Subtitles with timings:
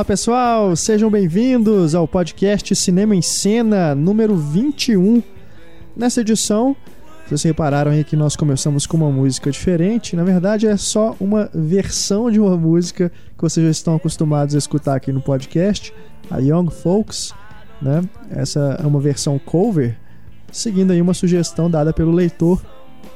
[0.00, 5.22] Olá pessoal, sejam bem-vindos ao podcast Cinema em Cena número 21.
[5.94, 6.74] Nessa edição,
[7.30, 10.16] vocês repararam aí que nós começamos com uma música diferente.
[10.16, 14.58] Na verdade, é só uma versão de uma música que vocês já estão acostumados a
[14.58, 15.94] escutar aqui no podcast,
[16.28, 17.32] a Young Folks.
[17.80, 18.02] Né?
[18.32, 19.96] Essa é uma versão cover,
[20.50, 22.60] seguindo aí uma sugestão dada pelo leitor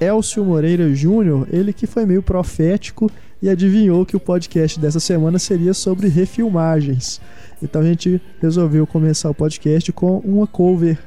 [0.00, 3.10] Elcio Moreira Júnior, ele que foi meio profético
[3.42, 7.20] e adivinhou que o podcast dessa semana seria sobre refilmagens.
[7.60, 11.00] Então a gente resolveu começar o podcast com uma cover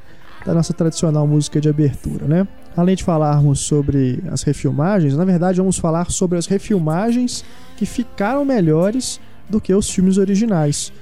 [0.45, 2.45] da nossa tradicional música de abertura, né?
[2.77, 7.43] Além de falarmos sobre as refilmagens, na verdade vamos falar sobre as refilmagens
[7.75, 9.19] que ficaram melhores
[9.49, 10.93] do que os filmes originais.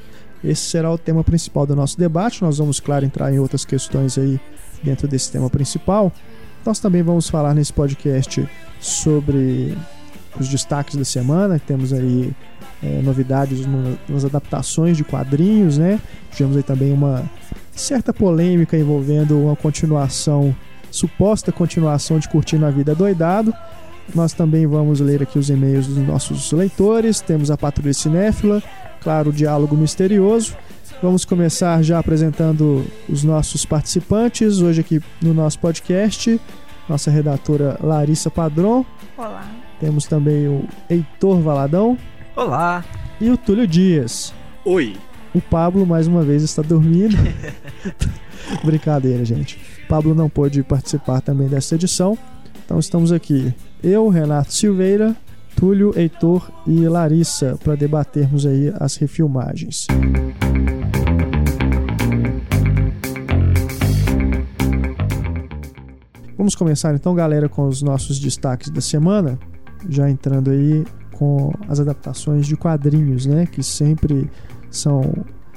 [0.41, 2.41] Esse será o tema principal do nosso debate.
[2.41, 4.39] Nós vamos, claro, entrar em outras questões aí
[4.81, 6.13] dentro desse tema principal.
[6.65, 8.47] Nós também vamos falar nesse podcast
[8.79, 9.77] sobre
[10.39, 11.59] os destaques da semana.
[11.59, 12.33] Temos aí
[12.81, 15.99] é, novidades no, nas adaptações de quadrinhos, né?
[16.31, 17.29] Tivemos aí também uma
[17.73, 20.55] certa polêmica envolvendo uma continuação,
[20.95, 23.53] suposta continuação de Curtindo a Vida Doidado.
[24.13, 27.19] Nós também vamos ler aqui os e-mails dos nossos leitores.
[27.19, 28.63] Temos a Patrulha Cinéfila,
[29.01, 30.55] claro, o Diálogo Misterioso.
[31.01, 36.39] Vamos começar já apresentando os nossos participantes hoje aqui no nosso podcast.
[36.87, 38.85] Nossa redatora Larissa Padron.
[39.17, 39.45] Olá.
[39.79, 41.97] Temos também o Heitor Valadão.
[42.35, 42.85] Olá.
[43.19, 44.33] E o Túlio Dias.
[44.63, 44.95] Oi.
[45.33, 47.17] O Pablo, mais uma vez, está dormindo.
[48.63, 49.74] Brincadeira, gente.
[49.87, 52.17] Pablo não pôde participar também dessa edição.
[52.65, 55.15] Então estamos aqui, eu, Renato Silveira,
[55.55, 59.87] Túlio, Heitor e Larissa, para debatermos aí as refilmagens.
[66.37, 69.39] Vamos começar então, galera, com os nossos destaques da semana
[69.89, 73.45] já entrando aí com as adaptações de quadrinhos, né?
[73.45, 74.29] Que sempre
[74.69, 75.13] são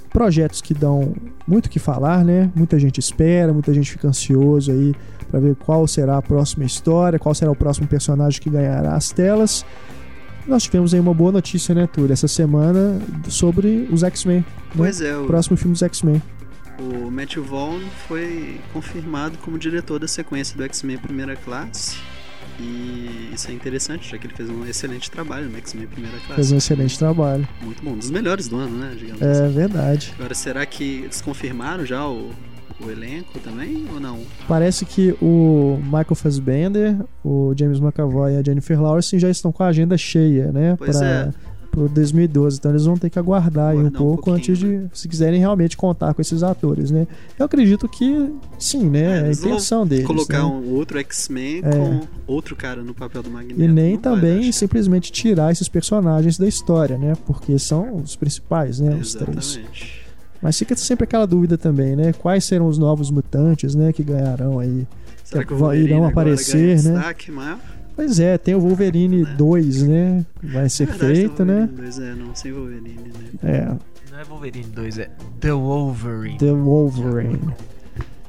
[0.09, 1.15] projetos que dão
[1.47, 2.51] muito o que falar, né?
[2.55, 4.95] Muita gente espera, muita gente fica ansioso aí
[5.31, 9.11] para ver qual será a próxima história, qual será o próximo personagem que ganhará as
[9.11, 9.65] telas.
[10.47, 12.99] Nós tivemos aí uma boa notícia, né, Túlio, essa semana
[13.29, 14.39] sobre os X-Men.
[14.39, 14.45] Né?
[14.75, 15.17] Pois é.
[15.17, 16.23] O próximo filme dos X-Men.
[16.79, 21.99] O Matthew Vaughn foi confirmado como diretor da sequência do X-Men Primeira Classe.
[22.61, 26.35] E isso é interessante, já que ele fez um excelente trabalho no X-Men Primeira Classe.
[26.35, 27.49] Fez um excelente trabalho.
[27.63, 28.95] Muito bom, um dos melhores do ano, né?
[28.99, 29.55] Digamos é assim.
[29.55, 30.15] verdade.
[30.19, 32.31] Agora, será que eles confirmaram já o,
[32.85, 34.21] o elenco também ou não?
[34.49, 39.63] Parece que o Michael Fassbender, o James McAvoy e a Jennifer Lawrence já estão com
[39.63, 40.75] a agenda cheia, né?
[40.77, 41.31] Pois pra, é
[41.71, 42.59] pro 2012.
[42.59, 44.91] Então eles vão ter que aguardar aí um pouco um antes de, né?
[44.93, 47.07] se quiserem realmente contar com esses atores, né?
[47.39, 49.21] Eu acredito que sim, né?
[49.21, 50.07] É, a intenção deles.
[50.07, 50.45] Colocar né?
[50.45, 51.71] um outro X-Men é.
[51.71, 53.61] com outro cara no papel do Magneto.
[53.61, 57.15] E nem também simplesmente tirar esses personagens da história, né?
[57.27, 58.95] Porque são os principais, né?
[58.95, 59.61] Os três.
[60.41, 62.13] Mas fica sempre aquela dúvida também, né?
[62.13, 63.93] Quais serão os novos mutantes, né?
[63.93, 64.87] Que ganharão aí.
[65.25, 66.93] Será que, que irão aparecer, né?
[66.95, 67.59] Destaque, mas...
[67.99, 69.35] Pois é, tem o Wolverine é.
[69.35, 70.25] 2, né?
[70.41, 71.69] Vai ser verdade, feito, né?
[71.73, 73.31] 2 é, não, sem Wolverine, né?
[73.43, 73.65] É.
[74.13, 75.11] Não é Wolverine 2, é
[75.41, 76.39] The Wolverine.
[76.39, 77.55] The Wolverine.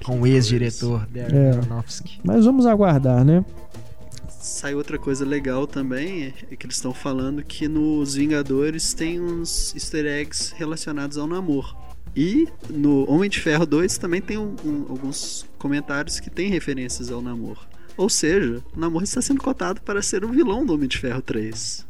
[0.03, 1.49] Com o ex-diretor Darren é.
[1.51, 2.19] Aronofsky.
[2.23, 3.45] Mas vamos aguardar, né?
[4.27, 9.75] Sai outra coisa legal também, é que eles estão falando que nos Vingadores tem uns
[9.75, 11.77] easter eggs relacionados ao namoro.
[12.15, 17.11] E no Homem de Ferro 2 também tem um, um, alguns comentários que tem referências
[17.11, 17.59] ao namoro.
[17.99, 21.21] Ou seja, o Namor está sendo cotado para ser o vilão do Homem de Ferro
[21.21, 21.85] 3.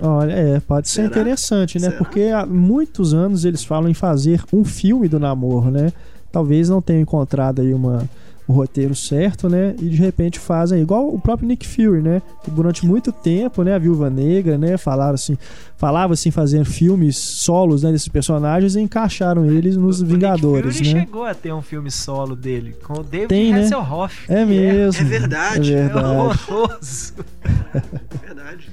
[0.00, 1.08] Olha, é, pode ser Será?
[1.08, 1.88] interessante, né?
[1.90, 1.98] Será?
[1.98, 5.92] Porque há muitos anos eles falam em fazer um filme do Namor, né?
[6.30, 8.08] Talvez não tenham encontrado aí uma,
[8.48, 9.74] o roteiro certo, né?
[9.78, 12.22] E de repente fazem igual o próprio Nick Fury, né?
[12.42, 15.36] Que durante muito tempo, né, a Viúva Negra, né, falaram assim,
[15.76, 20.78] falava assim fazer filmes solos, né, desses personagens e encaixaram eles nos o Vingadores, Nick
[20.78, 21.00] Fury né?
[21.00, 23.64] chegou a ter um filme solo dele com o David Tem, né?
[23.64, 24.32] Hasselhoff.
[24.32, 25.02] É mesmo.
[25.02, 25.74] É verdade.
[25.74, 26.16] É É verdade.
[26.48, 27.14] horroroso.
[28.24, 28.70] Verdade.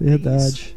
[0.00, 0.76] Verdade.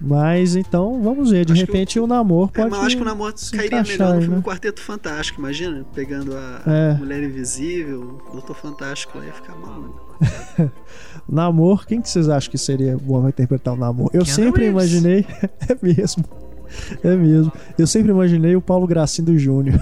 [0.00, 1.44] Mas então, vamos ver.
[1.44, 2.70] De Acho repente o, namoro É, pode.
[2.70, 4.42] mas eu acho que o Namor se cairia melhor no filme né?
[4.42, 5.84] Quarteto Fantástico, imagina?
[5.94, 6.94] Pegando a É.
[6.94, 10.16] Mulher Invisível, Doutor Fantástico lá ia ficar maluco.
[11.28, 14.06] Namor, quem que vocês acham que seria bom pra interpretar o Namor?
[14.12, 14.92] Eu Keanu sempre Reeves.
[14.92, 15.26] imaginei.
[15.68, 16.24] é mesmo.
[17.02, 17.52] É mesmo.
[17.78, 19.78] Eu sempre imaginei o Paulo Gracindo Júnior.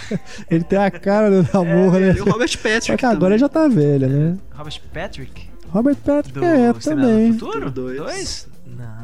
[0.50, 2.14] ele tem a cara do Namor, né?
[2.16, 3.38] E o Robert Patrick Só que agora também.
[3.38, 4.36] já tá velha, né?
[4.52, 5.48] Robert Patrick?
[5.70, 7.32] Robert Patrick Do é também.
[7.32, 7.70] do Futuro?
[7.70, 7.96] Dois.
[7.96, 8.48] Dois?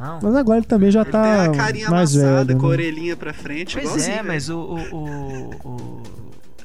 [0.01, 0.19] Não.
[0.23, 2.59] Mas agora ele também já Ele tá tem a carinha mais amassada, velho.
[2.59, 2.75] com a né?
[2.75, 4.13] orelhinha pra frente, Pois igualzinho.
[4.13, 4.29] é, velho.
[4.29, 6.03] mas o, o, o, o,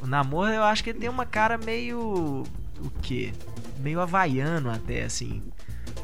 [0.02, 2.44] o Namor, eu acho que ele tem uma cara meio.
[2.82, 3.32] O quê?
[3.82, 5.42] Meio havaiano até, assim.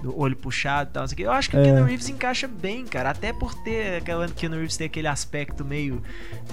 [0.02, 1.04] Do olho puxado e tal.
[1.06, 1.08] o.
[1.18, 1.64] Eu acho que o É.
[1.64, 3.10] Keanu Reeves encaixa bem, cara.
[3.10, 3.98] Até por ter.
[3.98, 6.02] Aquela, Keanu Reeves tem aquele aspecto meio.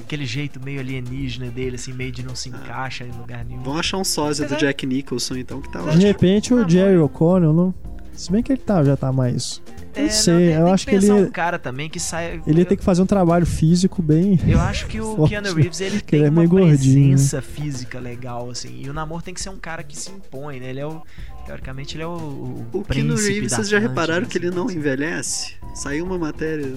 [0.00, 3.62] Aquele jeito meio alienígena dele, assim, meio de não se encaixa em lugar nenhum.
[3.62, 5.96] Vão achar um sósia do Apesar- Jack Nicholson, então, que tá Mas.
[5.98, 6.68] De repente o.
[6.68, 7.74] Jerry O'Connell, não...
[8.16, 9.62] se bem que ele tá, já tá mais.
[9.94, 12.40] É, não sei, tem- eu tem acho que pensar ele- um cara também que sai.
[12.46, 14.38] Ele ia ter que fazer um trabalho físico bem.
[14.46, 17.98] Eu acho que o Keanu Reeves ele que tem ele é uma gordinho, presença física
[17.98, 18.82] legal, assim.
[18.82, 20.68] E o Namor tem que ser um cara que se impõe, né?
[20.70, 21.02] Ele é o.
[21.46, 22.10] Teoricamente, ele é o.
[22.10, 24.78] O, O Keanu Reeves, vocês já repararam que ele não assim.
[24.78, 25.54] envelhece?
[25.74, 26.74] Saiu uma matéria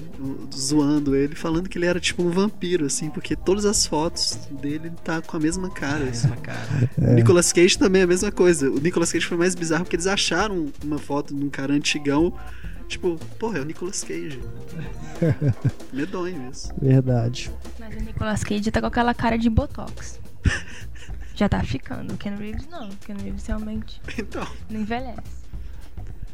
[0.54, 4.88] zoando ele, falando que ele era tipo um vampiro, assim, porque todas as fotos dele
[4.88, 6.04] ele tá com a mesma cara.
[6.04, 6.28] assim.
[6.28, 6.60] Mesma cara.
[7.00, 7.12] É.
[7.12, 8.70] O Nicolas Cage também é a mesma coisa.
[8.70, 12.32] O Nicolas Cage foi mais bizarro porque eles acharam uma foto de um cara antigão.
[12.88, 14.40] Tipo, porra, é o Nicolas Cage.
[15.92, 16.68] Medonho isso.
[16.80, 17.50] Verdade.
[17.78, 20.20] Mas o Nicolas Cage tá com aquela cara de botox.
[21.40, 22.12] Já tá ficando.
[22.12, 22.90] O Ken Reeves não.
[22.90, 25.40] O Ken Reeves realmente Então, não envelhece.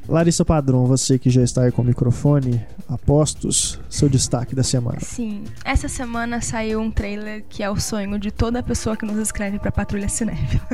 [0.09, 4.65] Larissa Padrão, você que já está aí com o microfone a postos, seu destaque da
[4.65, 4.99] semana.
[4.99, 9.19] Sim, essa semana saiu um trailer que é o sonho de toda pessoa que nos
[9.19, 10.67] escreve pra Patrulha Cinéfila.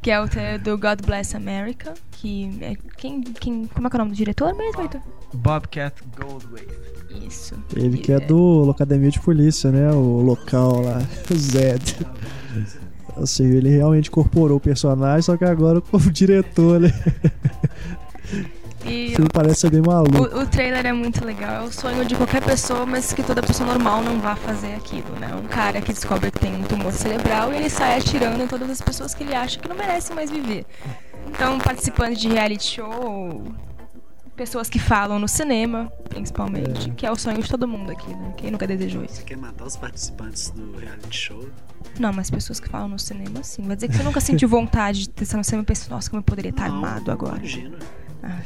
[0.00, 3.96] que é o trailer do God Bless America, que é quem, quem como é que
[3.96, 5.02] é o nome do diretor mesmo, Heitor?
[5.34, 6.95] Bobcat Goldthwait.
[7.26, 7.54] Isso.
[7.74, 9.90] Ele que é do Academia de Polícia, né?
[9.92, 11.96] O local lá, o Zed.
[13.24, 16.92] Seja, ele realmente incorporou o personagem, só que agora como diretor, né?
[18.84, 20.16] E O filme parece ser bem maluco.
[20.18, 23.42] o, o trailer é muito legal, é o sonho de qualquer pessoa, mas que toda
[23.42, 25.34] pessoa normal não vá fazer aquilo, né?
[25.34, 28.68] Um cara que descobre que tem um tumor cerebral e ele sai atirando em todas
[28.68, 30.66] as pessoas que ele acha que não merecem mais viver.
[31.28, 33.42] Então, participantes de reality show,
[34.36, 38.34] pessoas que falam no cinema, principalmente, que é o sonho de todo mundo aqui, né?
[38.36, 39.16] Quem nunca desejou isso?
[39.16, 41.48] você quer matar os participantes do reality show?
[41.98, 43.62] Não, mas pessoas que falam no cinema, sim.
[43.62, 46.20] Vai dizer que você nunca sentiu vontade de estar no cinema e pensar, nossa, como
[46.20, 47.38] eu poderia estar Não, armado agora.
[47.38, 47.78] Imagina.
[48.22, 48.40] Ah.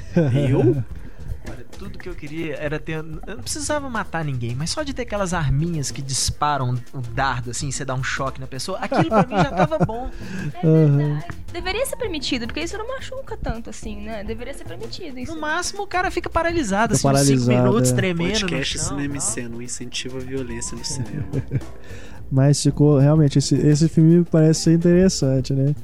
[0.48, 0.82] Eu?
[1.48, 2.92] Olha, tudo que eu queria era ter.
[2.92, 7.50] Eu não precisava matar ninguém, mas só de ter aquelas arminhas que disparam o dardo,
[7.50, 10.10] assim, você dá um choque na pessoa, aquilo pra mim já tava bom.
[10.62, 11.26] É verdade.
[11.52, 14.22] Deveria ser permitido, porque isso não machuca tanto assim, né?
[14.25, 15.34] Deveria ser permitido isso.
[15.34, 17.94] No máximo, o cara fica paralisado, Fica assim, uns 5 paralisado, minutos é.
[17.94, 18.40] tremendo.
[18.40, 21.26] Podcast no chão, Cinema um incentivo à violência no cinema.
[22.31, 25.75] Mas ficou realmente, esse, esse filme parece ser interessante, né?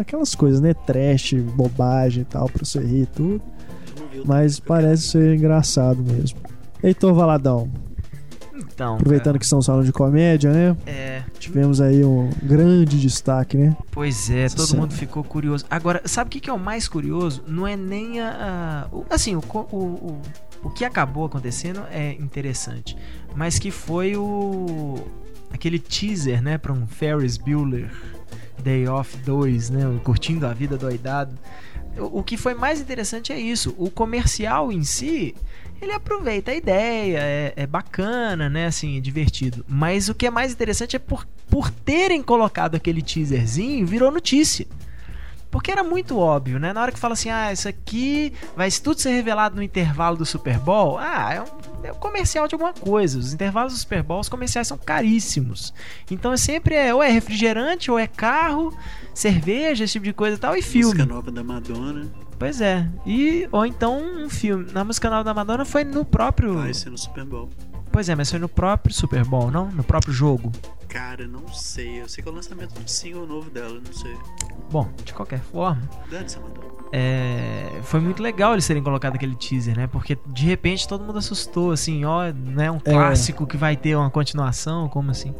[0.00, 0.74] Aquelas coisas, né?
[0.74, 3.42] Trash, bobagem e tal, pra você rir e tudo.
[4.24, 6.38] Mas parece ser engraçado mesmo.
[6.82, 7.70] Heitor Valadão,
[8.54, 10.76] Então, aproveitando que estamos falando de comédia, né?
[10.86, 13.76] É, Tivemos aí um grande destaque, né?
[13.90, 14.76] Pois é, todo Sim.
[14.76, 15.64] mundo ficou curioso.
[15.70, 17.42] Agora, sabe o que, que é o mais curioso?
[17.46, 18.86] Não é nem a.
[18.92, 19.40] a- o- assim, o,
[19.72, 20.22] o, o,
[20.64, 22.96] o que acabou acontecendo é interessante.
[23.34, 24.96] Mas que foi o.
[25.52, 27.90] aquele teaser, né, pra um Ferris Bueller
[28.62, 29.86] Day Off 2, né?
[29.88, 31.32] o Curtindo a Vida Doidado.
[32.00, 33.74] O, que foi mais interessante é isso.
[33.78, 35.34] O comercial em si.
[35.80, 38.66] Ele aproveita a ideia, é, é bacana, né?
[38.66, 39.64] Assim, é divertido.
[39.68, 44.66] Mas o que é mais interessante é por, por terem colocado aquele teaserzinho, virou notícia.
[45.50, 46.72] Porque era muito óbvio, né?
[46.72, 50.26] Na hora que fala assim, ah, isso aqui vai tudo ser revelado no intervalo do
[50.26, 50.98] Super Bowl.
[50.98, 51.46] Ah, é um,
[51.84, 53.18] é um comercial de alguma coisa.
[53.18, 55.72] Os intervalos do Super Bowl, os comerciais são caríssimos.
[56.10, 58.76] Então é sempre é, ou é refrigerante, ou é carro,
[59.14, 60.94] cerveja, esse tipo de coisa e tal, e filme.
[60.94, 62.06] Música nova da Madonna.
[62.38, 62.86] Pois é.
[63.04, 64.70] E ou então um filme.
[64.72, 66.54] Na música nova da Madonna foi no próprio.
[66.54, 67.50] Vai ser no Super Bowl.
[67.98, 69.72] Pois é, mas foi no próprio Super Bowl, não?
[69.72, 70.52] No próprio jogo.
[70.88, 72.00] Cara, não sei.
[72.00, 74.16] Eu sei que é o lançamento do single novo dela, não sei.
[74.70, 76.68] Bom, de qualquer forma, Dane-se, Madonna.
[76.92, 79.88] é, foi muito legal eles terem colocado aquele teaser, né?
[79.88, 82.70] Porque de repente todo mundo assustou, assim, ó, né?
[82.70, 85.34] Um clássico que vai ter uma continuação, como assim?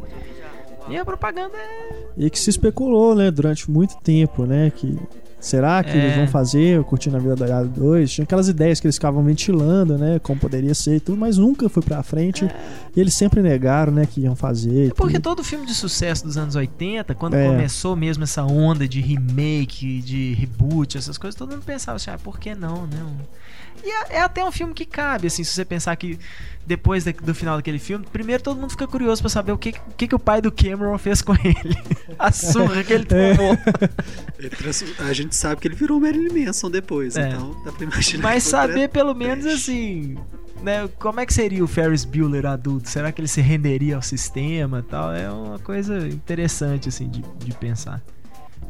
[0.89, 2.07] E a propaganda é.
[2.17, 4.99] E que se especulou, né, durante muito tempo, né, que
[5.39, 5.95] será que É.
[5.97, 8.11] eles vão fazer o Curtindo a Vida Doidada 2?
[8.11, 11.67] Tinha aquelas ideias que eles ficavam ventilando, né, como poderia ser e tudo, mas nunca
[11.69, 12.49] foi pra frente.
[12.95, 14.89] E eles sempre negaram, né, que iam fazer.
[14.89, 15.23] É porque tudo.
[15.35, 17.47] todo filme de sucesso dos anos 80, quando É.
[17.47, 22.17] começou mesmo essa onda de remake, de reboot, essas coisas, todo mundo pensava assim, ah,
[22.21, 23.03] por que não, né?
[23.83, 26.19] E é, é até um filme que cabe, assim, se você pensar que
[26.65, 29.69] depois da- do final daquele filme, primeiro todo mundo fica curioso pra saber o que,
[29.69, 31.77] o que, que o pai do Cameron fez com ele.
[32.19, 33.35] A surra que ele É.
[33.35, 33.57] tomou.
[34.57, 37.29] Trans- A gente sabe que ele virou Marilyn Manson depois, É.
[37.29, 38.23] então dá pra imaginar.
[38.23, 40.17] Mas saber pelo menos assim,
[40.61, 42.89] né, como é que seria o Ferris Bueller adulto?
[42.89, 45.13] Será que ele se renderia ao sistema e tal?
[45.13, 48.01] É uma coisa interessante assim de, de pensar.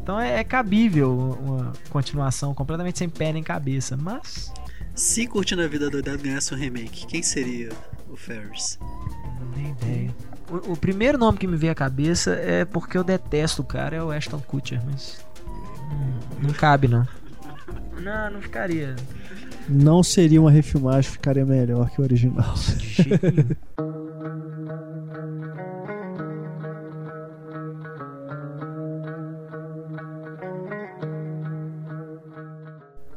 [0.01, 4.51] Então é, é cabível uma continuação completamente sem pé nem cabeça, mas
[4.99, 7.69] Se Curtindo a Vida Doidado ganhasse um remake, quem seria
[8.09, 8.77] o Ferris?
[9.39, 10.15] não tenho ideia.
[10.51, 13.95] O, o primeiro nome que me veio à cabeça é porque eu detesto o cara,
[13.95, 15.25] é o Ashton Kutcher, mas
[15.89, 17.07] não, não cabe não.
[18.01, 18.93] Não, não ficaria
[19.69, 22.53] Não seria uma refilmagem, ficaria melhor que o original.
[22.55, 23.95] de jeito nenhum.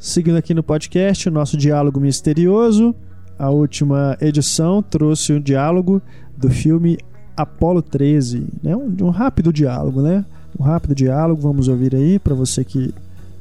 [0.03, 2.93] Seguindo aqui no podcast, o nosso diálogo misterioso.
[3.39, 6.03] A última edição trouxe o diálogo
[6.37, 6.99] do filme
[7.37, 8.75] Apolo 13, né?
[8.75, 10.25] Um, um rápido diálogo, né?
[10.59, 12.93] Um rápido diálogo, vamos ouvir aí para você que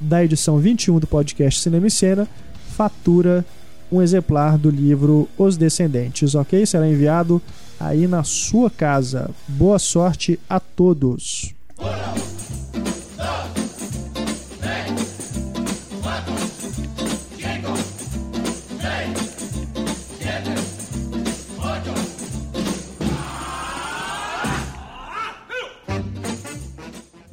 [0.00, 2.28] da edição 21 do podcast Cinema e Cena,
[2.76, 3.44] fatura
[3.90, 6.64] um exemplar do livro Os Descendentes, ok?
[6.66, 7.40] Será enviado
[7.80, 9.30] aí na sua casa.
[9.46, 11.54] Boa sorte a todos.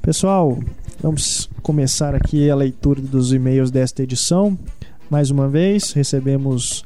[0.01, 0.59] Pessoal,
[1.01, 4.57] vamos começar aqui a leitura dos e-mails desta edição.
[5.09, 6.83] Mais uma vez, recebemos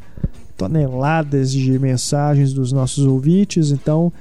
[0.57, 4.11] toneladas de mensagens dos nossos ouvintes, então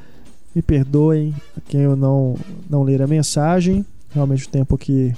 [0.54, 1.34] me perdoem
[1.68, 2.36] quem eu não,
[2.68, 3.84] não ler a mensagem.
[4.10, 5.12] Realmente o tempo que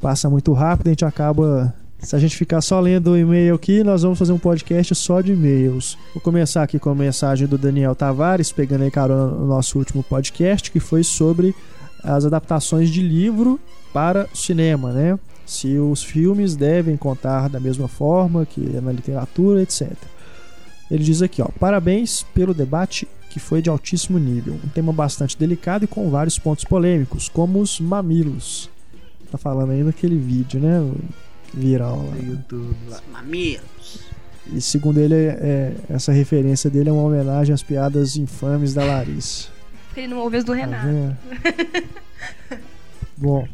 [0.00, 1.74] passa muito rápido, a gente acaba.
[1.98, 5.22] Se a gente ficar só lendo o e-mail aqui, nós vamos fazer um podcast só
[5.22, 5.96] de e-mails.
[6.12, 10.02] Vou começar aqui com a mensagem do Daniel Tavares, pegando aí carona no nosso último
[10.02, 11.54] podcast, que foi sobre
[12.02, 13.58] as adaptações de livro
[13.94, 15.18] para o cinema, né?
[15.46, 19.92] Se os filmes devem contar da mesma forma que na literatura, etc.
[20.90, 25.36] Ele diz aqui, ó, parabéns pelo debate que foi de altíssimo nível, um tema bastante
[25.38, 28.68] delicado e com vários pontos polêmicos, como os mamilos.
[29.30, 30.92] Tá falando aí daquele vídeo, né?
[31.52, 32.16] Viral lá.
[32.16, 33.00] YouTube lá.
[33.12, 34.00] Mamilos.
[34.52, 39.48] E segundo ele, é- essa referência dele é uma homenagem às piadas infames da Larissa.
[39.86, 40.86] Porque ele não ouve as do Tá Renato.
[40.86, 41.16] vendo?
[43.16, 43.46] Bom,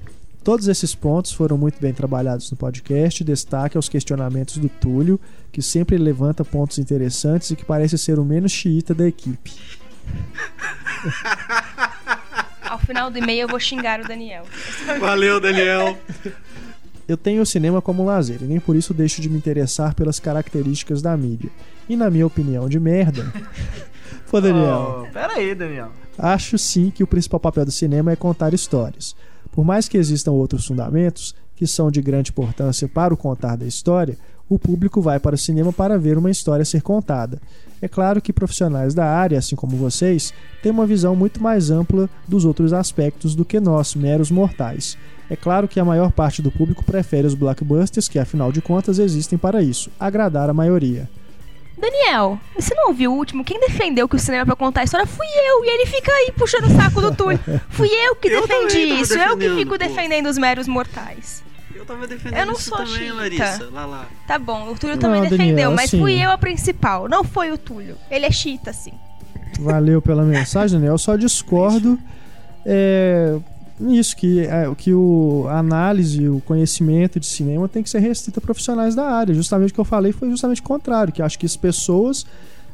[0.50, 3.22] todos esses pontos foram muito bem trabalhados no podcast.
[3.22, 5.20] Destaque aos questionamentos do Túlio,
[5.52, 9.52] que sempre levanta pontos interessantes e que parece ser o menos xiita da equipe.
[12.68, 14.44] Ao final do e-mail eu vou xingar o Daniel.
[14.98, 15.96] Valeu, Daniel.
[17.06, 20.18] Eu tenho o cinema como lazer e nem por isso deixo de me interessar pelas
[20.18, 21.50] características da mídia.
[21.88, 23.32] E na minha opinião de merda.
[24.28, 25.06] Pô, Daniel.
[25.06, 25.92] Oh, pera aí, Daniel.
[26.18, 29.14] Acho sim que o principal papel do cinema é contar histórias.
[29.52, 33.66] Por mais que existam outros fundamentos, que são de grande importância para o contar da
[33.66, 34.16] história,
[34.48, 37.40] o público vai para o cinema para ver uma história ser contada.
[37.80, 42.10] É claro que profissionais da área, assim como vocês, têm uma visão muito mais ampla
[42.26, 44.98] dos outros aspectos do que nós, meros mortais.
[45.30, 48.98] É claro que a maior parte do público prefere os blockbusters, que afinal de contas
[48.98, 51.08] existem para isso agradar a maioria.
[51.80, 53.44] Daniel, você não ouviu o último?
[53.44, 55.64] Quem defendeu que o cinema é pra contar a história fui eu.
[55.64, 57.40] E ele fica aí puxando o saco do Túlio.
[57.70, 59.14] Fui eu que Eu defendi isso.
[59.14, 59.78] Eu que defendendo, fico pô.
[59.78, 61.42] defendendo os meros mortais.
[61.74, 63.14] Eu tava defendendo Eu não isso sou também, xiita.
[63.14, 63.68] Larissa.
[63.72, 64.06] Lá, lá.
[64.26, 67.08] Tá bom, o Túlio Não, também defendeu, Daniel, mas assim- fui eu a principal.
[67.08, 67.96] Não foi o Túlio.
[68.10, 68.92] Ele é chita, sim.
[69.58, 70.94] Valeu pela mensagem, Daniel.
[70.94, 71.98] Eu só discordo
[72.66, 73.38] é,
[73.80, 78.38] nisso, que, é, que o, a análise, o conhecimento de cinema tem que ser restrito
[78.38, 79.34] a profissionais da área.
[79.34, 82.26] Justamente o que eu falei foi justamente o contrário, que acho que as pessoas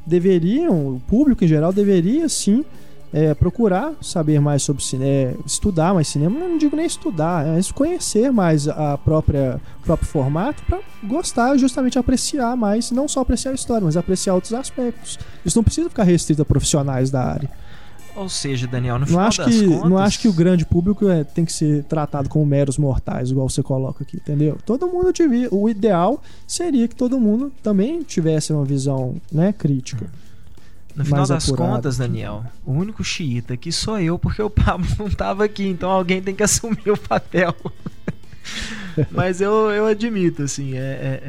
[0.04, 2.64] deveriam, o público em geral deveria sim
[3.12, 8.32] é, procurar saber mais sobre cinema, estudar mais cinema, não digo nem estudar, é conhecer
[8.32, 13.54] mais a própria o próprio formato para gostar, justamente apreciar mais, não só apreciar a
[13.54, 15.18] história, mas apreciar outros aspectos.
[15.44, 17.50] Isso não precisa ficar restrito a profissionais da área.
[18.16, 19.90] Ou seja, Daniel, no Não final acho, das que, contas...
[19.90, 23.49] não acho que o grande público é, tem que ser tratado como meros mortais, igual
[23.49, 24.58] você coloca aqui, entendeu?
[24.64, 25.49] Todo mundo devia.
[25.52, 30.11] O ideal seria que todo mundo também tivesse uma visão né, crítica.
[30.94, 31.73] No final das apurado.
[31.73, 35.90] contas, Daniel, o único xiita aqui sou eu, porque o Pablo não tava aqui, então
[35.90, 37.54] alguém tem que assumir o papel.
[39.10, 41.22] Mas eu, eu admito, assim, é, é,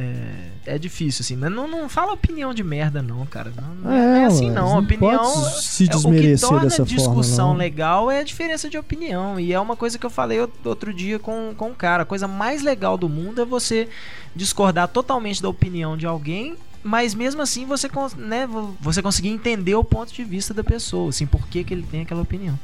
[0.67, 1.35] é, é difícil, assim.
[1.35, 3.51] Mas não, não fala opinião de merda, não, cara.
[3.55, 4.69] Não, não é, É, assim, não.
[4.73, 5.25] não opinião.
[5.49, 8.77] se é, o que desmerecer torna dessa a discussão forma, legal é a diferença de
[8.77, 9.39] opinião.
[9.39, 12.03] E é uma coisa que eu falei out- outro dia com, com um cara.
[12.03, 13.89] A coisa mais legal do mundo é você
[14.35, 16.55] discordar totalmente da opinião de alguém.
[16.83, 21.09] Mas mesmo assim você, né, vo- você conseguir entender o ponto de vista da pessoa,
[21.09, 22.57] assim, por que, que ele tem aquela opinião.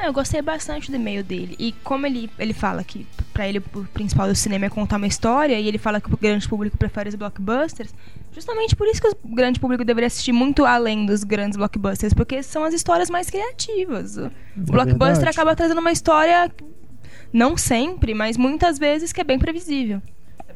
[0.00, 1.56] É, eu gostei bastante do e-mail dele.
[1.58, 5.06] E como ele, ele fala que pra ele o principal do cinema é contar uma
[5.06, 7.92] história, e ele fala que o grande público prefere os blockbusters,
[8.32, 12.42] justamente por isso que o grande público deveria assistir muito além dos grandes blockbusters, porque
[12.42, 14.16] são as histórias mais criativas.
[14.16, 15.28] O blockbuster É verdade.
[15.30, 16.50] acaba trazendo uma história,
[17.32, 20.00] não sempre, mas muitas vezes que é bem previsível.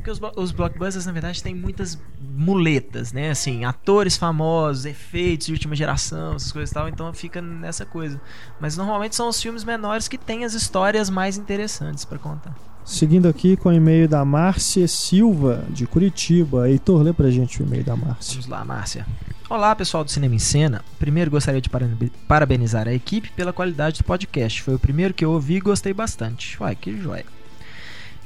[0.02, 3.30] Porque os, os blockbusters, na verdade, têm muitas muletas, né?
[3.30, 8.21] Assim, atores famosos, efeitos de última geração, essas coisas e tal, então fica nessa coisa.
[8.61, 12.52] Mas normalmente são os filmes menores que têm as histórias mais interessantes pra contar.
[12.85, 16.68] Seguindo aqui com o e-mail da Márcia Silva, de Curitiba.
[16.68, 18.32] Heitor, lê pra gente o e-mail da Márcia.
[18.35, 19.06] Vamos lá, Márcia.
[19.49, 20.85] Olá, pessoal do Cinema em Cena.
[20.99, 24.62] Primeiro gostaria de parabe- parabenizar a equipe pela qualidade do podcast.
[24.62, 26.61] Foi o primeiro que eu ouvi e gostei bastante.
[26.61, 27.25] Uai, que joia.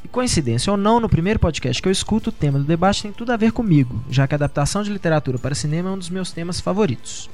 [0.07, 3.11] E coincidência ou não, no primeiro podcast que eu escuto, o tema do debate tem
[3.11, 6.11] tudo a ver comigo, já que a adaptação de literatura para cinema é um dos
[6.11, 7.29] meus temas favoritos.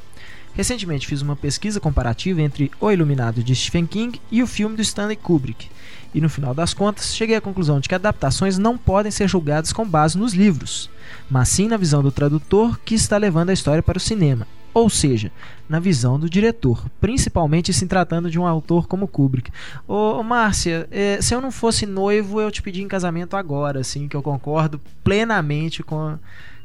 [0.55, 4.81] Recentemente fiz uma pesquisa comparativa entre O Iluminado de Stephen King e o filme do
[4.81, 5.69] Stanley Kubrick,
[6.15, 9.71] e no final das contas cheguei à conclusão de que adaptações não podem ser julgadas
[9.71, 10.89] com base nos livros,
[11.29, 14.89] mas sim na visão do tradutor que está levando a história para o cinema, ou
[14.89, 15.31] seja,
[15.69, 19.51] na visão do diretor, principalmente se tratando de um autor como Kubrick.
[19.87, 24.09] Ô, Márcia, eh, se eu não fosse noivo, eu te pedi em casamento agora, assim,
[24.09, 26.19] que eu concordo plenamente com a,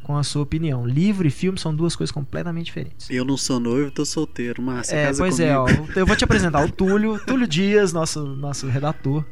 [0.03, 0.85] com a sua opinião.
[0.85, 3.09] Livro e filme são duas coisas completamente diferentes.
[3.09, 4.61] Eu não sou noivo, tô solteiro.
[4.61, 5.51] Márcia, É, casa pois comigo.
[5.53, 9.23] é, ó, eu vou te apresentar o Túlio, Túlio Dias, nosso, nosso redator.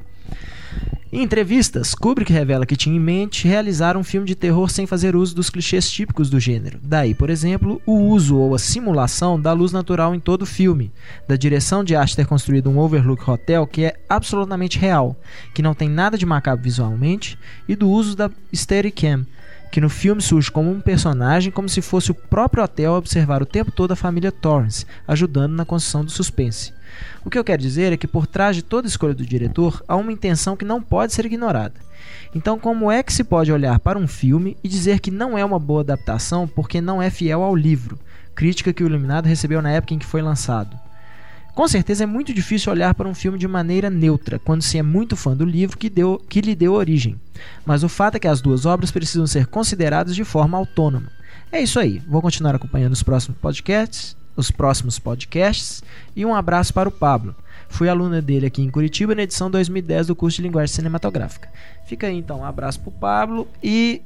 [1.16, 5.16] Em entrevistas, Kubrick revela que tinha em mente realizar um filme de terror sem fazer
[5.16, 6.78] uso dos clichês típicos do gênero.
[6.84, 10.92] Daí, por exemplo, o uso ou a simulação da luz natural em todo o filme,
[11.26, 15.16] da direção de arte ter construído um Overlook Hotel que é absolutamente real,
[15.54, 19.26] que não tem nada de macabro visualmente, e do uso da Steadicam,
[19.72, 23.42] que no filme surge como um personagem como se fosse o próprio hotel a observar
[23.42, 26.75] o tempo todo a família Torrance, ajudando na construção do suspense.
[27.24, 29.96] O que eu quero dizer é que por trás de toda escolha do diretor há
[29.96, 31.74] uma intenção que não pode ser ignorada.
[32.34, 35.46] Então, como é que se pode olhar para um filme e dizer que não é
[35.46, 37.98] uma boa adaptação porque não é fiel ao livro?
[38.36, 40.78] Crítica que o Iluminado recebeu na época em que foi lançado.
[41.56, 44.84] Com certeza é muito difícil olhar para um filme de maneira neutra quando se é
[44.84, 47.16] muito fã do livro que, deu, que lhe deu origem.
[47.66, 51.10] Mas o fato é que as duas obras precisam ser consideradas de forma autônoma.
[51.50, 52.02] É isso aí.
[52.10, 55.84] Vou continuar acompanhando os próximos podcasts, os próximos podcasts
[56.16, 57.36] e um abraço para o Pablo.
[57.70, 61.50] Fui aluna dele aqui em Curitiba na edição 2010 do curso de linguagem cinematográfica.
[61.86, 64.02] Fica aí então, um abraço pro Pablo e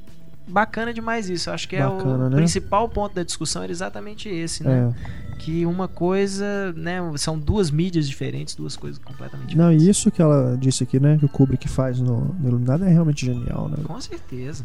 [0.48, 1.50] bacana demais isso.
[1.50, 2.36] Acho que é Bacana, o né?
[2.36, 4.92] principal ponto da discussão era exatamente esse, né?
[5.36, 5.36] É.
[5.36, 9.86] Que uma coisa, né, são duas mídias diferentes, duas coisas completamente Não, diferentes.
[9.86, 11.16] e isso que ela disse aqui, né?
[11.16, 13.78] Que o Kubrick faz no, no Iluminado é realmente genial, né?
[13.84, 14.64] Com certeza.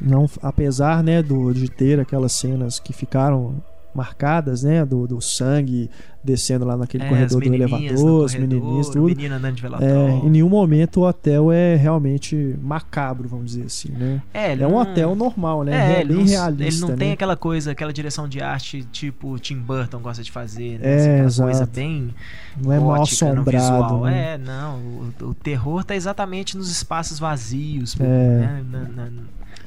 [0.00, 3.62] Não, apesar, né, do, de ter aquelas cenas que ficaram
[3.94, 4.84] marcadas, né?
[4.84, 5.90] Do, do sangue
[6.22, 9.04] descendo lá naquele É, corredor do elevador, no os corredor, menininhos, tudo.
[9.04, 13.90] menino andando de É, em nenhum momento o hotel é realmente macabro, vamos dizer assim,
[13.92, 14.22] né?
[14.32, 15.72] É, É um não- hotel normal, né?
[15.74, 16.96] É, É, ele bem não, realista, Ele não né?
[16.96, 20.86] tem aquela coisa, aquela direção de arte tipo Tim Burton gosta de fazer, né?
[20.90, 21.50] É, Assim, aquela exato.
[21.50, 22.14] coisa bem
[22.62, 24.00] Não é mal assombrado.
[24.04, 24.34] né?
[24.34, 24.78] É, não.
[24.78, 28.04] O, o terror tá exatamente nos espaços vazios, É.
[28.04, 28.64] né?
[28.70, 29.10] Na- na-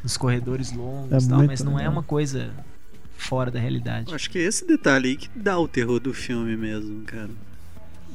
[0.03, 2.49] nos corredores longos É e tal, muito mas não é uma coisa
[3.17, 4.13] fora da realidade.
[4.13, 7.29] Acho que é esse detalhe aí que dá o terror do filme mesmo, cara.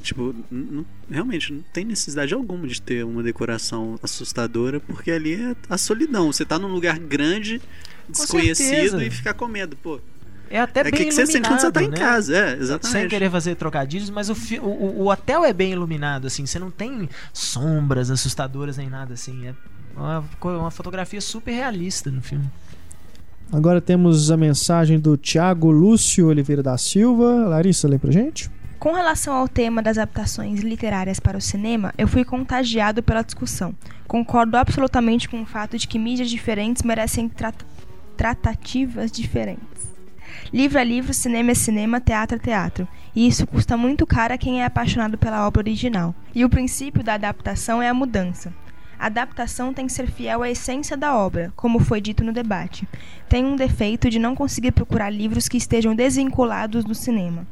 [0.02, 5.54] Tipo, não- realmente não tem necessidade alguma de ter uma decoração assustadora, porque ali é
[5.68, 6.32] a solidão.
[6.32, 7.60] Você tá num lugar grande,
[8.08, 10.00] desconhecido e ficar com medo, pô.
[10.50, 11.96] É até É bem o que, que você sente quando você tá em né?
[11.96, 13.08] casa, é, Sem exatamente.
[13.10, 17.08] querer fazer trocadilhos, mas o, o, o- hotel é bem iluminado, assim, você não tem
[17.32, 19.46] sombras assustadoras nem nada, assim.
[19.46, 19.54] É
[19.96, 22.50] uma, uma fotografia super realista no filme.
[23.52, 27.46] Agora temos a mensagem do Thiago Lúcio Oliveira da Silva.
[27.48, 28.50] Larissa, lê pra gente?
[28.78, 33.74] Com relação ao tema das adaptações literárias para o cinema, eu fui contagiado pela discussão.
[34.08, 37.62] Concordo absolutamente com o fato de que mídias diferentes merecem trat-
[38.16, 39.92] tratativas diferentes.
[40.52, 42.88] Livro é livro, cinema é cinema, teatro é teatro.
[43.14, 46.14] e isso custa muito caro a quem é apaixonado pela obra original.
[46.34, 48.52] E o princípio da adaptação é a mudança.
[49.02, 52.86] A adaptação tem que ser fiel à essência da obra, como foi dito no debate.
[53.28, 57.44] Tem um defeito de não conseguir procurar livros que estejam desvinculados do cinema.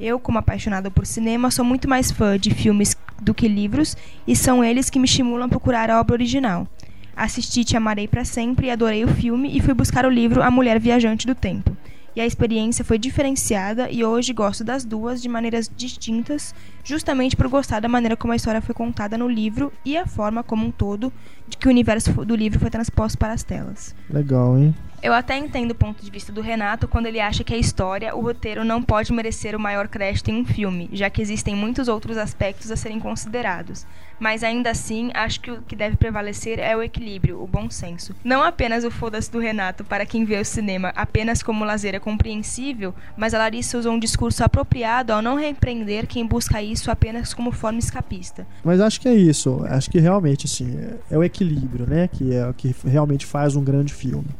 [0.00, 3.94] Eu, como apaixonada por cinema, sou muito mais fã de filmes do que livros,
[4.26, 6.66] e são eles que me estimulam a procurar a obra original.
[7.14, 10.80] Assisti Te Amarei para Sempre, adorei o filme e fui buscar o livro A Mulher
[10.80, 11.76] Viajante do Tempo
[12.16, 17.46] e a experiência foi diferenciada e hoje gosto das duas de maneiras distintas, justamente por
[17.46, 20.70] gostar da maneira como a história foi contada no livro e a forma como um
[20.70, 21.12] todo
[21.46, 23.94] de que o universo do livro foi transposto para as telas.
[24.08, 24.74] Legal, hein?
[25.06, 28.12] Eu até entendo o ponto de vista do Renato quando ele acha que a história,
[28.16, 31.86] o roteiro, não pode merecer o maior crédito em um filme, já que existem muitos
[31.86, 33.86] outros aspectos a serem considerados.
[34.18, 38.16] Mas ainda assim, acho que o que deve prevalecer é o equilíbrio, o bom senso.
[38.24, 42.00] Não apenas o foda-se do Renato para quem vê o cinema apenas como lazer é
[42.00, 47.32] compreensível, mas a Larissa usou um discurso apropriado ao não repreender quem busca isso apenas
[47.32, 48.44] como forma escapista.
[48.64, 49.64] Mas acho que é isso.
[49.68, 50.76] Acho que realmente, assim,
[51.08, 52.08] é o equilíbrio, né?
[52.08, 54.30] Que é o que realmente faz um grande filme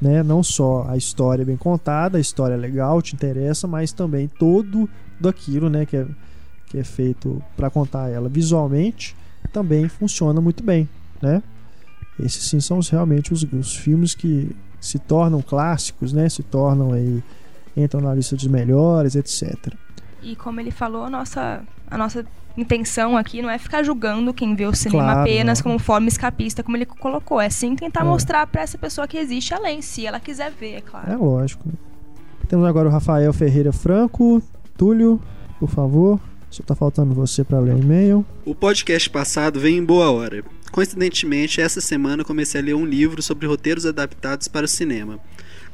[0.00, 0.22] né?
[0.22, 4.88] Não só a história bem contada, a história é legal, te interessa, mas também todo
[5.18, 6.06] daquilo, né, que é,
[6.66, 9.16] que é feito para contar ela visualmente,
[9.52, 10.88] também funciona muito bem,
[11.22, 11.42] né?
[12.18, 16.28] Esses sim são realmente os, os filmes que se tornam clássicos, né?
[16.28, 17.22] Se tornam aí
[17.76, 19.74] entram na lista dos melhores, etc.
[20.22, 22.24] E como ele falou, a nossa a nossa
[22.56, 25.64] intenção aqui não é ficar julgando quem vê o cinema Claro, apenas não.
[25.64, 27.40] como forma escapista, como ele colocou.
[27.40, 28.04] É sim tentar É.
[28.04, 31.10] mostrar pra essa pessoa que existe além, se ela quiser ver, é claro.
[31.12, 31.68] É lógico.
[32.48, 34.42] Temos agora o Rafael Ferreira Franco.
[34.76, 35.20] Túlio,
[35.58, 36.20] por favor.
[36.50, 38.24] Só tá faltando você para ler o e-mail.
[38.44, 40.44] O podcast passado veio em boa hora.
[40.70, 45.18] Coincidentemente, essa semana comecei a ler um livro sobre roteiros adaptados para o cinema.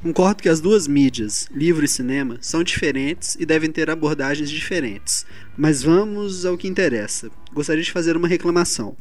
[0.03, 5.27] Concordo que as duas mídias, livro e cinema, são diferentes e devem ter abordagens diferentes.
[5.59, 7.31] Mas vamos ao que interessa.
[7.53, 8.97] Gostaria de fazer uma reclamação.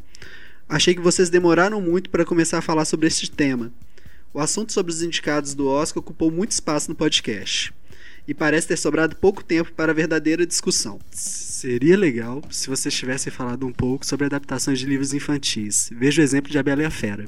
[0.67, 3.71] Achei que vocês demoraram muito para começar a falar sobre este tema.
[4.33, 7.73] O assunto sobre os indicados do Oscar ocupou muito espaço no podcast.
[8.27, 10.99] E parece ter sobrado pouco tempo para a verdadeira discussão.
[11.11, 15.89] Seria legal se vocês tivessem falado um pouco sobre adaptações de livros infantis.
[15.93, 17.25] Veja o exemplo de A Bela e a Fera.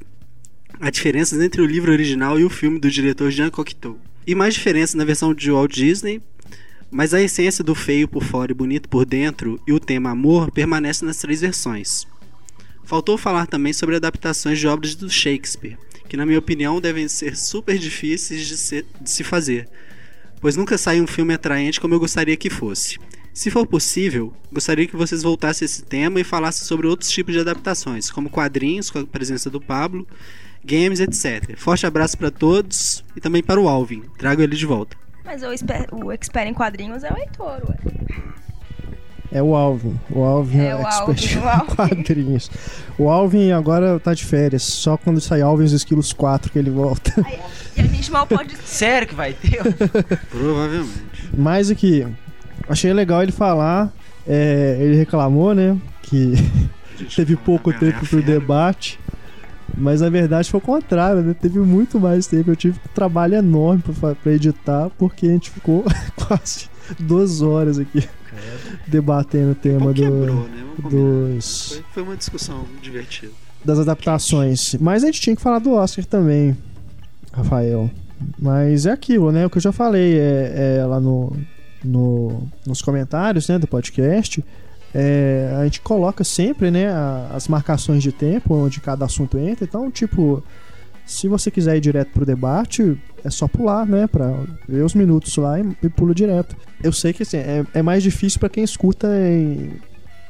[0.83, 3.99] Há diferenças entre o livro original e o filme do diretor Jean Cocteau.
[4.25, 6.19] E mais diferenças na versão de Walt Disney,
[6.89, 10.49] mas a essência do feio por fora e bonito por dentro e o tema amor
[10.49, 12.07] permanece nas três versões.
[12.83, 15.77] Faltou falar também sobre adaptações de obras do Shakespeare,
[16.09, 19.69] que na minha opinião devem ser super difíceis de, ser- de se fazer,
[20.41, 22.97] pois nunca sai um filme atraente como eu gostaria que fosse.
[23.31, 27.35] Se for possível, gostaria que vocês voltassem a esse tema e falassem sobre outros tipos
[27.35, 30.07] de adaptações, como quadrinhos com a presença do Pablo,
[30.65, 31.57] games, etc.
[31.57, 34.03] Forte abraço para todos e também para o Alvin.
[34.17, 34.95] Trago ele de volta.
[35.23, 37.77] Mas o, o expert em quadrinhos é o Heitor, ué.
[39.33, 39.97] É o Alvin.
[40.09, 41.75] O Alvin é, É o expert Alvin, o em Alvin.
[41.75, 42.51] quadrinhos.
[42.97, 44.63] O Alvin agora tá de férias.
[44.63, 47.13] Só quando sair Alvin os esquilos 4 que ele volta.
[47.77, 48.57] E a gente mal pode.
[48.65, 49.61] Sério que vai ter?
[50.29, 51.05] Provavelmente.
[51.37, 52.05] Mas o que
[52.67, 53.93] achei legal ele falar,
[54.27, 56.33] é, ele reclamou, né, que
[57.15, 58.99] teve pouco tempo pro debate.
[59.77, 61.33] Mas na verdade foi o contrário, né?
[61.33, 62.51] Teve muito mais tempo.
[62.51, 65.83] Eu tive um trabalho enorme pra, pra editar, porque a gente ficou
[66.27, 68.07] quase duas horas aqui
[68.87, 70.63] debatendo o tema do, quebrou, né?
[70.89, 73.31] Dos, Foi, foi uma discussão divertida.
[73.63, 74.75] das adaptações.
[74.79, 76.55] Mas a gente tinha que falar do Oscar também,
[77.31, 77.89] Rafael.
[78.39, 79.45] Mas é aquilo, né?
[79.45, 81.35] O que eu já falei é, é lá no,
[81.83, 84.43] no- nos comentários né, do podcast.
[84.93, 86.87] É, a gente coloca sempre né,
[87.33, 89.63] as marcações de tempo onde cada assunto entra.
[89.65, 90.43] Então, tipo,
[91.05, 94.07] se você quiser ir direto pro debate, é só pular, né?
[94.07, 94.33] Pra
[94.67, 96.55] ver os minutos lá e, e pula direto.
[96.83, 99.73] Eu sei que assim, é, é mais difícil para quem escuta em-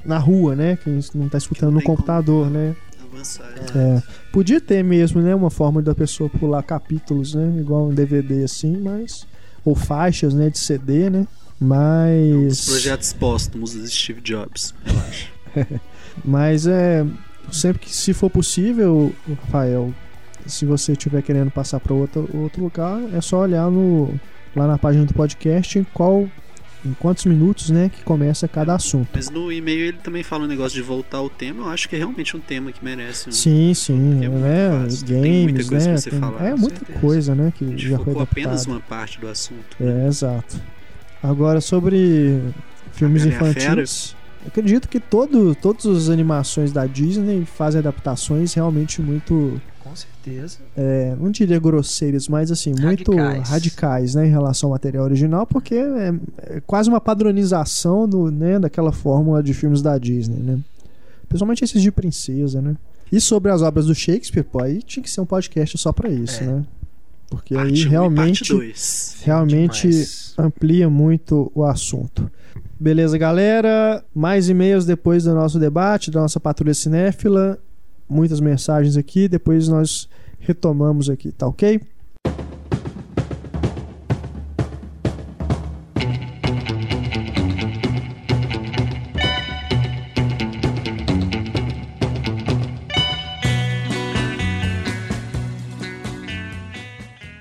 [0.05, 0.77] na rua, né?
[0.83, 2.75] Quem não tá escutando não no tem como- computador, né?
[3.13, 3.45] Avançar.
[3.75, 8.43] É, podia ter mesmo, né, uma forma da pessoa pular capítulos, né, igual um DVD
[8.45, 9.27] assim, mas
[9.65, 11.27] ou faixas, né, de CD, né?
[11.61, 14.73] Os Mas projetos póstumos do Steve Jobs.
[14.83, 15.27] Relaxa.
[16.25, 17.05] mas é
[17.51, 19.13] sempre que se for possível,
[19.45, 19.93] Rafael,
[20.47, 24.13] se você estiver querendo passar para outro outro lugar, é só olhar no
[24.55, 26.27] lá na página do podcast em qual
[26.83, 29.07] em quantos minutos, né, que começa cada assunto.
[29.13, 31.65] Mas no e-mail ele também fala um negócio de voltar ao tema.
[31.65, 33.31] Eu acho que é realmente um tema que merece um.
[33.31, 34.69] Sim, sim, Porque é muito né?
[34.79, 35.91] vasto, tem Games, muita coisa né?
[35.93, 36.99] pra você tem- falar, é muita certeza.
[36.99, 39.75] coisa, né, que já foi apenas uma parte do assunto.
[39.79, 40.05] né?
[40.05, 40.59] É, exato.
[41.23, 42.39] Agora sobre
[42.93, 44.15] filmes infantis.
[44.43, 50.57] Eu acredito que todo, todas as animações da Disney fazem adaptações realmente muito Com certeza.
[50.75, 53.49] é, não diria grosseiras, mas assim, muito Radicais.
[53.49, 56.13] radicais, né, em relação ao material original, porque é,
[56.55, 60.57] é quase uma padronização do, né, daquela fórmula de filmes da Disney, né?
[61.29, 62.75] Principalmente esses de princesa, né?
[63.11, 66.09] E sobre as obras do Shakespeare, pô, aí tinha que ser um podcast só pra
[66.09, 66.47] isso, É.
[66.47, 66.63] né?
[67.31, 69.21] Porque Parte aí 1 realmente parte 2.
[69.23, 70.33] realmente Demais.
[70.37, 72.29] amplia muito o assunto.
[72.77, 74.03] Beleza, galera?
[74.13, 77.57] Mais e-mails depois do nosso debate, da nossa patrulha cinéfila.
[78.09, 81.79] Muitas mensagens aqui, depois nós retomamos aqui, tá ok?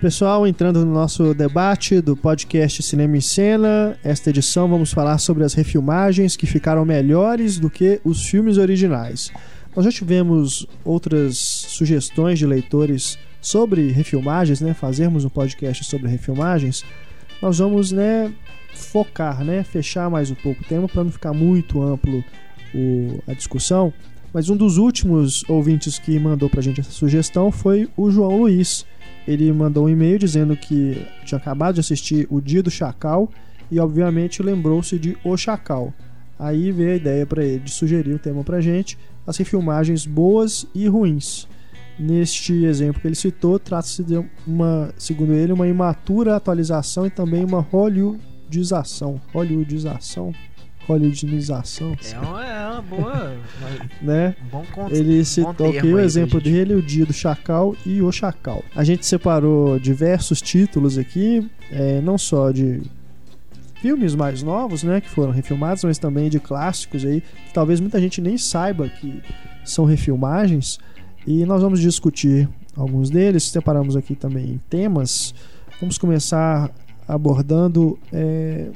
[0.00, 5.44] Pessoal, entrando no nosso debate do podcast Cinema em Cena, esta edição vamos falar sobre
[5.44, 9.30] as refilmagens que ficaram melhores do que os filmes originais.
[9.76, 14.72] Nós já tivemos outras sugestões de leitores sobre refilmagens, né?
[14.72, 16.82] Fazermos um podcast sobre refilmagens.
[17.42, 18.32] Nós vamos, né,
[18.74, 22.24] focar, né, fechar mais um pouco o tema para não ficar muito amplo
[22.74, 23.92] o- a discussão.
[24.32, 28.86] Mas um dos últimos ouvintes que mandou pra gente essa sugestão foi o João Luiz.
[29.30, 33.30] Ele mandou um e-mail dizendo que tinha acabado de assistir O Dia do Chacal
[33.70, 35.94] e, obviamente, lembrou-se de O Chacal.
[36.36, 40.66] Aí veio a ideia para ele de sugerir o tema pra gente, as refilmagens boas
[40.74, 41.46] e ruins.
[41.96, 47.44] Neste exemplo que ele citou, trata-se de uma, segundo ele, uma imatura atualização e também
[47.44, 49.20] uma hollywoodização.
[49.32, 50.34] Hollywoodização?
[50.92, 53.36] Hollywoodização, É uma, é uma boa.
[54.02, 54.34] né?
[54.44, 56.52] um bom con- Ele citou aqui o exemplo gente.
[56.52, 58.62] dele, o Dia do Chacal e o Chacal.
[58.74, 62.80] A gente separou diversos títulos aqui, é, não só de
[63.80, 67.98] filmes mais novos, né, que foram refilmados, mas também de clássicos aí, que talvez muita
[68.00, 69.22] gente nem saiba que
[69.64, 70.78] são refilmagens.
[71.26, 75.34] E nós vamos discutir alguns deles, separamos aqui também temas.
[75.80, 76.70] Vamos começar
[77.08, 78.68] abordando é,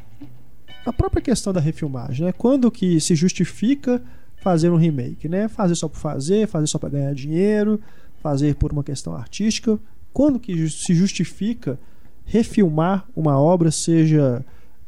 [0.85, 2.33] a própria questão da refilmagem, né?
[2.33, 4.03] Quando que se justifica
[4.37, 5.49] fazer um remake, né?
[5.49, 7.81] Fazer só por fazer, fazer só para ganhar dinheiro,
[8.23, 9.79] fazer por uma questão artística.
[10.13, 11.79] Quando que se justifica
[12.25, 14.45] refilmar uma obra, seja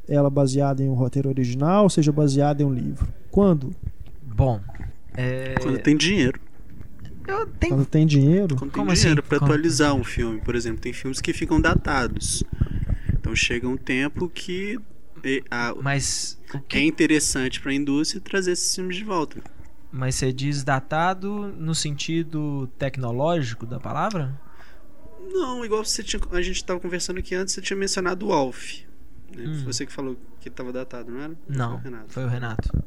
[0.09, 3.09] ela baseada em um roteiro original, seja baseada em um livro?
[3.31, 3.75] Quando?
[4.23, 4.61] Bom.
[5.17, 6.39] É, Quando tem dinheiro.
[7.27, 7.75] eu tenho.
[7.75, 8.55] Quando tem dinheiro?
[8.57, 9.39] Quando tem Como dinheiro assim?
[9.39, 9.45] Como?
[9.45, 10.41] atualizar um filme.
[10.41, 12.45] Por exemplo, tem filmes que ficam datados.
[13.19, 14.79] Então chega um tempo que
[15.51, 16.39] a- Mas.
[16.55, 19.41] O é que, interessante pra indústria trazer esses filmes de volta.
[19.93, 24.39] mas você diz datado no sentido tecnológico da palavra?
[25.33, 28.81] Não, igual você tinha, a gente tava conversando aqui antes, você tinha mencionado o Alf.
[29.37, 29.45] né?
[29.45, 29.65] Hum.
[29.65, 31.35] Você que falou que tava datado, não era?
[31.49, 31.71] Não.
[31.71, 32.13] Foi o Renato.
[32.13, 32.85] Foi o Renato.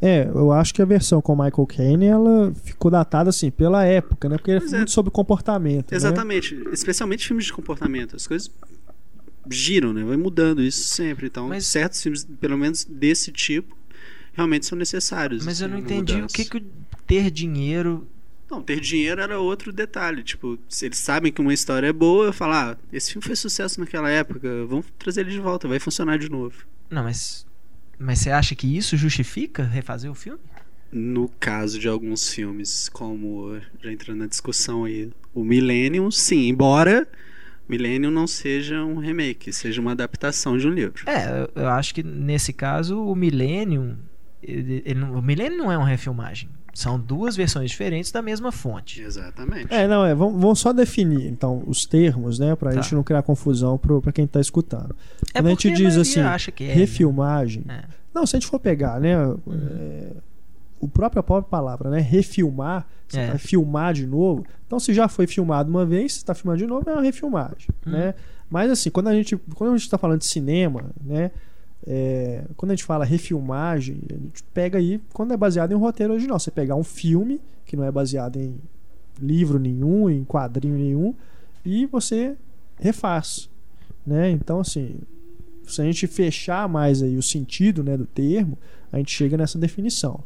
[0.00, 4.28] É, eu acho que a versão com Michael Caine ela ficou datada assim pela época,
[4.28, 4.36] né?
[4.36, 4.76] Porque ele foi é.
[4.78, 5.90] muito sobre comportamento.
[5.90, 5.96] né?
[5.96, 8.14] Exatamente, especialmente filmes de comportamento.
[8.14, 8.50] As coisas
[9.50, 10.04] giram, né?
[10.04, 11.26] Vai mudando isso sempre.
[11.26, 13.76] Então, Mas- certos filmes, pelo menos desse tipo,
[14.32, 15.44] realmente são necessários.
[15.44, 16.64] Mas eu assim, não uma entendi o que, que
[17.06, 18.06] ter dinheiro.
[18.50, 20.22] Não, ter dinheiro era outro detalhe.
[20.22, 23.38] Tipo, se eles sabem que uma história é boa, eu falo, ah, esse filme fez
[23.38, 26.64] sucesso naquela época, vamos trazer ele de volta, vai funcionar de novo.
[26.88, 27.46] Não, mas.
[27.98, 30.38] Mas você acha que isso justifica refazer o filme?
[30.90, 37.06] No caso de alguns filmes, como já entrando na discussão aí, o Millennium, sim, embora
[37.68, 41.02] Millennium não seja um remake, seja uma adaptação de um livro.
[41.06, 43.96] É, eu- acho que nesse caso o Millennium.
[44.42, 46.48] ele- ele o Millennium não é uma refilmagem.
[46.72, 49.02] São duas versões diferentes da mesma fonte.
[49.02, 49.66] Exatamente.
[49.74, 52.80] É, não, é, vamos, vamos só definir então os termos, né, pra Tá.
[52.80, 54.94] gente não criar confusão pro, pra quem tá escutando.
[55.34, 57.64] É Quando a gente diz maioria assim, acha que é, refilmagem.
[57.66, 57.82] né?
[58.14, 60.12] Não, se a gente for pegar, né, é,
[60.80, 63.26] o próprio a própria palavra, né, refilmar, você É.
[63.28, 64.44] vai filmar de novo.
[64.66, 67.68] Então, se já foi filmado uma vez, você está filmando de novo, é uma refilmagem,
[67.86, 67.90] Hum.
[67.90, 68.14] né?
[68.50, 71.30] Mas assim, quando a gente, quando a gente está falando de cinema, né,
[71.86, 75.78] é, quando a gente fala refilmagem, a gente pega aí quando é baseado em um
[75.78, 76.38] roteiro original.
[76.38, 78.56] Você pegar um filme que não é baseado em
[79.20, 81.14] livro nenhum, em quadrinho nenhum,
[81.64, 82.36] e você
[82.80, 83.48] refaz,
[84.06, 84.30] né?
[84.30, 84.96] Então, assim,
[85.64, 88.56] se a gente fechar mais aí o sentido, né, do termo,
[88.92, 90.20] a gente chega nessa definição.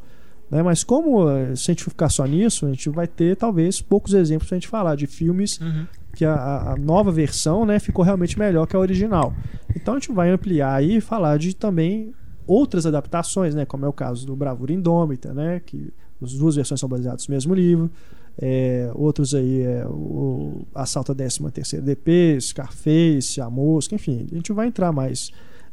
[0.52, 0.62] Né?
[0.62, 4.12] Mas como eh, se a gente ficar só nisso, a gente vai ter talvez poucos
[4.12, 5.86] exemplos pra gente falar de filmes Uhum.
[6.14, 9.32] que a- a, a nova versão né, ficou realmente melhor que a original.
[9.74, 12.12] Então a gente vai ampliar aí e falar de também
[12.46, 16.78] outras adaptações, né, como é o caso do Bravura Indômita, né, que as duas versões
[16.78, 17.90] são baseadas no mesmo livro.
[18.40, 24.34] É, outros aí é o Assalto a 13 terceira DP, Scarface, A Mosca, enfim, a
[24.34, 25.30] gente vai entrar mais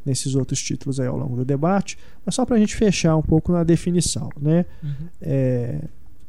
[0.10, 3.22] nesses outros títulos aí ao longo do debate, mas só para a gente fechar um
[3.22, 4.66] pouco na definição, né?
[4.84, 5.08] Uhum.
[5.22, 5.80] É,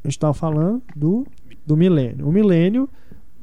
[0.05, 1.27] a gente estava falando do
[1.66, 2.27] do Milênio.
[2.27, 2.88] O Milênio,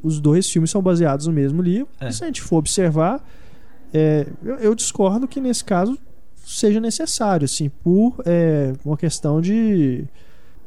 [0.04, 1.88] os dois filmes são baseados no mesmo livro.
[2.00, 2.12] É.
[2.12, 3.24] Se a gente for observar,
[3.94, 5.98] é, eu, eu discordo que nesse caso
[6.46, 10.06] seja necessário, assim, por é, uma questão de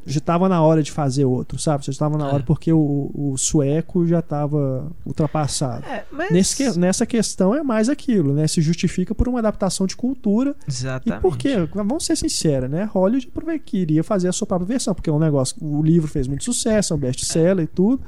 [0.06, 1.84] já estava na hora de fazer outro, sabe?
[1.84, 2.32] Já estava na É.
[2.34, 5.84] hora porque o, o sueco já estava ultrapassado.
[5.86, 6.30] É, mas...
[6.30, 8.46] Nesse nessa questão é mais aquilo, né?
[8.46, 10.54] Se justifica por uma adaptação de cultura.
[10.66, 11.18] Exatamente.
[11.18, 11.54] E por quê?
[11.74, 12.84] Vamos ser sinceros, né?
[12.84, 13.30] Hollywood
[13.64, 15.56] queria fazer a sua própria versão, porque é um negócio.
[15.60, 18.02] O livro fez muito sucesso, é um best-seller e tudo.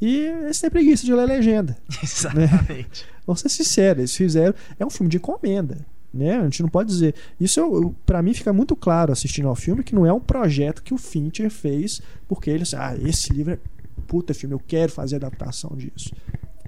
[0.00, 1.76] E eles têm preguiça de ler legenda.
[2.02, 3.04] Exatamente.
[3.26, 4.54] Vamos ser sinceros, eles fizeram.
[4.78, 5.78] É um filme de encomenda.
[6.12, 6.38] Né?
[6.38, 7.14] A gente não pode dizer.
[7.38, 10.20] Isso eu, eu- pra mim fica muito claro assistindo ao filme que não é um
[10.20, 13.58] projeto que o Fincher fez porque ele disse, ah, esse livro é
[14.06, 16.14] puta filme, eu quero fazer adaptação disso.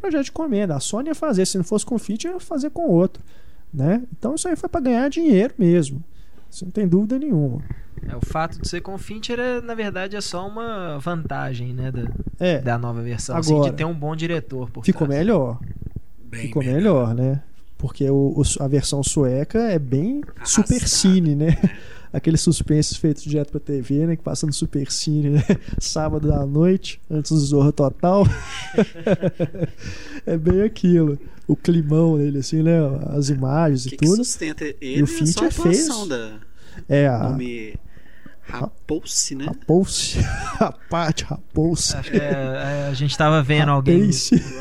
[0.00, 0.74] Projeto de encomenda.
[0.76, 3.22] A Sony ia fazer, se não fosse com o Fincher, ia fazer com outro.
[3.72, 4.02] Né?
[4.18, 6.02] Então isso aí foi pra ganhar dinheiro mesmo.
[6.50, 7.62] Isso não tem dúvida nenhuma.
[8.08, 11.72] É, o fato de ser com o Fincher, é, na verdade, é só uma vantagem,
[11.74, 13.36] né, da, É, da nova versão.
[13.36, 15.18] Assim, Agora, de ter um bom diretor por ficou trás.
[15.20, 15.58] melhor.
[16.24, 17.42] Bem Ficou melhor, né?
[17.80, 21.58] Porque o, o- a versão sueca é bem Arrastado, super cine, né?
[21.62, 21.70] né?
[22.12, 24.16] Aqueles suspensos feitos direto pra TV, né?
[24.16, 25.44] Que passa no super cine, né?
[25.78, 28.24] Sábado à noite, antes do Zorro Total.
[30.26, 31.18] é bem aquilo.
[31.46, 32.78] O climão dele, assim, né?
[33.16, 34.24] As imagens O e que, que tudo.
[34.24, 35.14] sustenta ele o é só
[35.46, 36.32] a Fincher fez- atuação da
[36.88, 37.74] É a nome
[38.42, 39.44] Rapouse, né?
[39.46, 40.18] Rapouce.
[41.24, 41.96] Rapouce.
[41.96, 44.10] Acho que é, é, a gente tava vendo alguém.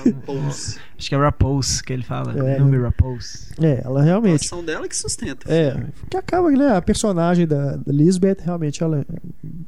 [0.05, 0.77] Rapouse.
[0.99, 2.33] Acho que é Rapose que ele fala.
[2.37, 2.83] É, Nome né?
[2.83, 3.47] Rapose.
[3.61, 4.35] É, ela A realmente.
[4.45, 5.51] atuação dela que sustenta.
[5.51, 5.75] É,
[6.09, 6.75] que acaba, né?
[6.75, 9.05] A personagem da, da Lisbeth realmente ela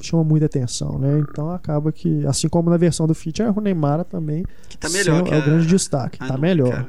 [0.02, 1.20] chama muita atenção, né?
[1.32, 4.90] Então acaba que, assim como na versão do Fincher, a Rune Mara também Que tá
[4.90, 6.18] melhor são- que é o a- grande destaque.
[6.22, 6.70] Ah, tá não, melhor.
[6.72, 6.88] cara,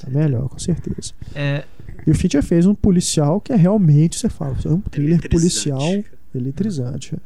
[0.00, 1.12] Tá melhor, com certeza.
[1.34, 1.64] É,
[2.06, 5.82] E o Fincher fez um policial que é realmente, você fala, é um thriller policial
[6.34, 7.16] eletrizante.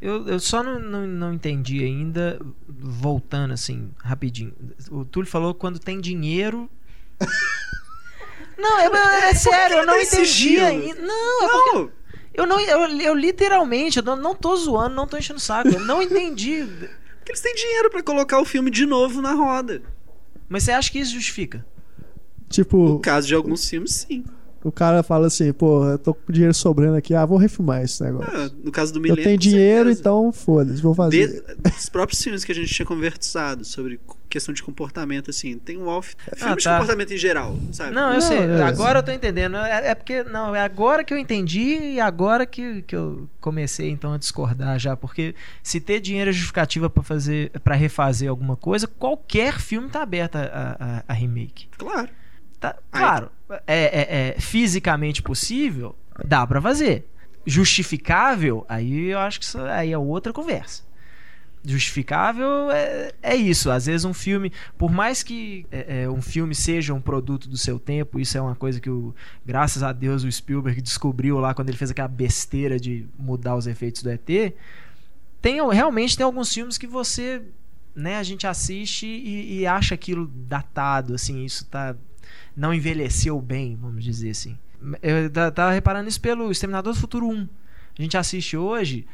[0.00, 4.52] Eu, eu só não, não, não entendi ainda, voltando assim, rapidinho.
[4.90, 6.70] O Túlio falou quando tem dinheiro.
[8.56, 11.00] Não, é, é sério, eu não entendi ainda.
[11.00, 11.90] Não, é porque Não,
[12.34, 12.60] eu não.
[12.60, 15.68] Eu, eu literalmente, eu não, não tô zoando, não tô enchendo o saco.
[15.68, 16.66] Eu não entendi.
[17.18, 19.80] porque eles têm dinheiro pra colocar o filme de novo na roda.
[20.48, 21.64] Mas você acha que isso justifica?
[22.48, 24.24] Tipo, No caso de alguns filmes, sim.
[24.68, 28.02] O cara fala assim, pô, eu tô com dinheiro sobrando aqui, ah, vou refilmar esse
[28.02, 28.30] negócio.
[28.34, 29.24] Ah, no caso do eu Milênio.
[29.24, 30.00] tenho com dinheiro, certeza.
[30.00, 31.42] então foda-se, vou fazer.
[31.56, 35.78] De, dos próprios filmes que a gente tinha conversado sobre questão de comportamento, assim, tem
[35.78, 36.14] um off.
[36.36, 36.72] Filme de tá.
[36.74, 37.94] comportamento em geral, sabe?
[37.94, 38.38] Não, eu Não, sei.
[38.38, 39.56] é- Agora eu tô entendendo.
[39.56, 40.22] É, é porque.
[40.22, 44.78] Não, é agora que eu entendi e agora que, que eu comecei então a discordar
[44.78, 44.94] já.
[44.96, 50.02] Porque se ter dinheiro é justificativa pra fazer para refazer alguma coisa, qualquer filme tá
[50.02, 50.42] aberto a,
[50.78, 51.68] a- a remake.
[51.78, 52.10] Claro.
[52.60, 53.30] Tá, claro,
[53.66, 53.84] é,
[54.36, 55.94] é- é fisicamente possível,
[56.24, 57.06] dá pra fazer.
[57.46, 60.82] Justificável, aí eu acho que isso aí é outra conversa.
[61.64, 63.70] Justificável é, é isso.
[63.70, 67.56] Às vezes um filme, por mais que é, é, um filme seja um produto do
[67.56, 71.54] seu tempo, isso é uma coisa que, o, graças a Deus, o Spielberg descobriu lá
[71.54, 74.54] quando ele fez aquela besteira de mudar os efeitos do ET.
[75.40, 77.42] Tem, realmente tem alguns filmes que você,
[77.94, 81.94] né, a gente assiste e, e acha aquilo datado, assim, isso tá
[82.58, 84.58] não envelheceu bem, vamos dizer assim.
[85.02, 87.48] Eu ta- tava reparando isso pelo Exterminador do Futuro 1.
[87.98, 89.06] A gente assiste hoje,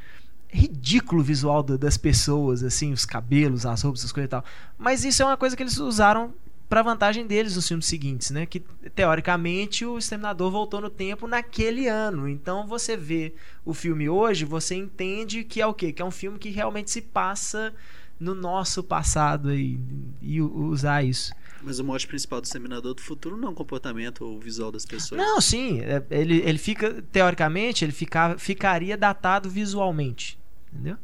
[0.48, 4.44] ridículo o visual da- das pessoas, assim, os cabelos, as roupas, essas coisas e tal.
[4.78, 6.32] Mas isso é uma coisa que eles usaram
[6.68, 8.46] pra vantagem deles nos filmes seguintes, né?
[8.46, 8.60] Que
[8.94, 12.28] teoricamente o Exterminador voltou no tempo naquele ano.
[12.28, 15.92] Então você vê o filme hoje, você entende que é o quê?
[15.92, 17.72] Que é um filme que realmente se passa
[18.18, 19.78] no nosso passado aí,
[20.22, 21.32] e usar isso.
[21.62, 24.70] Mas o mote principal do Seminador do Futuro não é o comportamento ou o visual
[24.70, 25.18] das pessoas.
[25.20, 25.80] Não, sim.
[25.80, 30.38] é, Ele, ele fica, teoricamente, ele fica, ficaria datado visualmente.
[30.72, 30.96] Entendeu?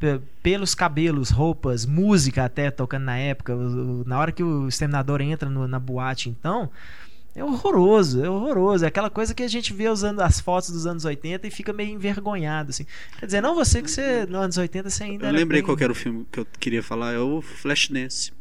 [0.00, 3.54] Pe- Pelos cabelos, roupas, música até tocando na época.
[4.04, 6.68] Na hora que o exterminador entra no- na boate, então.
[7.34, 8.84] É horroroso, é horroroso.
[8.84, 11.72] É aquela coisa que a gente vê usando as fotos dos anos 80 e fica
[11.72, 12.86] meio envergonhado, assim.
[13.18, 15.66] Quer dizer, não você que você, nos anos 80, você ainda Eu era lembrei bem-
[15.66, 18.32] qual era o filme que eu queria falar, é o Flashdance.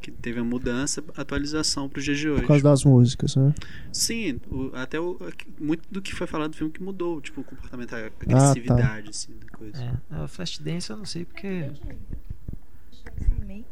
[0.00, 2.42] Que teve a mudança, atualização pro dia de hoje.
[2.42, 3.52] Por causa das músicas, né?
[3.90, 5.18] Sim, o- até o,
[5.58, 8.10] muito do que foi falado do filme que mudou, tipo, o comportamento, a tá.
[8.22, 9.98] agressividade, assim, da coisa.
[10.12, 11.70] É, o Flashdance eu não sei porque.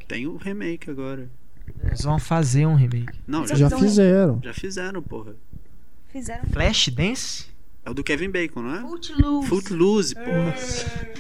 [0.09, 1.29] Tem o remake agora.
[1.85, 3.13] Eles vão fazer um remake.
[3.27, 4.41] Não, já, Já fizeram.
[4.43, 5.35] já fizeram, porra.
[6.09, 7.47] Fizeram Flashdance?
[7.87, 8.81] É o do Kevin Bacon, não é?
[8.81, 9.49] Footloose.
[9.49, 10.55] Footloose, porra.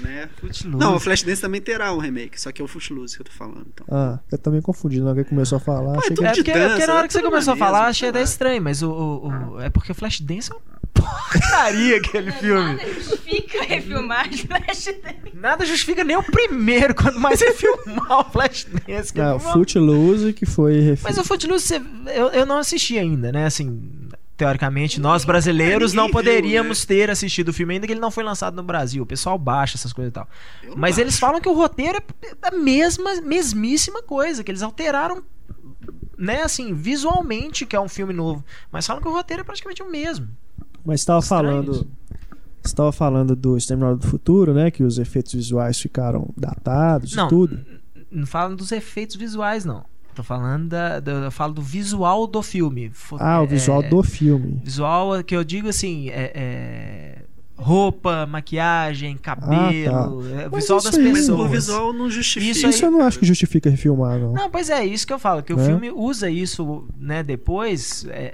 [0.03, 0.29] Né?
[0.41, 0.67] Footloose.
[0.79, 3.33] Não, o Flashdance também terá um remake, só que é o Footloose que eu tô
[3.33, 3.67] falando.
[3.75, 3.87] Então.
[3.91, 4.99] Ah, eu também confundi.
[5.01, 6.71] Na hora que ele começou a falar, Pô, achei é que É de porque, dança,
[6.71, 8.91] porque na hora é que você começou a falar, achei sei até estranho, mas o,
[8.91, 10.63] o- o- é porque o Flashdance é uma
[11.05, 12.75] porcaria aquele filme.
[12.75, 15.01] Nada justifica refilmar Flashdance.
[15.35, 19.13] Nada justifica nem o primeiro, quando mais refilmar o Flashdance.
[19.13, 21.75] que é Não, uma- Footloose que foi Mas o Footloose,
[22.15, 23.47] eu, eu não assisti ainda, né?
[23.47, 26.87] Assim, teoricamente, nós brasileiros não viu, poderíamos né?
[26.89, 29.03] ter assistido o filme ainda que ele não foi lançado no Brasil.
[29.03, 30.29] O pessoal baixa essas coisas e tal.
[30.77, 35.23] Mas eles falam que o roteiro é a mesma, mesmíssima coisa, que eles alteraram,
[36.19, 38.45] né, assim, visualmente, que é um filme novo.
[38.73, 40.29] Mas falam que o roteiro é praticamente o mesmo.
[40.85, 41.73] Mas estava falando.
[41.73, 41.89] isso.
[42.65, 44.71] Estava falando do Exterminador do Futuro, né?
[44.71, 47.61] Que os efeitos visuais ficaram datados Não, e tudo.
[48.11, 49.85] Não falam dos efeitos visuais, não.
[50.15, 52.91] Tô falando da, da- eu falo do visual do filme.
[53.19, 54.61] Ah, o é- visual do filme.
[54.65, 57.25] Visual que eu digo assim, é, é
[57.57, 61.41] roupa, maquiagem, cabelo, é, Mas visual isso das aí- Mas pessoas.
[61.41, 62.51] o visual não justifica.
[62.51, 64.33] Isso Isso eu não acho que justifica refilmar, não.
[64.33, 65.65] Não, pois é, isso que eu falo, que o Né?
[65.67, 68.25] filme usa isso, né, depois, é,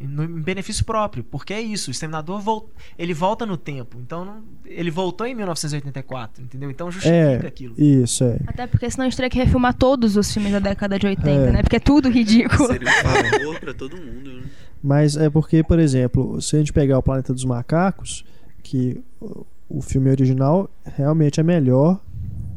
[0.00, 3.98] é, no- em benefício próprio, porque é isso, o Exterminador vol ele volta no tempo,
[4.04, 6.70] então não- ele voltou em 1984, entendeu?
[6.70, 7.74] Então justifica É, aquilo.
[7.78, 8.36] isso, é.
[8.46, 11.30] Até porque senão a gente teria que refilmar todos os filmes da década de 80,
[11.30, 11.52] É.
[11.52, 11.62] né?
[11.62, 12.66] Porque é tudo ridículo.
[12.66, 14.32] Seria um favor pra todo mundo.
[14.32, 14.42] né?
[14.82, 18.24] Mas é porque, por exemplo, se a gente pegar o Planeta dos Macacos,
[18.60, 19.46] que o-
[19.82, 22.00] filme original realmente é melhor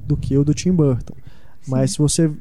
[0.05, 1.13] do que o do Tim Burton.
[1.67, 2.31] Mas se você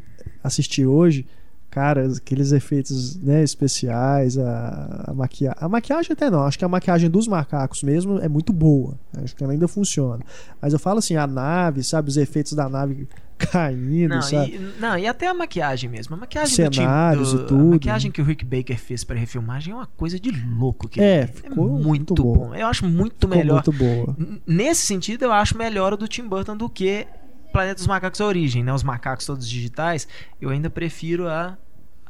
[0.42, 1.26] assistir hoje,
[1.73, 5.57] cara, aqueles efeitos né, especiais, a, a maquiagem.
[5.59, 8.99] A maquiagem até não, acho que a maquiagem dos macacos mesmo é muito boa.
[9.23, 10.23] Acho que ela ainda funciona.
[10.61, 13.09] Mas eu falo assim, a nave, sabe, os efeitos da nave
[13.39, 14.55] caindo, Não sabe?
[14.55, 16.14] e, não, e até a maquiagem mesmo.
[16.14, 17.62] A maquiagem Cenários do, Tim- e do- tudo.
[17.68, 20.87] A maquiagem que o Rick Baker fez para refilmagem é uma coisa de louco.
[20.89, 22.35] Que É, é ficou muito, muito bom.
[22.49, 22.55] bom.
[22.55, 23.55] Eu acho muito Ficou melhor.
[23.55, 24.16] muito boa.
[24.47, 27.07] Nesse sentido, eu acho melhor o do Tim Burton do que
[27.53, 28.73] Planeta dos Macacos a Origem, né?
[28.73, 30.07] Os macacos todos digitais.
[30.41, 31.59] Eu ainda prefiro a,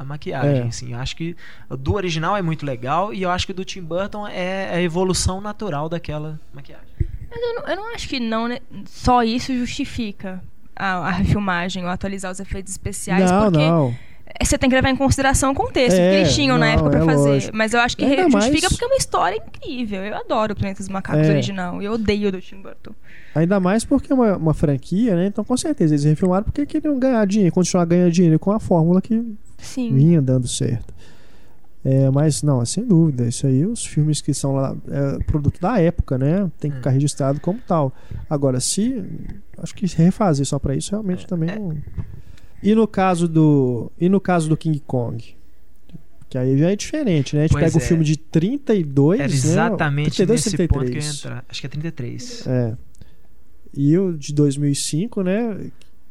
[0.03, 0.66] a maquiagem, É.
[0.68, 0.92] assim.
[0.92, 1.36] Eu acho que
[1.70, 4.70] o do original é muito legal e eu acho que o do Tim Burton é
[4.74, 6.86] a evolução natural daquela maquiagem.
[7.30, 10.42] Mas eu não, eu não acho que não, né, só isso justifica
[10.76, 13.94] a, a refilmagem ou atualizar os efeitos especiais, Não, porque não.
[14.42, 16.90] você tem que levar em consideração o contexto É, que eles tinham na não, época
[16.90, 17.28] pra é fazer.
[17.30, 17.57] lógico.
[17.57, 20.03] Mas eu acho que Ainda justifica mais- porque é uma história incrível.
[20.05, 21.30] Eu adoro o Planeta dos Macacos É.
[21.30, 21.80] original.
[21.80, 22.92] E eu odeio o do Tim Burton.
[23.34, 25.26] Ainda mais porque é uma, uma franquia, né?
[25.26, 29.00] Então, com certeza, eles refilmaram porque queriam ganhar dinheiro, continuar ganhando dinheiro com a fórmula
[29.00, 29.24] que
[29.63, 29.95] Sim.
[29.95, 30.93] vinha dando certo.
[31.85, 33.27] É, mas, não, é sem dúvida.
[33.27, 36.49] Isso aí, os filmes que são lá, é, produto da época, né?
[36.61, 36.81] Tem que Hum.
[36.81, 37.93] ficar registrado como tal.
[38.31, 39.03] Agora, se.
[39.59, 41.59] Acho que refazer só pra isso realmente também é.
[41.59, 41.77] não.
[42.63, 43.91] E no caso do.
[44.01, 45.35] E no caso do King Kong?
[46.29, 47.43] Que aí já é diferente, né?
[47.43, 47.85] A gente Pois pega o é.
[47.85, 49.35] filme de 32, Era né?
[49.35, 51.19] exatamente 32, nesse ponto que eu ia 33.
[51.19, 51.45] entrar.
[51.49, 52.47] Acho que é 33.
[52.47, 52.77] É.
[53.77, 55.57] E o de 2005, né?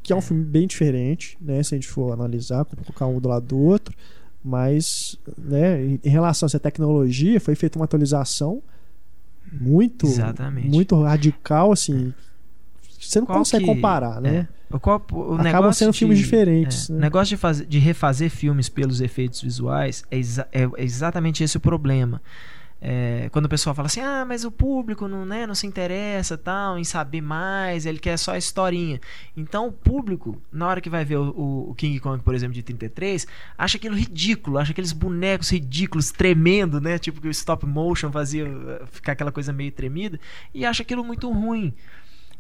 [0.04, 1.62] Que é um filme bem diferente, né?
[1.64, 3.96] Se a gente for analisar, colocar um do lado do outro.
[4.44, 6.00] Mas, né?
[6.04, 8.62] Em relação a essa tecnologia, foi feita uma atualização
[9.52, 10.68] muito, Exatamente.
[10.70, 12.14] muito radical, assim.
[13.00, 14.48] Você não Qual consegue que- comparar, né?
[14.72, 17.00] O, qual- o Acabam negócio sendo de- filmes diferentes, é, né?
[17.00, 21.44] O negócio de, fazer, de refazer filmes pelos efeitos visuais é, exa- é- é exatamente
[21.44, 22.22] esse o problema.
[22.84, 26.36] É, quando o pessoal fala assim, ah, mas o público não, né, não se interessa
[26.36, 29.00] tal, em saber mais, ele quer só a historinha.
[29.38, 32.64] Então o público, na hora que vai ver o, o- King Kong, por exemplo, de
[32.64, 36.98] 33, acha aquilo ridículo, acha aqueles bonecos ridículos tremendo, né?
[36.98, 40.20] Tipo que o stop motion fazia uh, ficar aquela coisa meio tremida,
[40.52, 41.72] e acha aquilo muito ruim.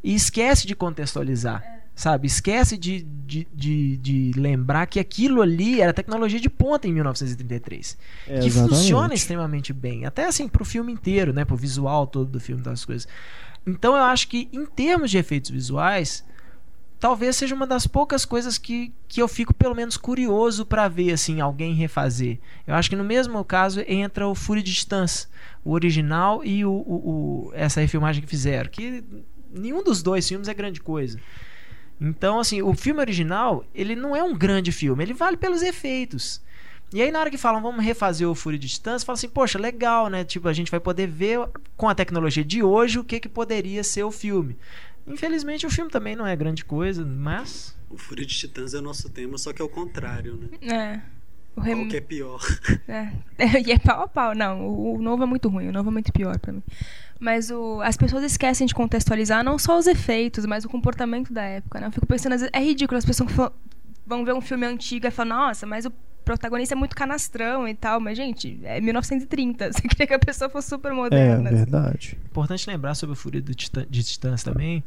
[0.03, 1.63] E esquece de contextualizar.
[1.93, 2.25] Sabe?
[2.25, 7.97] Esquece de, de, de, de lembrar que aquilo ali era tecnologia de ponta em 1933
[8.27, 8.75] É, que exatamente.
[8.75, 12.85] funciona extremamente bem, até assim pro filme inteiro, né, pro visual todo do filme das
[12.85, 13.07] coisas.
[13.67, 16.25] Então eu acho que em termos de efeitos visuais,
[16.99, 21.11] talvez seja uma das poucas coisas que, que eu fico pelo menos curioso pra ver
[21.11, 22.39] assim alguém refazer.
[22.65, 25.27] Eu acho que no mesmo caso entra o Fúria de Distância,
[25.63, 29.03] o original e o, o- o- essa refilmagem que fizeram, que
[29.53, 31.19] nenhum dos dois filmes é grande coisa.
[32.01, 36.41] Então, assim, o filme original, ele não é um grande filme, ele vale pelos efeitos.
[36.91, 39.59] E aí, na hora que falam, vamos refazer o Fúria de Distância, fala assim, poxa,
[39.59, 40.25] legal, né?
[40.25, 41.39] Tipo, a gente vai poder ver
[41.77, 44.57] com a tecnologia de hoje o que, que poderia ser o filme.
[45.05, 47.77] Infelizmente, o filme também não é grande coisa, mas.
[47.89, 50.49] O Fúria de Titãs é o nosso tema, só que é o contrário, né?
[50.61, 51.01] É.
[51.55, 51.75] O rem...
[51.75, 52.41] Qual que é pior?
[52.87, 53.11] É.
[53.65, 54.35] E é pau a pau.
[54.35, 55.69] Não, o, o novo é muito ruim.
[55.69, 56.63] O novo é muito pior pra mim.
[57.21, 61.43] Mas o, as pessoas esquecem de contextualizar não só os efeitos, mas o comportamento da
[61.43, 61.85] época, né?
[61.87, 62.97] Eu fico pensando, às vezes, é ridículo.
[62.97, 63.31] As pessoas
[64.07, 65.91] vão ver um filme antigo e falam, nossa, mas o
[66.25, 67.99] protagonista é muito canastrão e tal.
[67.99, 69.69] Mas, gente, é 1930.
[69.73, 71.51] Você queria que a pessoa fosse super É, moderna.
[71.51, 72.17] verdade.
[72.25, 74.83] Importante lembrar sobre o Fúria do Titã- de Titãs também.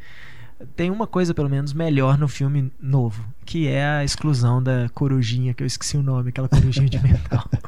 [0.74, 5.54] Tem uma coisa, pelo menos, melhor no filme novo, que é a exclusão da corujinha,
[5.54, 7.48] que eu esqueci o nome, aquela corujinha de metal.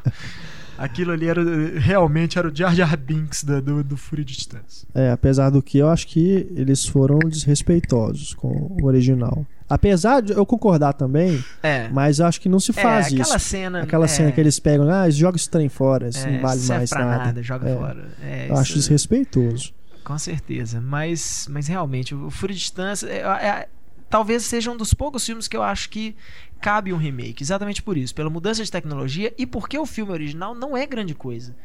[0.77, 1.41] Aquilo ali era
[1.79, 4.85] realmente era o Jar Jar Binks do, do, do Fúria de Titãs.
[4.93, 8.47] É, apesar do que eu acho que eles foram desrespeitosos com
[8.81, 9.45] o original.
[9.69, 11.89] Apesar de eu concordar também, É.
[11.89, 13.39] mas acho que não se faz é, aquela isso.
[13.49, 13.81] cena.
[13.81, 16.59] Aquela é, cena que eles pegam, ah, joga esse trem fora, isso é, não vale
[16.61, 17.43] serve mais pra nada.
[17.43, 18.05] joga É, fora.
[18.23, 19.73] É, Eu acho desrespeitoso.
[20.05, 20.79] Com certeza.
[20.79, 23.67] Mas, mas realmente, o Fúria de Titãs é, é-
[24.09, 26.15] talvez seja um dos poucos filmes que eu acho que
[26.61, 27.43] cabe um remake.
[27.43, 28.13] Exatamente por isso.
[28.15, 31.55] Pela mudança de tecnologia e porque o filme original não é grande coisa.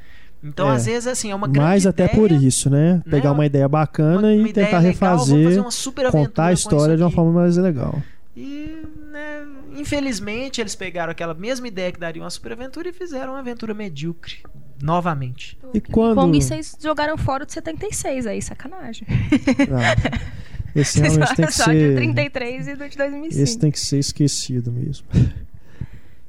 [0.44, 0.74] Então, É.
[0.74, 2.94] às vezes, assim, é uma grande Mas até ideia, por isso, né?
[2.94, 3.02] né?
[3.08, 6.06] Pegar uma ideia bacana uma- uma e ideia tentar legal, vamos fazer refazer, uma super
[6.06, 8.02] aventura contar a história de uma forma mais legal.
[8.36, 8.82] E,
[9.12, 13.38] né, infelizmente, eles pegaram aquela mesma ideia que daria uma super aventura e fizeram uma
[13.38, 14.38] aventura medíocre.
[14.82, 15.56] Novamente.
[15.72, 16.16] E quando.
[16.16, 19.06] Kong vocês jogaram fora de 76 aí, sacanagem.
[19.70, 20.18] Ah,
[20.74, 21.96] esse Vocês realmente tem que só de ser.
[21.96, 23.42] 33 e do de 2005.
[23.42, 25.06] Esse tem que ser esquecido mesmo.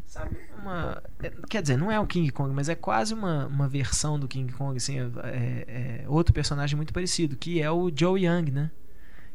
[0.05, 1.01] Sabe, uma.
[1.21, 4.27] é, Quer dizer, não é o King Kong, mas é quase uma, uma versão do
[4.27, 5.65] King Kong, assim, é, é-
[6.03, 8.71] é outro personagem muito parecido, que é o Joe Young, né?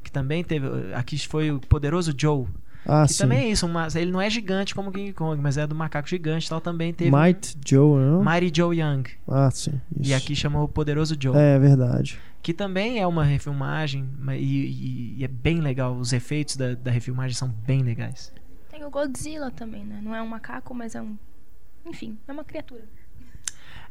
[0.02, 0.66] Que também teve.
[0.94, 2.46] Aqui foi o poderoso Joe.
[2.86, 3.18] Ah, que sim.
[3.18, 5.74] também é isso, uma- ele não é gigante como o King Kong, mas é do
[5.74, 6.60] macaco gigante e tal.
[6.60, 7.10] Também teve.
[7.14, 8.24] Might Joe, não?
[8.24, 9.02] Mighty Joe Young.
[9.26, 9.80] Ah, sim.
[10.00, 10.10] Isso.
[10.10, 11.36] E aqui chamou o Poderoso Joe.
[11.36, 12.18] É verdade.
[12.42, 15.96] Que também é uma refilmagem ma- e, e- e é bem legal.
[15.96, 18.32] Os efeitos da, da refilmagem são bem legais.
[18.70, 20.00] Tem o Godzilla também, né?
[20.02, 21.18] Não é um macaco, mas é um.
[21.84, 22.84] Enfim, é uma criatura.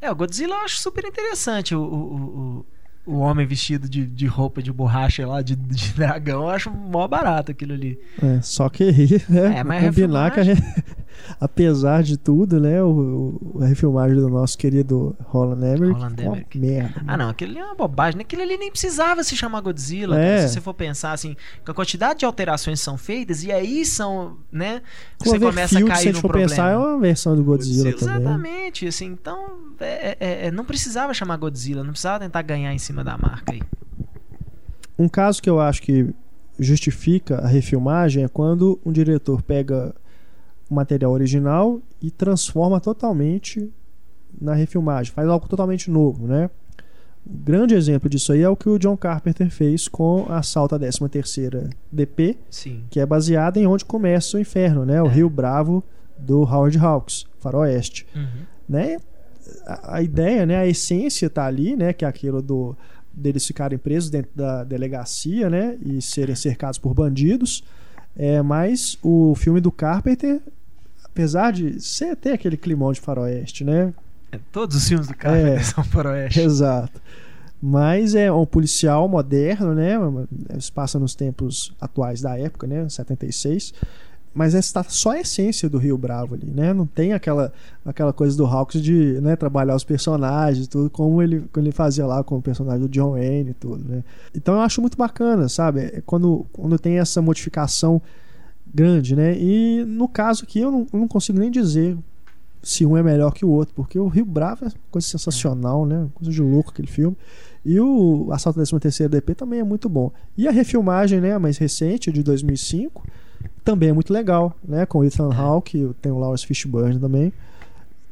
[0.02, 1.76] É, o Godzilla eu acho super interessante.
[1.76, 2.66] O, o, o,
[3.08, 7.08] o homem vestido de, de roupa de borracha lá, de, de dragão, eu acho mó
[7.08, 7.98] barato aquilo ali.
[8.22, 10.62] É, só que aí, né, É, mas combinar que a gente-
[11.40, 16.58] apesar de tudo, né, o, o- a refilmagem do nosso querido Roland Emmerich Roland Emmerich.
[16.60, 17.02] merda.
[17.08, 18.18] Ah, não, aquilo ali é uma bobagem.
[18.18, 18.22] né?
[18.22, 20.20] Aquilo ali nem precisava se chamar Godzilla.
[20.20, 20.36] É.
[20.38, 20.48] cara.
[20.48, 21.36] Se você for pensar assim,
[21.66, 24.82] com a quantidade de alterações que são feitas, e aí são, né?
[25.20, 26.50] Você começa a se cair gente no for problema.
[26.50, 28.16] pensar, é uma versão do Godzilla, também.
[28.18, 32.78] Exatamente, assim, então é- é- é- não precisava chamar Godzilla, não precisava tentar ganhar em
[32.80, 33.62] cima da marca aí.
[34.98, 36.10] Um caso que eu acho que
[36.60, 39.94] justifica a refilmagem é quando um diretor pega
[40.70, 43.72] o material original e transforma totalmente
[44.40, 46.50] na refilmagem, faz algo totalmente novo, né?
[47.26, 50.80] Um grande exemplo disso aí é o que o John Carpenter fez com Assalto à
[50.80, 52.84] 13ª DP, Sim.
[52.90, 55.02] que é baseada em onde começa o inferno, né?
[55.02, 55.10] O É.
[55.10, 55.84] Rio Bravo
[56.18, 58.28] do Howard Hawks, Faroeste Uhum.
[58.68, 58.98] né?
[59.66, 62.76] A, a ideia, né, a essência tá ali, né, que é aquilo do
[63.14, 67.64] deles ficarem presos dentro da delegacia, né, e serem cercados por bandidos.
[68.16, 70.40] É, mas o filme do Carpenter,
[71.04, 73.94] apesar de ser ter aquele climão de faroeste, né?
[74.32, 75.60] É, todos os filmes do Carpenter É.
[75.64, 76.40] são faroeste.
[76.40, 77.02] Exato.
[77.62, 79.96] Mas é um policial moderno, né?
[80.60, 82.88] Se passa nos tempos atuais da época, né?
[82.88, 83.74] 76.
[84.38, 86.72] Mas está só a essência do Rio Bravo ali, né?
[86.72, 87.52] Não tem aquela,
[87.84, 92.06] aquela coisa do Hawks de né, trabalhar os personagens, tudo como ele, como ele fazia
[92.06, 94.04] lá com o personagem do John Wayne e tudo, né?
[94.36, 95.86] Então eu acho muito bacana, sabe?
[95.86, 98.00] É quando, quando tem essa modificação
[98.72, 99.36] grande, né?
[99.36, 101.98] E no caso aqui eu não, eu não consigo nem dizer
[102.62, 106.08] se um é melhor que o outro, porque o Rio Bravo é coisa sensacional, né?
[106.14, 107.18] Coisa de louco aquele filme.
[107.66, 110.12] E o Assalto 13 terceiro DP também é muito bom.
[110.38, 113.04] E a refilmagem, né, mais recente, de 2005,
[113.68, 114.86] também é muito legal, né?
[114.86, 117.34] Com o Ethan Hawke, tem o Lawrence Fishburne também.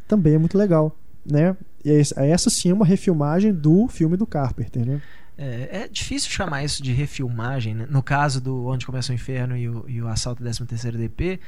[0.08, 0.96] Também é muito legal,
[1.26, 1.56] né?
[1.84, 5.02] E esse- essa sim é uma refilmagem do filme do Carpenter, né?
[5.38, 7.88] É, é difícil chamar isso de refilmagem, né?
[7.90, 11.40] no caso do Onde Começa o Inferno e o, e o Assalto 13º DP,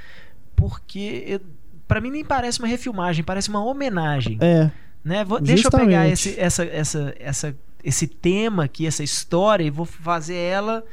[0.56, 1.42] porque eu-
[1.88, 4.38] pra mim nem parece uma refilmagem, parece uma homenagem.
[4.42, 4.70] É,
[5.04, 5.24] né?
[5.24, 9.86] Vou- deixa eu pegar esse, essa, essa, essa, esse tema aqui, essa história, e vou
[9.86, 10.84] fazer ela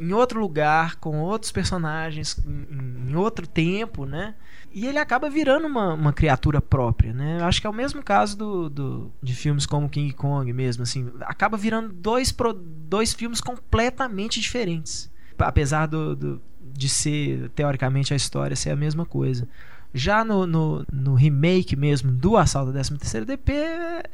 [0.00, 4.34] em outro lugar, com outros personagens, em, em outro tempo, né?
[4.72, 7.38] E ele acaba virando uma, uma criatura própria, né?
[7.40, 10.82] Eu acho que é o mesmo caso do, do- de filmes como King Kong mesmo,
[10.84, 11.10] assim.
[11.20, 15.10] Acaba virando dois, pro- dois filmes completamente diferentes.
[15.38, 16.42] Apesar do, do-
[16.72, 19.46] de ser, teoricamente, a história ser a mesma coisa.
[19.92, 23.52] Já no, no, no remake mesmo do Assalto 13º DP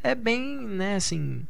[0.03, 1.47] é, bem, né, assim,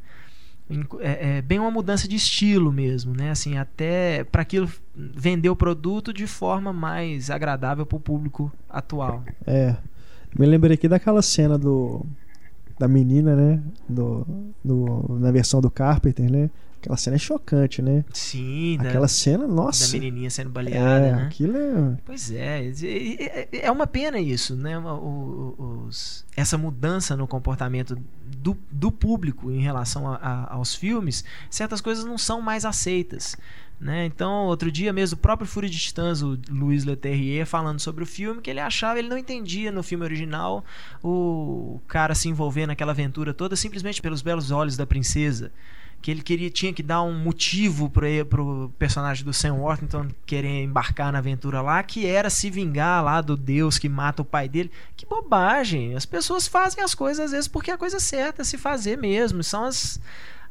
[0.99, 5.55] é, é bem uma mudança de estilo mesmo, né, assim, até para aquilo vender o
[5.55, 9.23] produto de forma mais agradável para o público atual.
[9.45, 9.75] é.
[10.37, 12.05] Me lembrei aqui daquela cena do
[12.77, 13.63] da menina, né?
[13.89, 14.27] Do,
[14.63, 16.49] do- na versão do Carpenter, né?
[16.79, 18.05] Aquela cena é chocante, né?
[18.13, 19.91] Sim, da, Aquela cena, da nossa.
[19.93, 21.23] menininha sendo baleada, é, né?
[21.23, 21.97] aquilo é.
[22.05, 22.71] Pois é,
[23.51, 24.77] é- uma pena isso, né?
[24.77, 31.81] Os- essa mudança no comportamento do, do público em relação a- a- aos filmes, certas
[31.81, 33.35] coisas não são mais aceitas.
[33.79, 34.05] Né?
[34.05, 38.07] Então, outro dia mesmo, o próprio Fúria de Titãs, o Luiz Leterrier, falando sobre o
[38.07, 40.65] filme, que ele achava, ele não entendia no filme original
[41.03, 45.51] o cara se envolver naquela aventura toda simplesmente pelos belos olhos da princesa.
[46.01, 50.63] Que ele queria, tinha que dar um motivo pro, pro personagem do Sam Worthington querer
[50.63, 54.47] embarcar na aventura lá, que era se vingar lá do Deus que mata o pai
[54.47, 54.71] dele.
[54.95, 55.95] Que bobagem!
[55.95, 59.43] As pessoas fazem as coisas às vezes porque é a coisa certa se fazer mesmo.
[59.43, 59.99] São as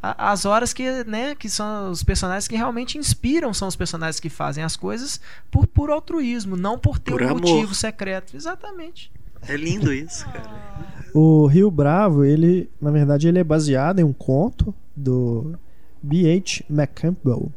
[0.03, 4.29] as horas que, né, que são os personagens que realmente inspiram, são os personagens que
[4.29, 5.21] fazem as coisas
[5.51, 7.41] por puro altruísmo, não por ter Por um amor.
[7.41, 8.37] motivo secreto.
[8.37, 9.11] Exatamente.
[9.49, 10.51] É lindo isso, cara.
[11.15, 15.55] O Rio Bravo, ele, na verdade, ele é baseado em um conto do
[16.03, 16.65] B.H.
[16.71, 17.53] McCampbell.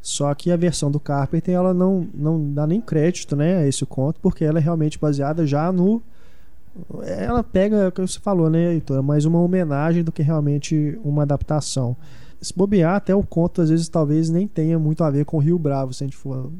[0.00, 3.84] Só que a versão do Carpenter, ela não, não dá nem crédito, né, a esse
[3.84, 6.02] conto, porque ela é realmente baseada já no
[7.04, 8.98] ela pega o que você falou, né, Heitor?
[8.98, 11.96] É mais uma homenagem do que realmente uma adaptação.
[12.40, 15.58] Se bobear, até o conto às vezes talvez nem tenha muito a ver com Rio
[15.58, 16.52] Bravo, se a gente for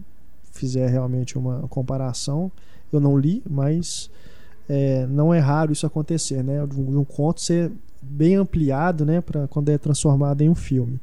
[0.52, 2.50] fizer realmente uma comparação.
[2.92, 4.10] Eu não li, mas
[4.68, 6.66] é, não é raro isso acontecer, né?
[6.66, 7.70] De um, de um conto ser
[8.01, 11.01] bem ampliado, né, para quando é transformado em um filme.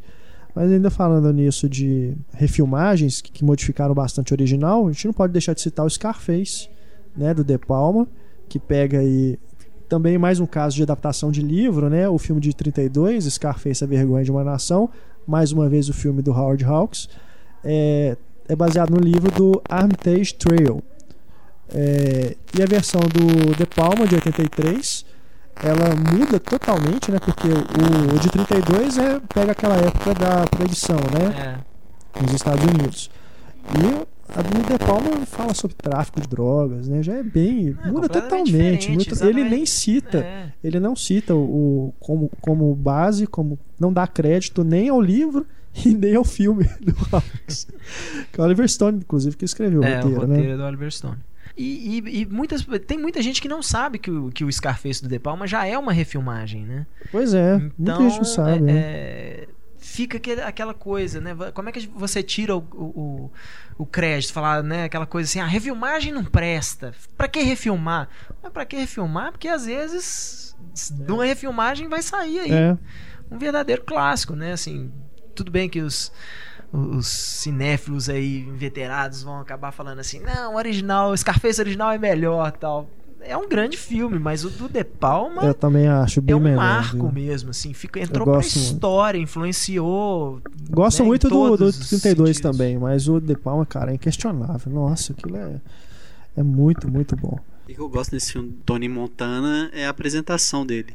[0.54, 5.14] Mas ainda falando nisso de refilmagens que, que modificaram bastante o original, a gente não
[5.14, 6.70] pode deixar de citar o Scarface,
[7.16, 8.08] né, do De Palma,
[8.48, 9.38] que pega aí
[9.88, 12.10] também mais um caso de adaptação de livro, né?
[12.10, 14.89] O filme de 32, Scarface a vergonha de uma nação,
[15.28, 17.10] mais uma vez o filme do Howard Hawks,
[17.64, 18.18] é,
[18.48, 20.82] é baseado no livro do Armitage Trail.
[21.74, 25.06] É, e a versão do De Palma de 83,
[25.64, 27.20] ela muda totalmente, né?
[27.20, 31.60] Porque o, o de 32 é pega aquela época da proibição, né?
[32.18, 32.22] É.
[32.22, 33.10] nos Estados Unidos.
[33.74, 37.01] E a do De Palma fala sobre tráfico de drogas, né?
[37.01, 37.76] Já é bem.
[37.84, 38.91] É, muda totalmente.
[38.91, 40.20] muito- ele nem cita.
[40.20, 40.51] É.
[40.64, 45.45] Ele não cita o, como, como base, como não dá crédito nem ao livro
[45.86, 47.68] e nem ao filme do Hawks.
[48.32, 50.53] que é o Oliver Stone, inclusive, que escreveu É, o roteiro, o roteiro né?
[50.53, 51.18] é do Oliver Stone.
[51.58, 55.01] E, e- e muitas, tem muita gente que não sabe que o, que o Scarface
[55.01, 56.86] do De Palma já é uma refilmagem, né?
[57.12, 58.58] Pois é, Então, muita gente não sabe.
[58.58, 58.74] é- né?
[58.76, 59.47] é,
[59.78, 61.34] fica aquele- aquela coisa, né?
[61.53, 63.32] Como é que você tira o, o, o-
[63.78, 64.34] o crédito?
[64.34, 64.84] Falar, né?
[64.84, 66.93] Aquela coisa assim, a refilmagem não presta.
[67.18, 68.10] Pra que refilmar?
[68.43, 69.32] Mas pra que refilmar?
[69.32, 70.53] Porque às vezes
[70.91, 72.78] de uma refilmagem vai sair aí É,
[73.32, 74.51] um verdadeiro clássico, né?
[74.51, 74.91] Assim,
[75.34, 76.12] tudo bem que os
[76.72, 81.97] os cinéfilos aí inveterados vão acabar falando assim, não, o original, o Scarface original é
[81.97, 82.89] melhor, tal.
[83.22, 86.39] É um grande filme, mas o do De Palma eu também acho bem é um
[86.39, 86.57] melhor.
[86.57, 87.11] marco viu?
[87.11, 90.41] mesmo, assim, fica, entrou pra história, influenciou.
[90.70, 92.51] Gosto né, muito do, do todos os 32 sentidos.
[92.51, 94.72] também, mas o De Palma, cara, é inquestionável.
[94.72, 95.59] Nossa, aquilo é,
[96.38, 97.39] é muito, muito bom.
[97.63, 100.93] O que eu gosto desse filme do Tony Montana é a apresentação dele.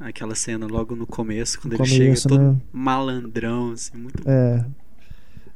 [0.00, 2.56] Aquela cena logo no começo, quando No ele começo, chega todo né?
[2.72, 4.64] malandrão, assim, muito É.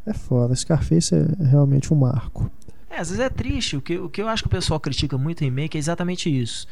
[0.07, 0.55] É foda.
[0.55, 2.51] Scarface é realmente um marco.
[2.91, 3.77] É, às vezes é triste.
[3.77, 6.29] O que, o que eu acho que o pessoal critica muito em remake é exatamente
[6.29, 6.67] isso.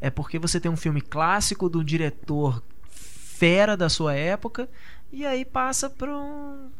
[0.00, 4.68] É porque você tem um filme clássico do diretor fera da sua época
[5.12, 6.70] e aí passa para um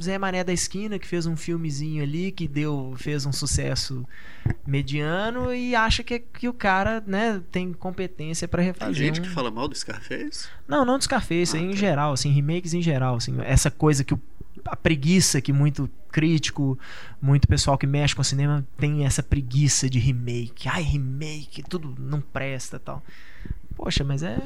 [0.00, 4.06] Zé Mané da esquina que fez um filmezinho ali que deu fez um sucesso
[4.66, 9.22] mediano e acha que, que o cara né, tem competência para Tem refazer gente um...
[9.22, 10.48] que fala mal do Scarface?
[10.66, 11.76] Não, não do Scarface, Ah, aí em tá.
[11.76, 14.20] geral, assim, remakes em geral, assim, essa coisa que o,
[14.64, 16.78] a preguiça que muito crítico,
[17.20, 20.68] muito pessoal que mexe com cinema tem essa preguiça de remake.
[20.68, 23.02] Ai, remake, tudo não presta, tal.
[23.78, 24.36] Poxa, mas é,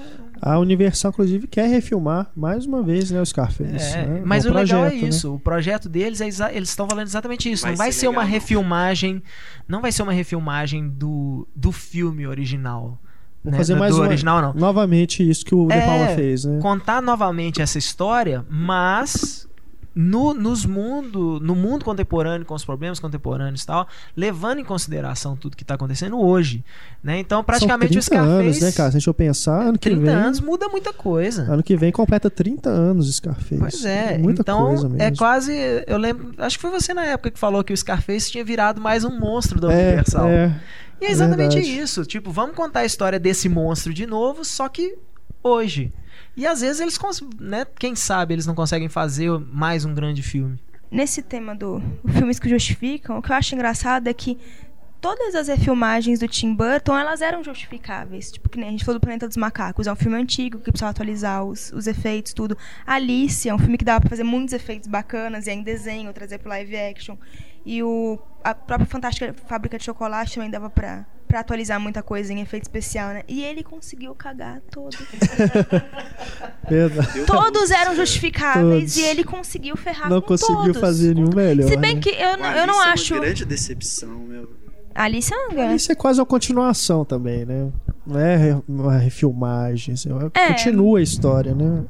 [0.40, 3.96] A Universal, inclusive, quer refilmar mais uma vez né, o Scarface.
[3.96, 4.22] é, né?
[4.24, 5.08] mas É um o legal é projeto, né?
[5.08, 5.34] isso.
[5.34, 7.62] O projeto deles é eles estão falando exatamente isso.
[7.62, 8.32] Vai não vai ser ser uma legal, não.
[8.32, 9.22] refilmagem,
[9.66, 12.98] não vai ser uma refilmagem do, do filme original.
[13.42, 13.56] Vou né?
[13.58, 14.54] fazer Do mais uma, original não.
[14.54, 16.58] novamente isso que o De É, Palma fez, né?
[16.60, 19.48] contar novamente essa história, mas
[19.95, 23.86] no, nos mundo, no mundo contemporâneo, com os problemas contemporâneos e tal,
[24.16, 26.64] levando em consideração tudo que está acontecendo hoje.
[27.03, 27.18] Né?
[27.18, 28.47] Então, praticamente São 30 o Scarface.
[28.49, 28.90] anos, né, cara?
[28.90, 30.14] Se a gente for pensar, ano que 30 vem...
[30.14, 31.43] anos muda muita coisa.
[31.43, 33.59] Ano que vem completa 30 anos o Scarface.
[33.59, 35.03] Pois é, Muita então coisa mesmo.
[35.03, 35.53] é quase.
[35.86, 36.32] Eu lembro.
[36.38, 39.18] Acho que foi você na época que falou que o Scarface tinha virado mais um
[39.18, 40.26] monstro da É, Universal.
[40.28, 40.61] é.
[41.01, 42.05] E é exatamente isso.
[42.05, 44.97] Tipo, vamos contar a história desse monstro de novo, só que
[45.43, 45.93] hoje.
[46.36, 46.98] E às vezes eles,
[47.38, 50.58] né, quem sabe eles não conseguem fazer mais um grande filme.
[50.90, 54.38] Nesse tema do filmes que justificam, o que eu acho engraçado é que
[55.02, 58.30] todas as refilmagens do Tim Burton, elas eram justificáveis.
[58.30, 60.70] Tipo, que nem a gente falou do Planeta dos Macacos, é um filme antigo que
[60.70, 62.56] precisava atualizar os, os efeitos, tudo.
[62.86, 66.12] Alice é um filme que dava pra fazer muitos efeitos bacanas, e é em desenho,
[66.12, 67.16] trazer pro live action.
[67.66, 72.30] E o, a própria Fantástica Fábrica de Chocolate também dava pra pra atualizar muita coisa
[72.30, 73.22] em efeito especial, né?
[73.26, 74.94] E ele conseguiu cagar todo.
[76.68, 77.24] Verdade.
[77.24, 78.96] Todos eram justificáveis Todos.
[78.98, 80.80] e ele conseguiu ferrar Não com conseguiu todos.
[80.80, 81.68] fazer nenhum melhor.
[81.68, 82.00] Se bem né?
[82.02, 83.14] que eu, O não- eu não Alice é acho.
[83.14, 84.50] uma grande decepção, meu.
[84.94, 85.74] Alice é.
[85.74, 87.70] Isso é quase uma continuação também, né?
[88.06, 89.94] Não é uma refilmagem.
[89.94, 90.48] assim, É.
[90.48, 91.82] Continua a história, né?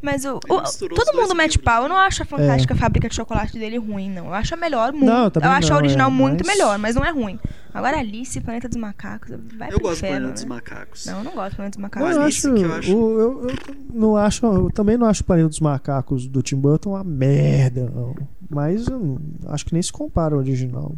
[0.00, 1.64] Mas o, o- todo mundo mete livros.
[1.64, 1.82] pau.
[1.82, 4.26] Eu não acho a fantástica fábrica de chocolate dele ruim, não.
[4.26, 5.06] Eu acho a melhor muito.
[5.06, 7.38] Não, também eu acho não, a original é, muito mas- melhor, mas não é ruim.
[7.74, 10.48] Agora Alice, Planeta dos Macacos, vai Eu gosto do Planeta dos né?
[10.48, 11.06] Macacos.
[11.06, 12.10] Não, eu não gosto do Planeta dos Macacos.
[12.16, 13.56] eu, Alice acho, que eu acho- o- eu, eu
[13.92, 14.46] não acho.
[14.46, 18.14] Eu também não acho o Planeta dos Macacos do Tim Burton uma merda, não.
[18.48, 19.18] Mas eu não-
[19.48, 20.94] acho que nem se compara ao original.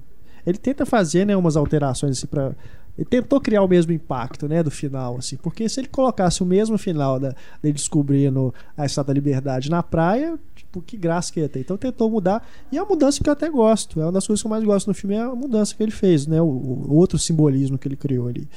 [0.47, 2.53] Ele tenta fazer, né, umas alterações assim para
[2.97, 6.47] ele tentou criar o mesmo impacto, né, do final, assim, porque se ele colocasse o
[6.47, 11.41] mesmo final da, dele descobrindo a Estátua da Liberdade na praia, tipo, que graça que
[11.41, 11.61] ia ter.
[11.61, 14.01] Então tentou mudar, e é uma mudança que eu até gosto.
[14.01, 15.93] É uma das coisas que eu mais gosto no filme é a mudança que ele
[15.93, 18.49] fez, né, o, o outro simbolismo que ele criou ali.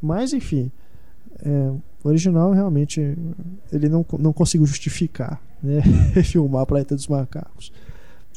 [0.00, 0.70] Mas enfim,
[1.42, 1.72] é,
[2.04, 3.16] o original realmente
[3.72, 5.82] ele não, não conseguiu justificar, né,
[6.24, 7.72] filmar Planeta dos Macacos.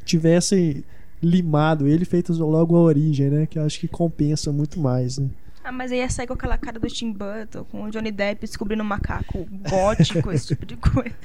[0.05, 0.83] Tivessem
[1.21, 5.29] limado ele, feito logo a origem, né, que eu acho que compensa muito mais, né.
[5.63, 8.41] Ah, mas aí ia sair com aquela cara do Tim Burton, com o Johnny Depp
[8.41, 11.15] descobrindo um macaco gótico, esse tipo de coisa.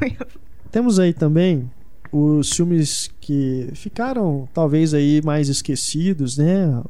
[0.72, 1.70] Temos aí também
[2.10, 6.82] os filmes que ficaram talvez aí mais esquecidos, né,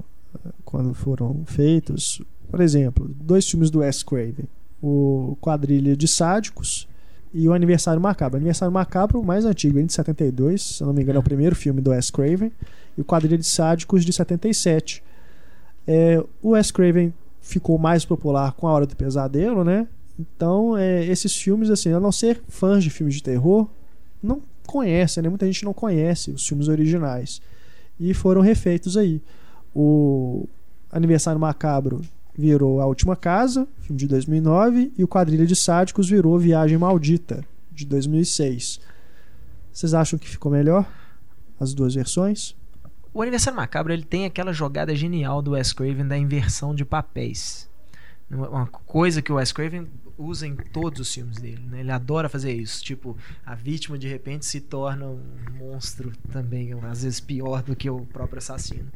[0.65, 2.23] quando foram feitos.
[2.51, 4.49] Por exemplo, dois filmes do Wes Craven,
[4.81, 6.89] o Quadrilha de Sádicos
[7.37, 8.39] e o Aniversário Macabro.
[8.39, 11.83] Aniversário Macabro, o mais antigo, de 72, se não me engano, é o primeiro filme
[11.83, 12.51] do Wes Craven,
[12.97, 15.03] e o Quadrilha de Sádicos de 77.
[15.87, 17.13] É, o Wes Craven
[17.43, 19.87] ficou mais popular com A Hora do Pesadelo, né?
[20.19, 23.69] Então, é, esses filmes, assim, a não ser fãs de filmes de terror,
[24.23, 25.29] não conhecem, né?
[25.29, 27.43] Muita gente não conhece os filmes originais.
[28.01, 29.21] E foram refeitos aí.
[29.75, 30.49] O
[30.91, 32.01] Aniversário Macabro
[32.37, 37.45] virou A Última Casa, filme de 2009, e o Quadrilha de Sádicos virou Viagem Maldita,
[37.73, 38.81] de 2006.
[39.73, 40.87] Vocês acham que ficou melhor?
[41.59, 42.55] As duas versões?
[43.13, 47.69] O Aniversário Macabro ele tem aquela jogada genial do Wes Craven da inversão de papéis.
[48.31, 49.87] Uma coisa que o Wes Craven
[50.19, 51.63] usa em todos os filmes dele.
[51.67, 51.81] né?
[51.81, 52.83] Ele adora fazer isso.
[52.83, 55.23] Tipo, a vítima de repente se torna um
[55.59, 58.91] monstro também, às vezes pior do que o próprio assassino.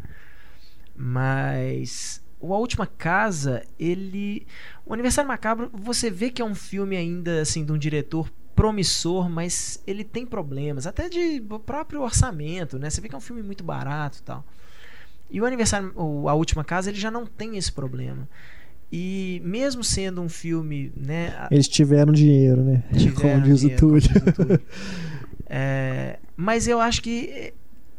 [0.96, 4.46] Mas o A Última Casa, ele.
[4.86, 9.28] O Aniversário Macabro, você vê que é um filme ainda assim de um diretor promissor,
[9.28, 12.90] mas ele tem problemas, até de próprio orçamento, né?
[12.90, 14.44] Você vê que é um filme muito barato e tal.
[15.30, 18.28] E o Aniversário, o A Última Casa, ele já não tem esse problema.
[18.92, 22.82] E mesmo sendo um filme, né, Eles tiveram dinheiro, né?
[22.92, 24.10] tiveram Como diz o Túlio.
[25.52, 27.52] É, mas eu acho que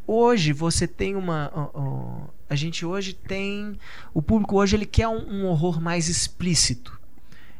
[0.06, 1.50] hoje você tem uma.
[2.48, 3.78] a gente hoje tem.
[4.12, 7.00] O público hoje ele quer um, um horror mais explícito.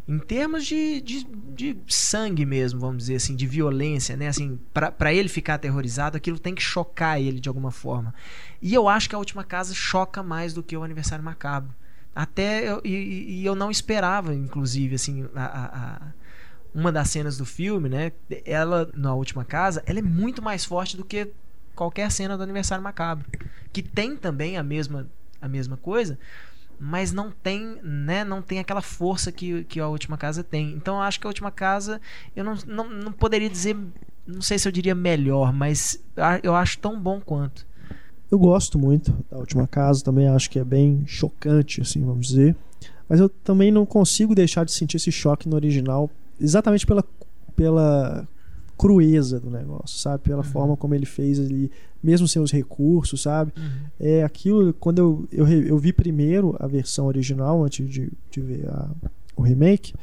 [0.06, 1.24] Em termos de, de,
[1.54, 4.26] de sangue mesmo, vamos dizer assim, de violência, né?
[4.26, 8.12] Assim, para ele ficar aterrorizado, aquilo tem que chocar ele de alguma forma.
[8.60, 11.72] E eu acho que a última casa choca mais do que o aniversário macabro.
[12.14, 16.00] Até eu, e, e eu não esperava, inclusive, assim, a- a- a,
[16.74, 18.10] uma das cenas do filme, né?
[18.44, 21.30] Ela, na última casa, ela é muito mais forte do que
[21.82, 23.26] qualquer cena do aniversário macabro.
[23.72, 25.08] Que tem também a mesma,
[25.40, 26.18] a mesma coisa,
[26.78, 28.24] mas não tem, né?
[28.24, 30.72] Não tem aquela força que, que a última casa tem.
[30.72, 32.00] Então eu acho que a última casa,
[32.34, 33.76] eu não, não, não poderia dizer,
[34.26, 36.02] não sei se eu diria melhor, mas
[36.42, 37.66] eu acho tão bom quanto.
[38.30, 42.56] Eu gosto muito da última casa, também acho que é bem chocante, assim, vamos dizer.
[43.08, 46.10] Mas eu também não consigo deixar de sentir esse choque no original,
[46.40, 47.04] exatamente pela,
[47.54, 48.26] pela
[48.82, 50.24] crueza do negócio, sabe?
[50.24, 50.42] Pela Uhum.
[50.44, 51.70] forma como ele fez ali,
[52.02, 53.52] mesmo sem os recursos, sabe?
[54.00, 58.68] É aquilo, quando eu, eu, eu vi primeiro a versão original, antes de, de ver
[58.68, 58.90] a-
[59.36, 59.94] o remake,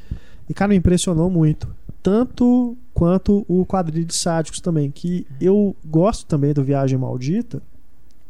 [0.50, 1.68] e cara, me impressionou muito.
[2.02, 7.62] Tanto quanto o quadrilho de sádicos também, que eu gosto também do Viagem Maldita,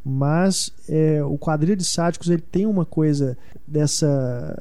[0.03, 3.37] mas é, o quadrilho de sádicos ele tem uma coisa
[3.67, 4.57] dessa.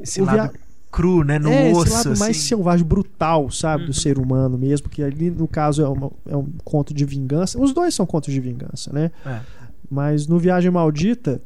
[0.00, 0.52] Esse lado
[0.96, 1.38] cru, né?
[1.38, 2.48] No é, osso, esse lado mais assim.
[2.48, 3.82] selvagem, brutal, sabe?
[3.82, 3.88] Uhum.
[3.90, 7.60] Do ser humano mesmo, que ali no caso é, uma- é um conto de vingança.
[7.60, 9.10] Os dois são contos de vingança, né?
[9.24, 9.40] É.
[9.90, 11.40] Mas no Viagem Maldita,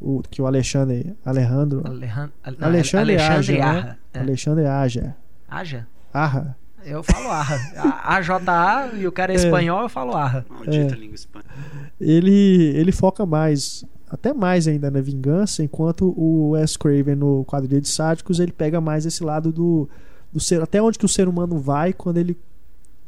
[0.00, 1.14] o, que o Alexandre.
[1.24, 1.82] Alejandro.
[1.86, 3.60] Alejan- Ale- não, Alexandre Alexandre Aja, né?
[3.80, 3.98] Arra.
[4.14, 4.18] É.
[4.20, 5.16] Alexandre Aja.
[5.48, 5.86] Aja?
[6.12, 6.56] Arra.
[6.84, 7.56] Eu falo Arra.
[7.78, 10.44] A- AJA e o cara é espanhol, eu falo Arra.
[10.50, 10.98] Maldita É.
[10.98, 11.50] língua espanhola.
[12.00, 13.84] Ele, ele foca mais,
[14.14, 18.80] até mais ainda na vingança, enquanto o Wes Craven no quadrilho de sádicos ele pega
[18.80, 19.88] mais esse lado do,
[20.32, 22.36] do ser, até onde que o ser humano vai quando ele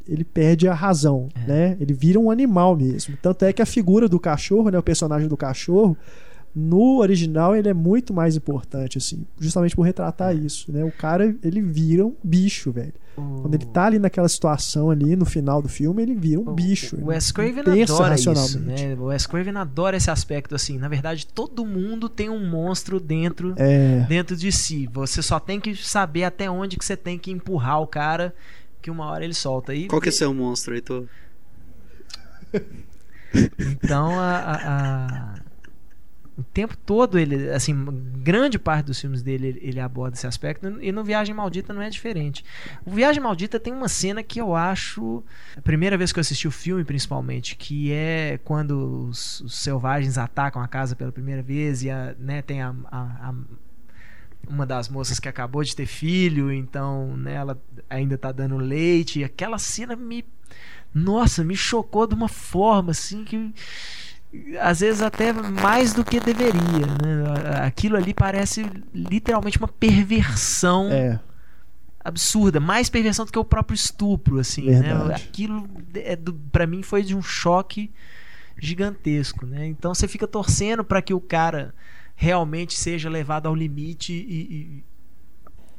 [0.09, 1.47] ele perde a razão, É.
[1.47, 1.77] né?
[1.81, 3.17] Ele vira um animal mesmo.
[3.21, 5.97] Tanto é que a figura do cachorro, né, o personagem do cachorro,
[6.59, 10.83] no original ele é muito mais importante, assim, justamente por retratar isso, né?
[10.83, 12.93] O cara, ele vira um bicho, velho.
[13.15, 16.53] Quando ele tá ali naquela situação ali, no final do filme, ele vira um O-
[16.53, 16.95] bicho.
[17.01, 18.95] O Wes Craven adora isso, né?
[18.95, 20.77] O Wes Craven adora esse aspecto assim.
[20.77, 24.87] Na verdade, todo mundo tem um monstro dentro É, dentro de si.
[24.93, 28.35] Você só tem que saber até onde que você tem que empurrar o cara,
[28.83, 29.73] que uma hora ele solta.
[29.73, 31.05] E, Qual que é seu monstro, Heitor?
[33.59, 34.61] Então, a, a-
[35.35, 35.39] a-
[36.37, 37.73] o tempo todo ele, assim,
[38.21, 41.89] grande parte dos filmes dele ele, aborda esse aspecto e no Viagem Maldita não é
[41.89, 42.45] diferente.
[42.85, 45.23] O Viagem Maldita tem uma cena que eu acho,
[45.55, 50.17] a primeira vez que eu assisti o filme, principalmente, que é quando os, os selvagens
[50.17, 53.33] atacam a casa pela primeira vez e a, né, tem a, a- a-
[54.47, 59.19] uma das moças que acabou de ter filho, então né, ela ainda tá dando leite.
[59.19, 60.23] E aquela cena me.
[60.93, 63.53] Nossa, me chocou de uma forma assim que.
[64.61, 66.85] Às vezes até mais do que deveria.
[66.85, 67.65] Né?
[67.65, 71.19] Aquilo ali parece literalmente uma perversão é,
[72.03, 75.07] absurda, mais perversão do que o próprio estupro, assim, Verdade.
[75.09, 75.15] né?
[75.15, 77.91] Aquilo é do, para mim foi de um choque
[78.59, 79.67] gigantesco, né?
[79.67, 81.73] Então você fica torcendo para que o cara
[82.15, 84.83] realmente seja levado ao limite e, e-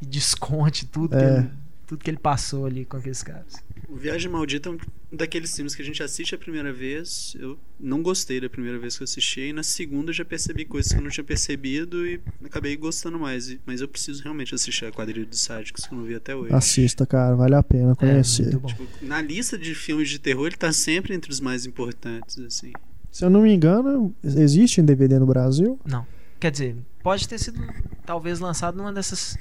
[0.01, 1.38] e desconte tudo, que É.
[1.38, 1.51] ele,
[1.86, 3.55] tudo que ele passou ali com aqueles caras.
[3.89, 4.78] O Viagem Maldita é um
[5.11, 7.34] daqueles filmes que a gente assiste a primeira vez.
[7.41, 10.66] Eu não gostei da primeira vez que eu assisti, e na segunda eu já percebi
[10.66, 13.57] coisas que eu não tinha percebido e acabei gostando mais.
[13.64, 16.53] Mas eu preciso realmente assistir a quadrilha dos sádicos que eu não vi até hoje.
[16.53, 18.43] assista, cara, vale a pena conhecer.
[18.43, 18.68] muito bom.
[18.68, 22.72] Tipo, na lista de filmes de terror, ele tá sempre entre os mais importantes, assim.
[23.11, 25.80] Se eu não me engano, existe em DVD no Brasil?
[25.86, 26.07] Não.
[26.39, 27.59] Quer dizer, pode ter sido
[28.05, 29.36] talvez lançado numa dessas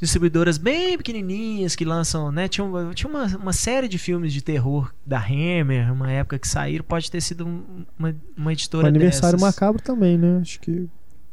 [0.00, 2.48] distribuidoras bem pequenininhas que lançam, né?
[2.48, 6.46] Tinha, uma, tinha uma, uma série de filmes de terror da Hammer, uma época que
[6.48, 9.54] saíram, pode ter sido um- uma, uma O editora Aniversário dessas.
[9.54, 10.38] Macabro também, né?
[10.40, 10.88] Acho que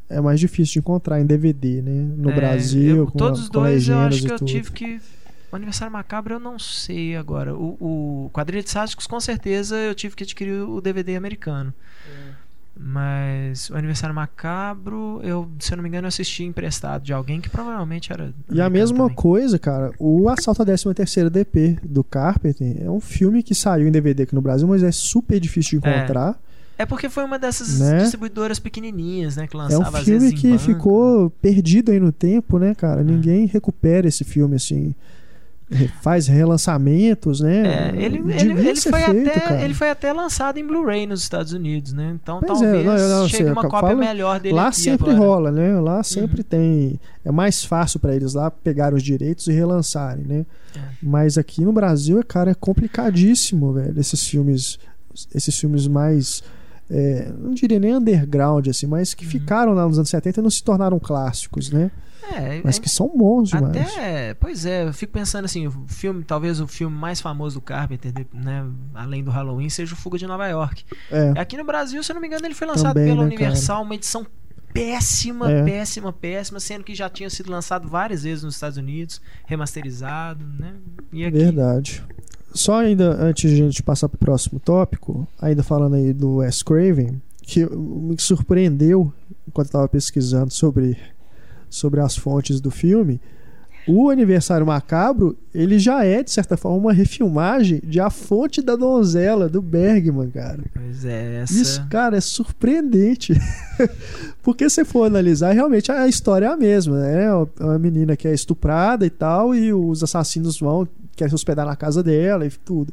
[0.09, 1.91] é mais difícil de encontrar em DVD, né?
[2.17, 4.47] No É, Brasil, eu- com, todos os dois eu acho que eu tudo.
[4.47, 4.99] tive que.
[5.51, 7.55] O Aniversário Macabro eu não sei agora.
[7.55, 11.73] O, o Quadrilha de Sádicos, com certeza, eu tive que adquirir o DVD americano.
[12.77, 17.39] Mas o Aniversário Macabro, eu, se eu não me engano, eu assisti emprestado de alguém
[17.39, 18.33] que provavelmente era.
[18.51, 19.15] E a mesma também.
[19.15, 23.91] coisa, cara, o Assalto à 13ª DP do Carpenter é um filme que saiu em
[23.91, 25.97] DVD aqui no Brasil, mas é super difícil de É.
[25.97, 26.37] encontrar.
[26.77, 27.99] É porque foi uma dessas Né?
[27.99, 29.47] distribuidoras pequenininhas, né?
[29.47, 32.99] Que É lançava um às filme que ficou perdido aí no tempo, né, cara?
[32.99, 33.03] É.
[33.05, 34.93] Ninguém recupera esse filme assim.
[36.01, 37.91] Faz relançamentos, né?
[37.91, 39.61] É, ele, ele, ele foi feito, até, cara.
[39.63, 42.15] ele foi até lançado em Blu-ray nos Estados Unidos, né?
[42.21, 44.71] Então Pois é, talvez não, eu não, chegue sei, uma cópia falo- melhor dele Lá
[44.71, 45.19] sempre agora.
[45.21, 45.27] Uhum.
[45.27, 45.79] rola, né?
[45.79, 46.99] Lá sempre tem.
[47.23, 50.45] É mais fácil pra eles lá pegarem os direitos e relançarem, né?
[50.75, 50.79] É.
[51.01, 53.99] Mas aqui no Brasil, cara, é complicadíssimo, velho.
[53.99, 54.77] Esses filmes,
[55.33, 56.43] esses filmes mais.
[56.89, 59.17] é, não diria nem underground, assim, mas Uhum.
[59.17, 61.89] que ficaram lá nos anos 70 e não se tornaram clássicos, né?
[62.23, 63.75] É, Mas é- que são bons demais.
[63.75, 67.61] Até, pois é, eu fico pensando assim, o filme, talvez o filme mais famoso do
[67.61, 70.83] Carpenter, né, além do Halloween, seja o Fuga de Nova York.
[71.11, 71.33] É.
[71.39, 73.83] Aqui no Brasil, se eu não me engano, ele foi lançado Também, pela né, Universal,
[73.83, 74.25] uma edição
[74.73, 75.63] péssima, É.
[75.63, 80.73] péssima, péssima, sendo que já tinha sido lançado várias vezes nos Estados Unidos, remasterizado, né?
[81.13, 82.03] E aqui, Verdade.
[82.53, 86.63] Só ainda antes de a gente passar pro próximo tópico, ainda falando aí do Wes
[86.63, 89.13] Craven, que me surpreendeu
[89.47, 90.97] enquanto estava pesquisando sobre,
[91.75, 93.19] sobre as fontes do filme.
[93.87, 98.75] O Aniversário Macabro, ele já é, de certa forma, uma refilmagem de A Fonte da
[98.75, 100.63] Donzela, do Bergman, cara.
[100.73, 101.53] Pois é, essa...
[101.53, 103.39] Isso, cara, é surpreendente.
[104.41, 107.25] Porque se for analisar, realmente a história é a mesma, né?
[107.25, 111.65] É uma menina que é estuprada e tal, e os assassinos vão, querem se hospedar
[111.65, 112.91] na casa dela e tudo.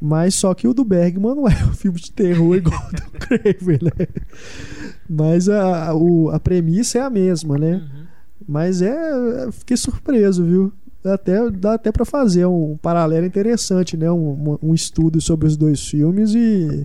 [0.00, 3.10] Mas só que o do Bergman não é um filme de terror igual o do
[3.18, 4.06] Craven, né?
[5.08, 7.76] Mas a, a, o- a premissa é a mesma, né?
[7.76, 8.04] Uhum.
[8.46, 9.44] Mas é.
[9.44, 10.72] eu Fiquei surpreso, viu?
[11.02, 14.10] Dá até, dá até pra fazer um paralelo interessante, né?
[14.10, 16.84] Um, um- um estudo sobre os dois filmes e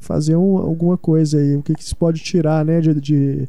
[0.00, 1.56] fazer um- alguma coisa aí.
[1.56, 2.80] O que, que se pode tirar, né?
[2.80, 3.48] De, de,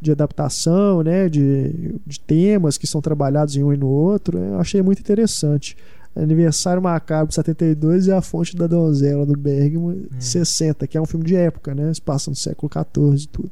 [0.00, 1.28] de adaptação, né?
[1.28, 4.38] De, de temas que são trabalhados em um e no outro.
[4.38, 5.76] Eu achei muito interessante.
[6.22, 10.20] Aniversário Macabro 72 e A Fonte da Donzela do Bergman É.
[10.20, 11.92] 60, que é um filme de época, né?
[11.94, 13.50] Se passa no século XIV e tudo.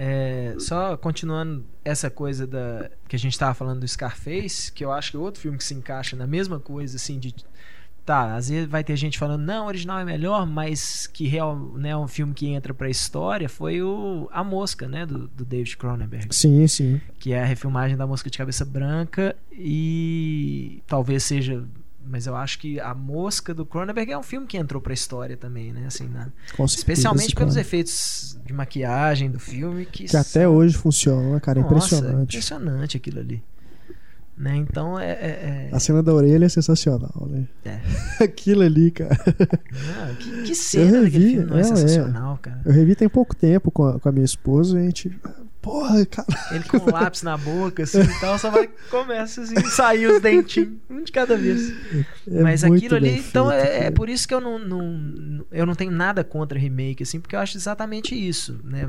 [0.00, 4.92] É, só continuando essa coisa da que a gente tava falando do Scarface, que eu
[4.92, 7.34] acho que é outro filme que se encaixa na mesma coisa, assim, de.
[8.06, 11.54] Tá, às vezes vai ter gente falando, não, o original é melhor, mas que real,
[11.74, 15.76] né, um filme que entra pra história foi o A Mosca, né, do, do David
[15.76, 16.98] Cronenberg, Sim, sim.
[17.18, 21.62] que é a refilmagem da Mosca de Cabeça Branca e talvez seja
[22.08, 25.36] mas eu acho que A Mosca do Cronenberg é um filme que entrou pra história
[25.36, 25.84] também, né?
[25.86, 26.08] Assim,
[26.56, 27.60] Com certeza, especialmente pelos cara.
[27.66, 31.60] efeitos de maquiagem do filme que, Que até hoje funciona, cara.
[31.60, 32.36] É Nossa, impressionante.
[32.36, 33.42] impressionante aquilo ali.
[34.36, 34.54] Né?
[34.56, 35.10] Então é.
[35.10, 37.48] é- é- A cena da orelha é sensacional, né?
[37.64, 37.80] É.
[38.22, 39.18] Aquilo ali, cara.
[40.00, 41.64] Ah, que, que cena daquele revi, filme não é, é, é.
[41.64, 42.60] sensacional, cara.
[42.64, 45.18] Eu revi tem pouco tempo com a, com a minha esposa e a gente.
[45.68, 46.26] Porra, cara.
[46.50, 50.18] Ele com um lápis na boca, assim, e tal, só vai começa assim, sair os
[50.18, 51.70] dentinhos, um de cada vez.
[52.26, 53.92] É Mas aquilo ali, então feito, é, é cara.
[53.92, 57.40] por isso que eu não, não eu não tenho nada contra remake, assim, porque eu
[57.40, 58.88] acho exatamente isso, né?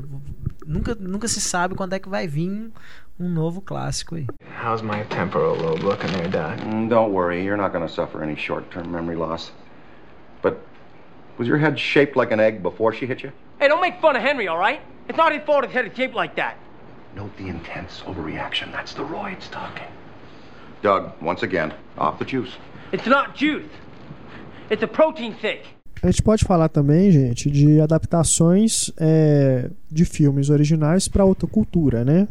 [0.66, 2.72] Nunca, nunca se sabe quando é que vai vir
[3.18, 4.26] um novo clássico aí.
[4.64, 6.58] How's my temporal lobe looking there, Doc?
[6.64, 9.52] Mm, Don't worry, you're not going to suffer any short term memory loss.
[10.40, 10.56] But
[11.36, 13.32] was your head shaped like an egg before she hit you?
[13.58, 14.80] Hey, don't make fun of Henry, all right?
[15.06, 16.56] It's not his fault his head is shaped like that.
[17.16, 18.70] Note the intense overreaction.
[18.72, 19.88] That's the roids talking.
[20.82, 22.52] Doug, once again, off the juice.
[22.92, 23.68] It's not juice.
[24.70, 25.64] It's a protein thick.
[26.02, 32.04] A gente pode falar também, gente, de adaptações é, de filmes originais para outra cultura,
[32.04, 32.26] né?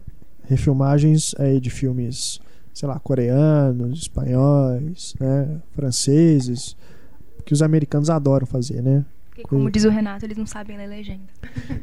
[0.45, 2.39] Refilmagens aí de filmes,
[2.73, 5.61] sei lá, coreanos, espanhóis, né?
[5.75, 6.75] franceses,
[7.45, 9.05] que os americanos adoram fazer, né?
[9.42, 11.24] Porque, como diz o Renato, eles não sabem ler legenda.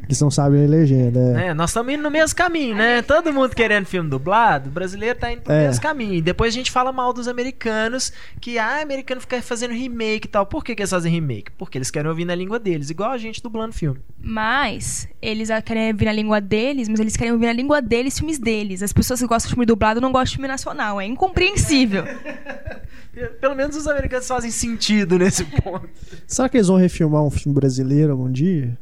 [0.05, 1.41] Eles não sabem a legenda.
[1.41, 1.47] É.
[1.49, 3.03] É, nós estamos indo no mesmo caminho, né?
[3.03, 5.67] Todo mundo querendo filme dublado, o brasileiro tá indo pro É.
[5.67, 6.15] mesmo caminho.
[6.15, 10.31] E depois a gente fala mal dos americanos, que ah, americano fica fazendo remake e
[10.31, 10.45] tal.
[10.47, 11.51] Por que, que eles fazem remake?
[11.59, 14.01] Porque eles querem ouvir na língua deles, igual a gente dublando filme.
[14.21, 18.39] Mas eles querem ouvir na língua deles, mas eles querem ouvir na língua deles filmes
[18.39, 18.83] deles.
[18.83, 21.01] As pessoas que gostam de filme dublado não gostam de filme nacional.
[21.01, 22.05] É incompreensível.
[23.41, 25.89] Pelo menos os americanos fazem sentido nesse ponto.
[26.27, 28.79] Será que eles vão refilmar um filme brasileiro algum dia?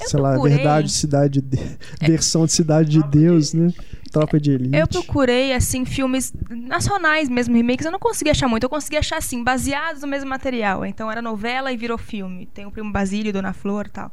[0.00, 0.56] Eu sei lá, procurei.
[0.56, 1.58] verdade, cidade de...
[2.00, 3.72] versão de Cidade de Deus, né?
[4.12, 4.76] Tropa de Elite.
[4.76, 8.64] Eu procurei, assim, filmes nacionais mesmo, remakes, eu não consegui achar muito.
[8.64, 10.84] Eu consegui achar, assim, baseados no mesmo material.
[10.84, 12.46] Então era novela e virou filme.
[12.46, 14.12] Tem o Primo Basílio, Dona Flor e tal.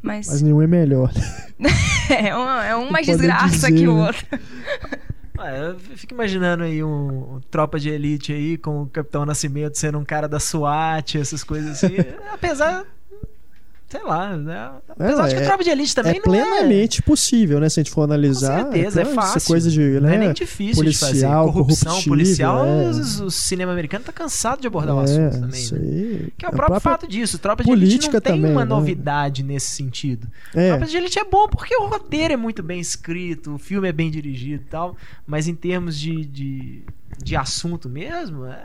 [0.00, 1.12] Mas, Mas nenhum é melhor.
[2.10, 4.12] é, um, é um mais desgraça dizer, que o né?
[5.42, 9.76] Ah, eu fico imaginando aí um, um tropa de elite aí com o Capitão Nascimento
[9.76, 11.96] sendo um cara da SWAT, essas coisas assim.
[12.32, 12.86] Apesar.
[13.92, 14.70] Sei lá, né?
[14.88, 16.42] Apesar de que é- o tropa de elite também é não é.
[16.42, 17.68] plenamente possível, né?
[17.68, 18.64] Se a gente for analisar.
[18.64, 19.48] Com certeza, então, é essa fácil.
[19.48, 21.52] coisa de, não né, é nem difícil policial, de fazer.
[21.52, 22.88] Corrupção policial, é.
[22.88, 25.60] o cinema americano tá cansado de abordar o é, assunto também.
[25.60, 25.80] isso né?
[25.82, 26.32] aí.
[26.38, 27.38] Que é o próprio fato disso.
[27.38, 28.70] Tropa de Elite não tem também, uma né?
[28.70, 30.26] novidade nesse sentido.
[30.54, 30.70] É.
[30.70, 33.92] Tropa de Elite é bom porque o roteiro é muito bem escrito, o filme é
[33.92, 36.82] bem dirigido e tal, mas em termos de, de,
[37.22, 38.64] de assunto mesmo, é.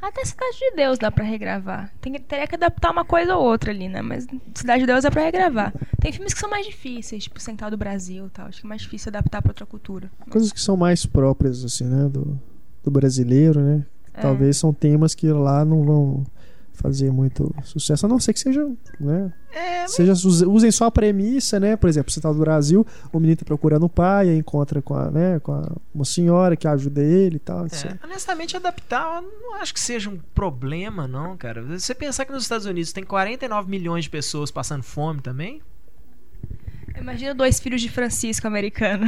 [0.00, 1.92] Até Cidade de Deus dá pra regravar.
[2.00, 4.00] Tem, que- teria que adaptar uma coisa ou outra ali, né?
[4.00, 5.74] Mas Cidade de Deus dá pra regravar.
[6.00, 8.46] Tem filmes que são mais difíceis, tipo Central do Brasil e tal.
[8.46, 10.10] Acho que é mais difícil adaptar pra outra cultura.
[10.30, 12.08] Coisas que são mais próprias, assim, né?
[12.08, 12.40] Do,
[12.82, 13.84] do brasileiro, né?
[14.14, 14.20] É.
[14.22, 16.26] Talvez são temas que lá não vão
[16.72, 19.32] fazer muito sucesso, a não ser que sejam, né?
[19.52, 21.76] É, Seja, use- usem só a premissa, né?
[21.76, 24.94] Por exemplo, você tá do Brasil, o menino tá procurando o pai, aí encontra com
[24.94, 27.66] a, né, com a, uma senhora que ajuda ele e tal.
[27.66, 31.62] É, honestamente, adaptar eu não acho que seja um problema, não, cara.
[31.62, 35.60] Você pensar que nos Estados Unidos tem 49 milhões de pessoas passando fome também.
[37.00, 39.06] Imagina dois filhos de Francisco americano.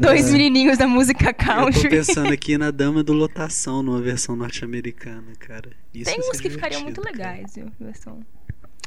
[0.00, 1.88] Dois pensando, menininhos da música eu tô country.
[1.88, 5.70] pensando aqui na Dama do Lotação, numa versão norte-americana, cara.
[5.94, 7.12] Isso Tem uns que ficariam muito cara.
[7.16, 7.66] legais, viu?
[7.80, 8.20] Versão.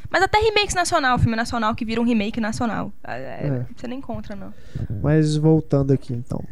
[0.10, 2.94] Mas até remakes nacional, filme nacional que vira um remake nacional.
[3.04, 3.66] É, É.
[3.76, 4.54] Você nem encontra, não.
[5.02, 6.44] Mas voltando aqui então.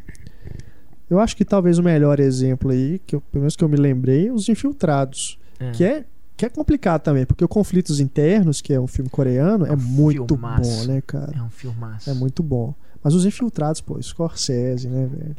[1.09, 3.77] Eu acho que talvez o melhor exemplo aí, que eu, pelo menos que eu me
[3.77, 5.37] lembrei, Os Infiltrados.
[5.59, 5.71] É.
[5.71, 6.05] Que é,
[6.35, 9.77] que é complicado também, porque o Conflitos Internos, que é um filme coreano, é, um
[9.77, 10.69] muito filmaço.
[10.69, 11.31] bom, né, cara?
[11.37, 12.09] É um filmaço.
[12.09, 12.73] É muito bom.
[13.03, 15.35] Mas Os Infiltrados, pô, Scorsese, né, velho?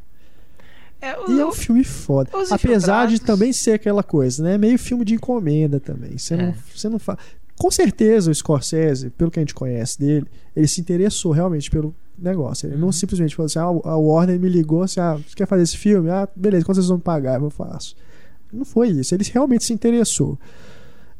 [1.00, 2.30] É, o- E é um filme foda.
[2.50, 4.56] Apesar de também ser aquela coisa, né?
[4.56, 6.16] Meio filme de encomenda também.
[6.16, 6.36] Você É.
[6.38, 7.18] não, você não fala.
[7.58, 10.26] Com certeza o Scorsese, pelo que a gente conhece dele,
[10.56, 12.66] ele se interessou realmente pelo negócio.
[12.68, 12.92] Ele não Uhum.
[12.92, 16.08] simplesmente falou assim: ah, a Warner me ligou assim: ah, você quer fazer esse filme?
[16.10, 17.40] Ah, beleza, quanto vocês vão me pagar?
[17.40, 17.94] Eu faço.
[18.52, 19.14] Não foi isso.
[19.14, 20.38] Ele realmente se interessou.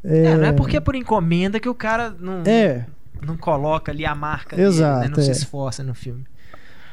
[0.05, 2.87] É, não é porque é por encomenda que o cara não, É,
[3.27, 5.17] não coloca ali a marca Exato, dele, né?
[5.17, 5.33] não se é.
[5.33, 6.25] esforça no filme.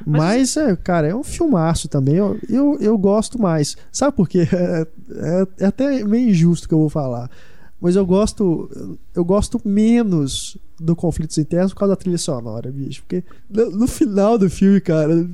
[0.05, 2.15] Mas, é, cara, é um filmaço também.
[2.15, 3.77] Eu, eu, eu gosto mais.
[3.91, 4.47] Sabe por quê?
[4.51, 7.29] É, é- é até meio injusto que eu vou falar.
[7.79, 8.69] Mas eu gosto.
[9.13, 13.01] Eu gosto menos do Conflitos Internos por causa da trilha sonora, bicho.
[13.03, 15.27] Porque no, no final do filme, cara.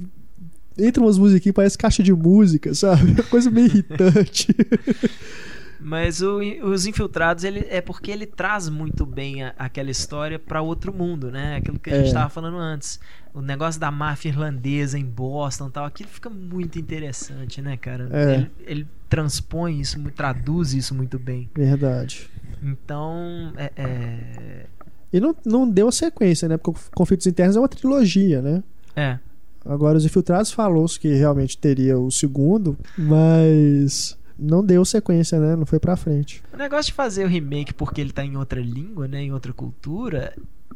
[0.79, 3.11] Entra umas musiquinhas, parece caixa de música, sabe?
[3.17, 4.47] É uma coisa meio irritante.
[5.79, 10.61] Mas o- os Infiltrados ele, é porque ele traz muito bem a- aquela história pra
[10.61, 11.57] outro mundo, né?
[11.57, 12.07] Aquilo que a gente É.
[12.07, 12.99] estava falando antes.
[13.33, 18.09] O negócio da máfia irlandesa em Boston e tal, aquilo fica muito interessante, né, cara?
[18.11, 18.33] É.
[18.35, 21.47] Ele, ele transpõe isso, traduz isso muito bem.
[21.55, 22.29] Verdade.
[22.63, 24.65] Então, é- é,
[25.13, 26.57] E não, não deu sequência, né?
[26.57, 28.63] Porque Conflitos Internos é uma trilogia, né?
[28.95, 29.19] é.
[29.65, 35.55] Agora, os Infiltrados falou-se que realmente teria o segundo, mas não deu sequência, né?
[35.55, 36.43] Não foi pra frente.
[36.53, 39.53] O negócio de fazer o remake porque ele tá em outra língua, né, em outra
[39.53, 40.33] cultura,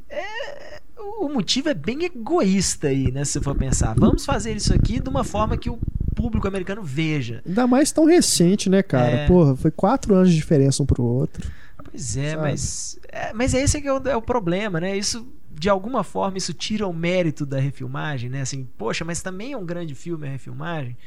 [0.10, 0.80] é...
[1.20, 3.94] o motivo é bem egoísta aí, né, se você for pensar.
[3.98, 5.80] Vamos fazer isso aqui de uma forma que o
[6.16, 7.42] público americano veja.
[7.46, 9.12] Ainda mais tão recente, né, cara?
[9.12, 9.28] É.
[9.28, 11.50] Porra, foi quatro anos de diferença um pro outro.
[11.84, 12.42] Pois é, Sabe?
[12.42, 14.98] mas é, mas esse que é o, é o problema, né?
[14.98, 18.42] Isso de alguma forma isso tira o mérito da refilmagem, né?
[18.42, 20.98] Assim, poxa, mas também é um grande filme a refilmagem.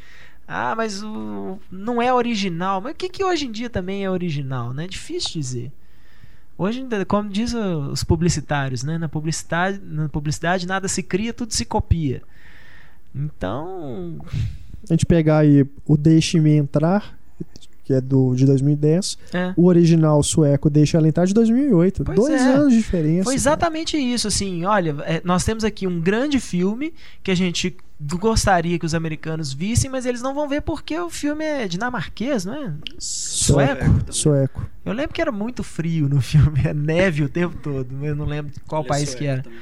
[0.46, 2.80] Ah, mas o não é original.
[2.80, 4.86] Mas o que, que hoje em dia também é original, né?
[4.86, 5.72] Difícil dizer.
[6.56, 8.96] Hoje, como diz os publicitários, né?
[8.98, 12.22] Na publicidade, na publicidade nada se cria, tudo se copia.
[13.14, 14.18] Então,
[14.88, 17.16] A gente pegar aí o Deixe-me Entrar,
[17.84, 19.52] que é do, de 2010, é.
[19.56, 22.02] o original sueco Deixa Ela Entrar de 2008.
[22.04, 22.54] Pois Dois é.
[22.54, 23.24] anos de diferença.
[23.24, 23.36] Foi cara.
[23.36, 28.78] exatamente isso, assim, olha, é, nós temos aqui um grande filme que a gente gostaria
[28.78, 32.54] que os americanos vissem, mas eles não vão ver porque o filme é dinamarquês, não
[32.54, 32.72] é?
[32.98, 34.12] Sueco.
[34.12, 34.66] Sueco.
[34.84, 38.16] Eu lembro que era muito frio no filme, é neve o tempo todo, mas eu
[38.16, 39.42] não lembro qual Ele é país que sueco era.
[39.42, 39.58] também.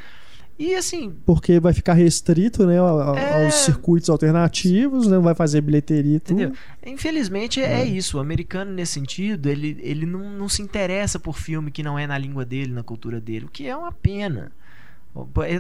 [0.65, 3.45] E assim, Porque vai ficar restrito, né, a- É.
[3.45, 6.41] aos circuitos alternativos, né, não vai fazer bilheteria e tudo.
[6.41, 6.57] entendeu?
[6.87, 11.71] Infelizmente é isso, o americano nesse sentido, ele, ele não, não se interessa por filme
[11.71, 14.53] que não é na língua dele, na cultura dele, o que é uma pena.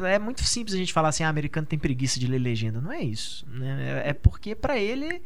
[0.09, 2.80] É muito simples a gente falar assim, ah, americano tem preguiça de ler legenda.
[2.80, 3.44] Não é isso.
[3.53, 4.03] Né?
[4.07, 5.20] É- É porque pra ele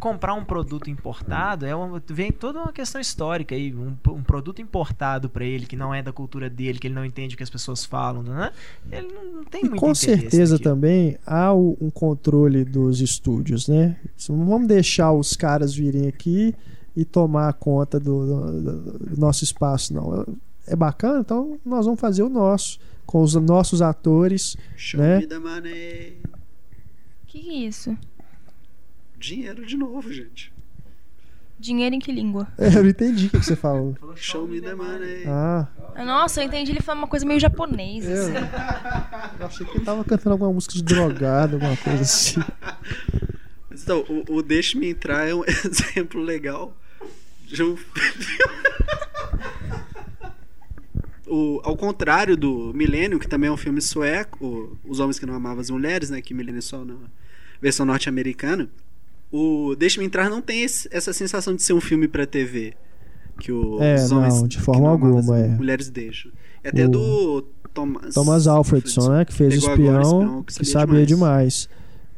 [0.00, 3.72] comprar um produto importado é uma, vem toda uma questão histórica aí.
[3.74, 7.04] Um, um produto importado pra ele que não é da cultura dele, que ele não
[7.04, 8.50] entende o que as pessoas falam, né?
[8.90, 10.70] Ele não, não tem E muito com certeza naquilo.
[10.74, 13.96] também há o- um controle dos estúdios, né?
[14.28, 16.54] Não vamos deixar os caras virem aqui
[16.96, 20.26] e tomar conta do, do- do nosso espaço, não.
[20.66, 24.56] É bacana, então nós vamos fazer o nosso, com os nossos atores.
[24.76, 25.18] Show Né?
[25.18, 26.16] me the money.
[27.26, 27.96] Que que é isso?
[29.20, 30.50] Dinheiro de novo, gente.
[31.58, 32.48] Dinheiro em que língua?
[32.56, 33.94] É, eu não entendi o que você falou.
[34.16, 35.24] Show me the money.
[35.26, 35.68] Ah,
[36.06, 38.10] Nossa, eu entendi ele falando uma coisa meio japonesa.
[38.10, 38.32] eu, assim.
[39.38, 42.40] eu achei que ele tava cantando alguma música de drogado, alguma coisa assim.
[43.68, 46.74] Mas, Então, o, o Deixe-me Entrar é um exemplo legal
[47.46, 47.76] de um
[51.26, 55.26] o, ao contrário do Milênio, que também é um filme sueco, o- Os Homens que
[55.26, 56.94] Não Amavam as Mulheres, né, que Milênio é só na
[57.60, 58.68] versão norte-americana,
[59.32, 62.74] o Deixe-me Entrar não tem esse- essa sensação de ser um filme pra TV.
[63.40, 65.48] Que o, É, os homens não, de que forma não alguma, é.
[65.48, 66.30] mulheres deixam.
[66.62, 69.24] É até O- do Thomas, Thomas Alfredson, né?
[69.24, 71.68] Que fez o Pegou agora espião, espião, que sabia demais.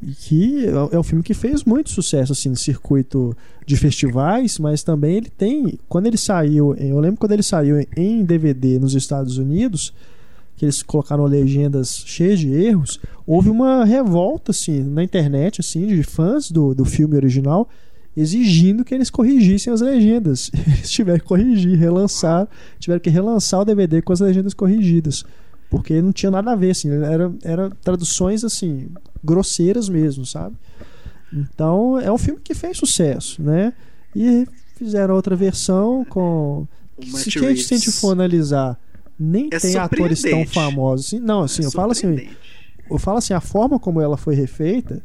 [0.02, 4.58] E que é é um filme que fez muito sucesso assim no circuito de festivais,
[4.58, 5.78] mas também ele tem.
[5.88, 9.94] Quando ele saiu, eu lembro quando ele saiu em DVD nos Estados Unidos,
[10.62, 16.04] que eles colocaram legendas cheias de erros, houve uma revolta assim na internet assim de
[16.04, 17.68] fãs do, do filme original
[18.16, 20.50] exigindo que eles corrigissem as legendas.
[20.66, 22.46] Eles tiveram que corrigir, relançar,
[22.78, 25.24] tiveram que relançar o DVD com as legendas corrigidas
[25.72, 28.90] porque não tinha nada a ver, assim, era, era traduções assim,
[29.24, 30.54] grosseiras mesmo, sabe?
[31.32, 33.72] Então é um filme que fez sucesso, né?
[34.14, 34.46] E
[34.76, 36.68] fizeram outra versão com.
[37.02, 38.78] Se, a gente, for analisar,
[39.18, 41.18] nem É tem atores tão famosos assim.
[41.20, 42.28] Não, assim, É eu falo assim,
[42.90, 45.02] eu falo assim, a forma como ela foi refeita.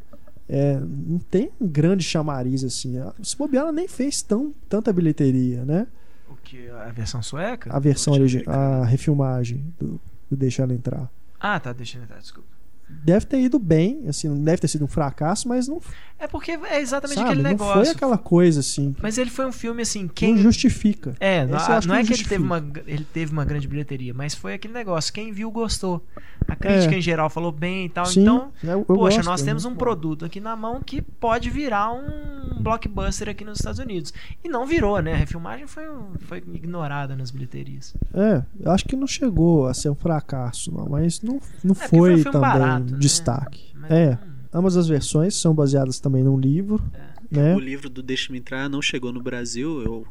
[0.49, 2.97] é, não tem um grande chamariz assim.
[2.99, 5.87] A- Se bobear, ela nem fez tão, tanta bilheteria, né?
[6.29, 6.69] O que?
[6.69, 7.69] A versão sueca?
[7.75, 9.99] A versão original, a refilmagem do,
[10.29, 11.11] do Deixar Ela Entrar.
[11.39, 12.47] Ah, tá, deixa eu entrar, desculpa.
[12.89, 15.79] Deve ter ido bem, assim, não deve ter sido um fracasso, mas não,
[16.19, 17.83] É porque é exatamente sabe, aquele não negócio.
[17.83, 20.33] foi aquela coisa assim, Mas ele foi um filme assim, quem.
[20.35, 21.13] não justifica.
[21.19, 24.13] É, não, não é que que não ele teve, uma, ele teve uma grande bilheteria,
[24.13, 25.13] mas foi aquele negócio.
[25.13, 26.03] Quem viu gostou.
[26.47, 28.05] A crítica em geral falou bem e tal.
[28.05, 28.09] É.
[28.09, 29.75] Sim, então, eu- eu poxa, gosto, nós é temos um bom.
[29.77, 34.13] produto aqui na mão que pode virar um blockbuster aqui nos Estados Unidos.
[34.43, 35.13] E não virou, né?
[35.13, 35.83] A refilmagem foi,
[36.21, 37.93] foi ignorada nas bilheterias.
[38.13, 41.87] É, eu acho que não chegou a ser um fracasso, não, mas não, não porque
[41.89, 42.97] foi, foi um também barato, né?
[42.99, 43.71] destaque.
[43.75, 44.09] Mas É,
[44.51, 46.81] não- ambas as versões são baseadas também num livro,
[47.29, 47.55] né?
[47.55, 50.07] O livro do Deixe-me Entrar não chegou no Brasil, eu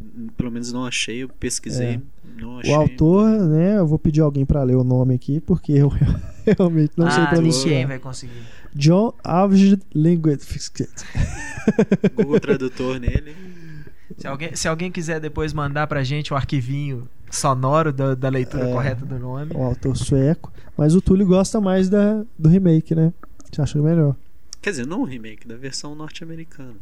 [0.00, 2.00] hum, pelo menos não achei, eu pesquisei,
[2.38, 2.72] não achei.
[2.72, 2.76] É.
[2.76, 5.88] O autor, né, eu vou pedir alguém pra ler o nome aqui, porque eu
[6.56, 7.86] realmente não sei ah, ninguém pronunciar.
[7.88, 8.42] vai conseguir.
[8.74, 10.70] John Avged Linguist.
[12.14, 13.34] Google Tradutor nele.
[14.16, 18.68] Se alguém, se alguém quiser depois mandar pra gente o arquivinho sonoro da, da leitura
[18.68, 18.72] É.
[18.72, 19.52] correta do nome.
[19.54, 20.52] O autor sueco.
[20.76, 23.12] Mas o Túlio gosta mais da, do remake, né?
[23.50, 24.16] Você acha melhor?
[24.60, 26.76] Quer dizer, não o remake, da versão norte-americana.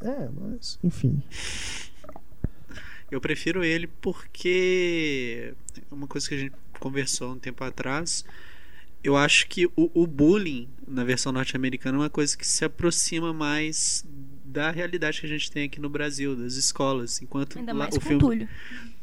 [0.00, 1.22] É, mas, enfim.
[3.10, 5.54] Eu prefiro ele porque
[5.90, 8.24] é uma coisa que a gente conversou um tempo atrás.
[9.02, 13.32] Eu acho que o, o bullying na versão norte-americana é uma coisa que se aproxima
[13.32, 14.04] mais
[14.50, 17.20] da realidade que a gente tem aqui no Brasil, das escolas.
[17.22, 18.48] Enquanto Ainda lá- mais o com filme, Túlio.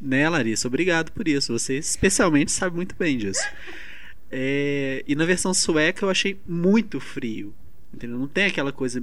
[0.01, 0.67] né, Larissa?
[0.67, 1.53] Obrigado por isso.
[1.53, 3.43] Você especialmente sabe muito bem disso.
[4.31, 7.53] É, e na versão sueca eu achei muito frio.
[7.93, 8.17] Entendeu?
[8.17, 9.01] Não tem aquela coisa,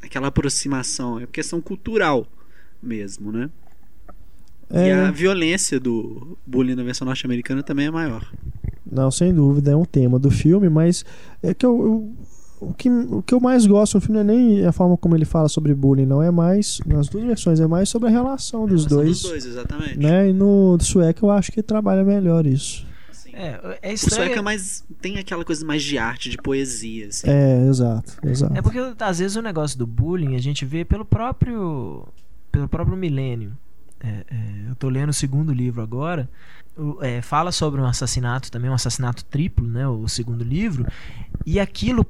[0.00, 1.18] aquela aproximação.
[1.20, 2.26] É questão cultural
[2.82, 3.50] mesmo, né?
[4.70, 8.32] E É, a violência do bullying na versão norte-americana também é maior.
[8.90, 11.04] Não, sem dúvida, é um tema do filme, mas
[11.42, 12.16] é que eu, eu-
[12.70, 15.14] o, que, o que eu mais gosto no filme não é nem a forma como
[15.16, 16.22] ele fala sobre bullying, não.
[16.22, 19.20] É mais, nas duas versões, é mais sobre a relação dos São dois.
[19.20, 19.98] dos dois, exatamente.
[19.98, 20.30] Né?
[20.30, 22.86] E no sueco eu acho que trabalha melhor isso.
[23.34, 24.24] É, é O estranho.
[24.26, 27.08] sueco é mais, tem aquela coisa mais de arte, de poesia.
[27.08, 27.28] Assim.
[27.30, 28.56] É, exato, exato.
[28.56, 32.06] É porque às vezes o negócio do bullying a gente vê pelo próprio
[32.50, 33.52] pelo próprio milênio.
[34.04, 36.28] É, é, eu tô lendo o segundo livro agora.
[36.76, 39.88] O- é, fala sobre um assassinato também, um assassinato triplo, né?
[39.88, 40.84] O segundo livro.
[41.46, 42.04] E aquilo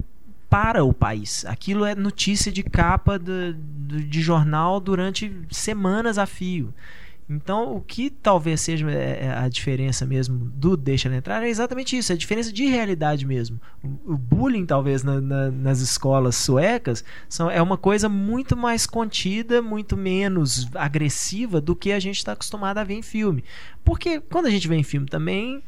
[0.53, 1.47] para o país.
[1.47, 6.75] Aquilo é notícia de capa de jornal durante semanas a fio.
[7.31, 11.49] Então, o que talvez seja é, é, a diferença mesmo do Deixa Ela Entrar é
[11.49, 13.59] exatamente isso, é a diferença de realidade mesmo.
[13.83, 18.87] O, o bullying, talvez, na- na- nas escolas suecas, são, é uma coisa muito mais
[18.87, 23.43] contida, muito menos agressiva do que a gente está acostumado a ver em filme.
[23.83, 25.63] Porque quando a gente vê em filme também,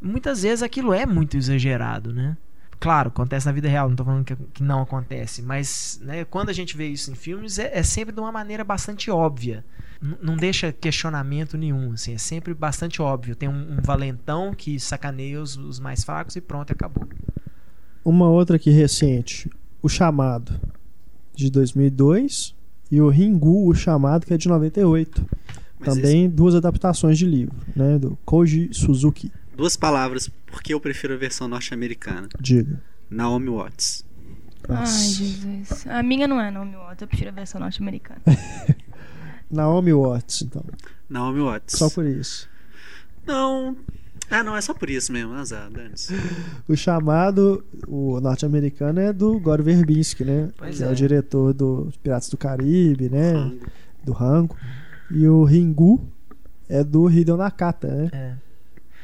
[0.00, 2.36] muitas vezes aquilo é muito exagerado, né?
[2.80, 6.48] Claro, acontece na vida real, não tô falando que, que não acontece, mas né, quando
[6.48, 9.62] a gente vê isso em filmes, é, é sempre de uma maneira bastante óbvia.
[10.02, 13.36] N- não deixa questionamento nenhum, assim, é sempre bastante óbvio.
[13.36, 17.06] Tem um, um valentão que sacaneia os, os mais fracos e pronto, acabou.
[18.02, 19.50] Uma outra aqui recente,
[19.82, 20.58] O Chamado,
[21.34, 22.54] de 2002,
[22.90, 25.22] e o Ringu, O Chamado, que é de 98.
[25.78, 29.30] Mas Também duas adaptações de livro, né, do Koji Suzuki.
[29.60, 32.28] Duas palavras, porque eu prefiro a versão norte-americana.
[32.40, 32.82] Diga.
[33.10, 34.02] Naomi Watts.
[34.66, 35.22] Ai, Nossa.
[35.22, 35.86] Jesus.
[35.86, 38.22] A minha não é Naomi Watts, eu prefiro a versão norte-americana.
[39.50, 40.64] Naomi Watts, então.
[41.10, 41.76] Naomi Watts.
[41.76, 42.48] Só por isso.
[43.26, 43.76] Não.
[44.30, 45.34] Ah, não, é só por isso mesmo.
[45.34, 46.14] Azar, dane-se.
[46.66, 50.50] O chamado, o norte-americano é do Gore Verbinski, né?
[50.56, 50.86] Pois que é.
[50.86, 50.90] é.
[50.90, 53.32] o diretor do Piratas do Caribe, né?
[53.32, 53.66] Rango.
[54.04, 54.56] Do Rango.
[55.10, 56.08] E o Ringu
[56.66, 58.08] é do Hideo Nakata, né?
[58.12, 58.49] É.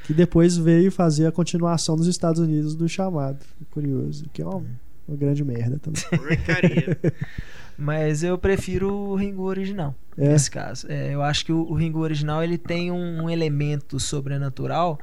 [0.07, 3.45] Que depois veio fazer a continuação nos Estados Unidos do chamado.
[3.70, 4.24] Curioso.
[4.33, 4.65] Que é uma,
[5.09, 6.03] uma grande merda também.
[6.11, 6.99] Porcaria.
[7.78, 10.28] Mas eu prefiro o Ringu original, É.
[10.31, 10.87] nesse caso.
[10.91, 14.99] É, eu acho que o, o Ringu original ele tem um, um elemento sobrenatural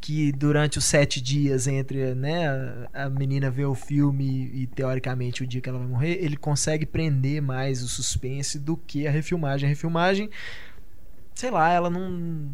[0.00, 2.46] que durante os sete dias entre né,
[2.92, 6.36] a, a menina ver o filme e, teoricamente o dia que ela vai morrer, ele
[6.36, 9.66] consegue prender mais o suspense do que a refilmagem.
[9.66, 10.28] A refilmagem,
[11.34, 12.48] sei lá, ela não.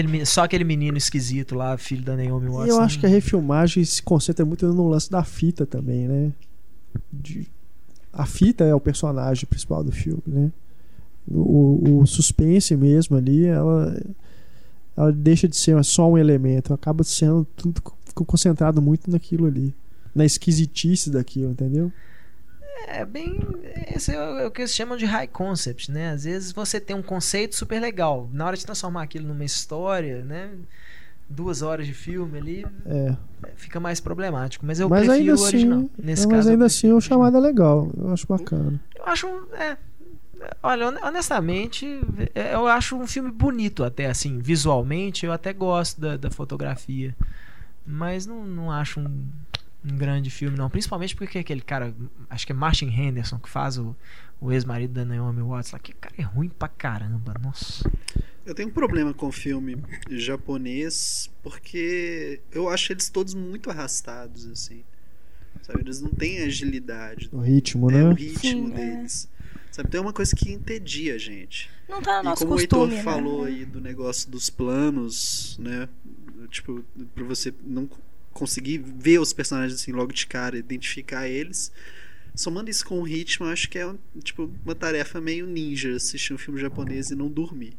[0.00, 2.68] Aquele, só aquele menino esquisito lá, filho da Naomi Watts.
[2.68, 6.32] Eu acho que a refilmagem se concentra muito no lance da fita também, né?
[7.12, 7.46] De-
[8.12, 10.50] A fita é o personagem principal do filme, né?
[11.28, 13.96] O, o suspense mesmo ali, ela,
[14.96, 19.74] ela deixa de ser só um elemento, acaba sendo tudo ficou concentrado muito naquilo ali,
[20.14, 21.90] na esquisitice daquilo, entendeu?
[22.88, 23.38] É bem.
[23.94, 26.10] Esse é o, é o que eles chamam de high concept, né?
[26.10, 28.28] Às vezes você tem um conceito super legal.
[28.32, 30.50] Na hora de transformar aquilo numa história, né?
[31.28, 33.16] Duas horas de filme ali, É.
[33.56, 34.64] fica mais problemático.
[34.66, 35.78] Mas eu mas prefiro ainda o original.
[35.78, 38.78] assim, Nesse mas caso, ainda assim o chamado é legal, eu acho bacana.
[38.94, 39.26] Eu acho.
[39.54, 39.76] É,
[40.62, 41.98] olha, hon- honestamente,
[42.34, 45.24] é, eu acho um filme bonito até, assim, visualmente.
[45.24, 47.16] Eu até gosto da, da fotografia.
[47.86, 49.26] Mas não, não acho um,
[49.84, 50.70] um grande filme, não.
[50.70, 51.94] Principalmente porque aquele cara,
[52.30, 53.94] acho que é Martin Henderson, que faz o,
[54.40, 55.78] o ex-marido da Naomi Watts lá.
[55.78, 57.90] Que cara é ruim pra caramba, nossa.
[58.46, 59.76] Eu tenho um problema com filme
[60.10, 64.84] japonês porque eu acho eles todos muito arrastados, assim.
[65.62, 65.80] Sabe?
[65.80, 67.28] Eles não têm agilidade.
[67.32, 68.02] O ritmo, né?
[68.02, 68.10] né?
[68.10, 68.76] O ritmo Sim, é.
[68.76, 69.28] deles.
[69.70, 69.88] Sabe?
[69.88, 71.70] Tem uma coisa que entedia a gente.
[71.88, 73.02] Não tá no e nosso como costume, o Heitor né?
[73.02, 75.88] falou aí do negócio dos planos, né?
[76.50, 76.84] Tipo,
[77.14, 77.88] pra você não
[78.34, 81.72] conseguir ver os personagens assim logo de cara, identificar eles.
[82.34, 83.88] Somando isso com o ritmo, eu acho que é
[84.22, 87.74] tipo, uma tarefa meio ninja assistir um filme japonês e não dormir.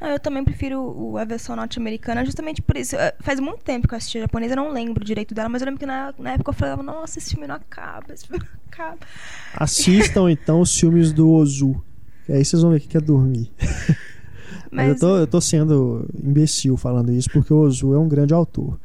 [0.00, 2.94] Não, eu também prefiro o- a versão norte-americana, justamente por isso.
[2.94, 5.62] Eh, Faz muito tempo que eu assisti a japonesa, eu não lembro direito dela, mas
[5.62, 8.44] eu lembro que na, na época eu falava, nossa, esse filme não acaba, esse filme
[8.44, 8.98] não acaba.
[9.54, 11.82] Assistam então os filmes do Ozu,
[12.28, 13.50] Aí vocês vão ver o que é dormir.
[14.70, 18.06] Mas, eu, Mas tô, eu tô sendo imbecil falando isso porque o Ozu é um
[18.06, 18.78] grande autor,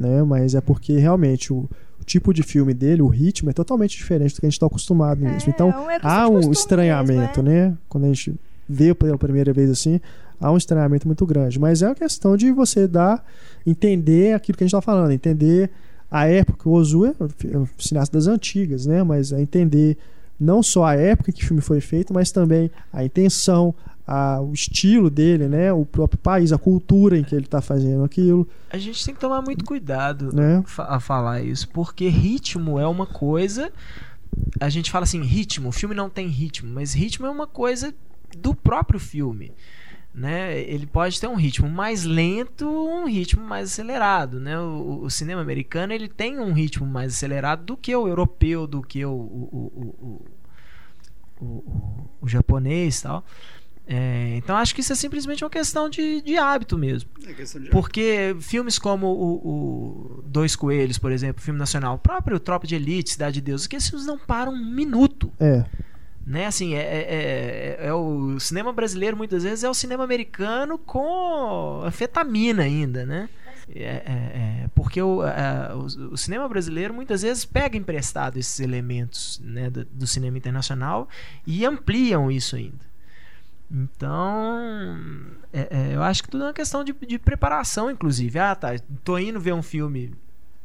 [0.00, 0.22] né?
[0.22, 1.68] Mas é porque realmente o,
[2.00, 4.66] o tipo de filme dele, o ritmo é totalmente diferente do que a gente está
[4.66, 5.52] acostumado É, mesmo.
[5.54, 7.68] Então é há um estranhamento, mesmo, é.
[7.68, 7.78] né?
[7.88, 8.34] Quando a gente
[8.68, 10.00] vê pela primeira vez assim,
[10.40, 11.60] há um estranhamento muito grande.
[11.60, 13.24] Mas é uma questão de você dar,
[13.66, 15.70] entender aquilo que a gente está falando, entender
[16.10, 16.68] a época.
[16.68, 17.14] O Ozu é
[17.56, 19.02] um cineasta das antigas, né?
[19.02, 19.98] Mas é entender
[20.38, 23.74] não só a época que o filme foi feito, mas também a intenção,
[24.06, 25.72] a, o estilo dele, né?
[25.72, 29.20] O próprio país, a cultura em que ele está fazendo aquilo, A gente tem que
[29.20, 30.62] tomar muito cuidado né?
[30.78, 33.72] a falar isso, porque ritmo é uma coisa.
[34.60, 37.92] A gente fala assim, ritmo, o filme não tem ritmo, mas ritmo é uma coisa
[38.36, 39.52] do próprio filme.
[40.12, 40.60] Né?
[40.62, 44.58] Ele pode ter um ritmo mais lento, um ritmo mais acelerado, né?
[44.58, 48.82] O, o cinema americano ele tem um ritmo mais acelerado do que o europeu, do
[48.82, 49.72] que o, o,
[50.10, 50.26] o,
[51.40, 51.64] o,
[52.20, 53.24] o, japonês, e tal.
[53.92, 57.10] É, então acho que isso é simplesmente uma questão de, de hábito mesmo.
[57.26, 59.48] É questão de Porque filmes como o,
[60.18, 63.66] o Dois Coelhos, por exemplo, filme nacional, o próprio Tropa de Elite, Cidade de Deus,
[63.66, 65.32] que esses filmes não param um minuto.
[65.40, 65.64] É,
[66.24, 66.46] Né?
[66.46, 71.82] Assim, é, é- é- é o cinema brasileiro muitas vezes é o cinema americano com
[71.84, 73.28] anfetamina ainda, né?
[73.74, 78.60] É, é- é, porque o, a- o- o cinema brasileiro muitas vezes pega emprestado esses
[78.60, 81.08] elementos né, do, do cinema internacional
[81.44, 82.89] e ampliam isso ainda.
[83.70, 84.58] Então,
[85.52, 88.38] é- é, eu acho que tudo é uma questão de, de preparação, inclusive.
[88.38, 88.70] Ah, tá.
[89.04, 90.12] Tô indo ver um filme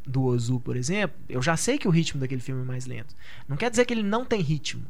[0.06, 1.16] do Ozu, por exemplo.
[1.30, 3.16] Eu já sei que o ritmo daquele filme é mais lento.
[3.48, 4.84] Não quer dizer que ele não tem ritmo.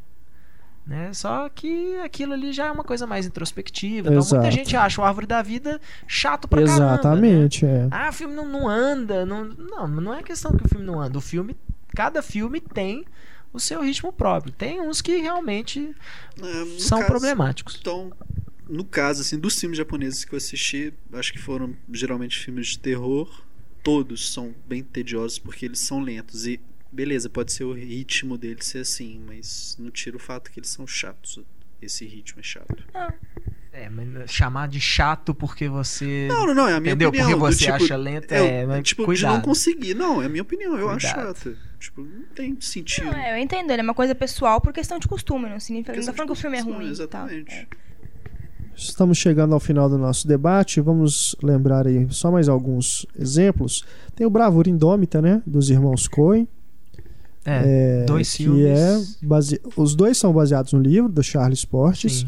[0.86, 1.12] Né?
[1.14, 4.08] Só que aquilo ali já é uma coisa mais introspectiva.
[4.14, 6.80] Então, muita gente acha o Árvore da Vida chato pra caramba.
[6.86, 6.94] né?
[6.94, 7.66] exatamente.
[7.66, 7.88] É.
[7.90, 9.26] Ah, o filme não, não anda.
[9.26, 11.18] Não, não, não é questão que o filme não anda.
[11.18, 11.56] O filme,
[11.96, 13.04] cada filme tem
[13.56, 14.52] o seu ritmo próprio.
[14.54, 15.96] Tem uns que realmente
[16.42, 17.78] É, são caso- problemáticos.
[17.80, 18.12] Então,
[18.68, 22.80] no caso, assim, dos filmes japoneses que eu assisti, acho que foram geralmente filmes de
[22.80, 23.44] terror.
[23.84, 26.46] Todos são bem tediosos porque eles são lentos.
[26.48, 26.60] E,
[26.92, 30.70] beleza, pode ser o ritmo deles ser assim, mas não tira o fato que eles
[30.70, 31.40] são chatos.
[31.82, 32.84] Esse ritmo é chato.
[32.94, 33.14] É,
[33.90, 36.28] mas chamar de chato porque você.
[36.30, 37.10] Não, não, não, é a minha Entendeu?
[37.10, 37.40] opinião.
[37.40, 39.34] Porque você tipo, acha lento, é, é, mas tipo, de cuidado.
[39.34, 39.94] não conseguir.
[39.94, 41.38] Não, é a minha opinião, eu acho Cuidado.
[41.38, 41.58] chato.
[41.80, 43.06] Tipo, não tem sentido.
[43.06, 45.96] Não, é, eu entendo, ele é uma coisa pessoal por questão de costume, não significa
[45.96, 46.90] não tá falando que o de filme é ruim.
[46.90, 47.46] Exatamente.
[47.46, 47.80] Tal.
[47.82, 47.86] É.
[48.76, 50.82] Estamos chegando ao final do nosso debate.
[50.82, 53.86] Vamos lembrar aí só mais alguns exemplos.
[54.16, 55.42] Tem o Bravura Indômita, né?
[55.46, 56.48] Dos irmãos Coen.
[57.46, 58.66] É, é, dois que filmes.
[58.66, 59.62] é base...
[59.78, 62.20] Os dois são baseados no livro do Charles Portes.
[62.22, 62.28] sim.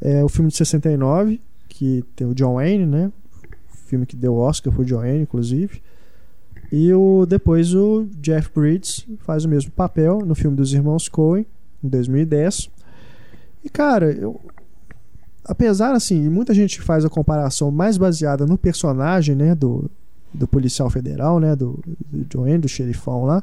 [0.00, 3.12] É o filme de 69, que tem o John Wayne, né?
[3.72, 5.82] O filme que deu Oscar pro John Wayne, inclusive.
[6.70, 11.46] E o, depois o Jeff Bridges faz o mesmo papel no filme dos irmãos Coen,
[11.82, 12.70] em 2010.
[13.64, 14.40] E, cara, eu.
[15.44, 19.54] Apesar, assim, muita gente faz a comparação mais baseada no personagem, né?
[19.54, 19.90] Do,
[20.32, 21.56] do policial federal, né?
[21.56, 23.42] Do, do John Wayne, do xerifão lá.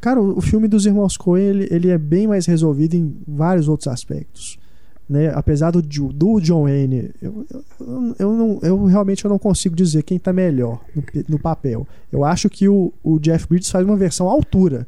[0.00, 3.66] Cara, o, o filme dos irmãos Coen, ele, ele é bem mais resolvido em vários
[3.66, 4.58] outros aspectos
[5.08, 5.30] né?
[5.34, 10.02] Apesar do, do John Wayne, eu, eu, eu, não, eu realmente eu não consigo dizer
[10.02, 11.86] quem tá melhor no, no papel.
[12.10, 14.86] Eu acho que o, o Jeff Bridges faz uma versão à altura,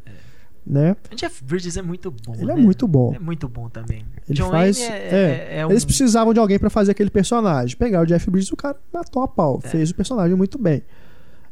[0.67, 0.97] né?
[1.13, 2.35] O Jeff Bridges é muito bom.
[2.35, 2.63] Ele é né?
[2.63, 3.15] muito bom.
[3.15, 4.05] É muito bom também.
[4.29, 4.79] Ele John faz.
[4.79, 7.77] Wayne é, é, é um- Eles precisavam de alguém pra fazer aquele personagem.
[7.77, 9.69] Pegar o Jeff Bridges, o cara matou a pau, É.
[9.69, 10.83] fez o personagem muito bem.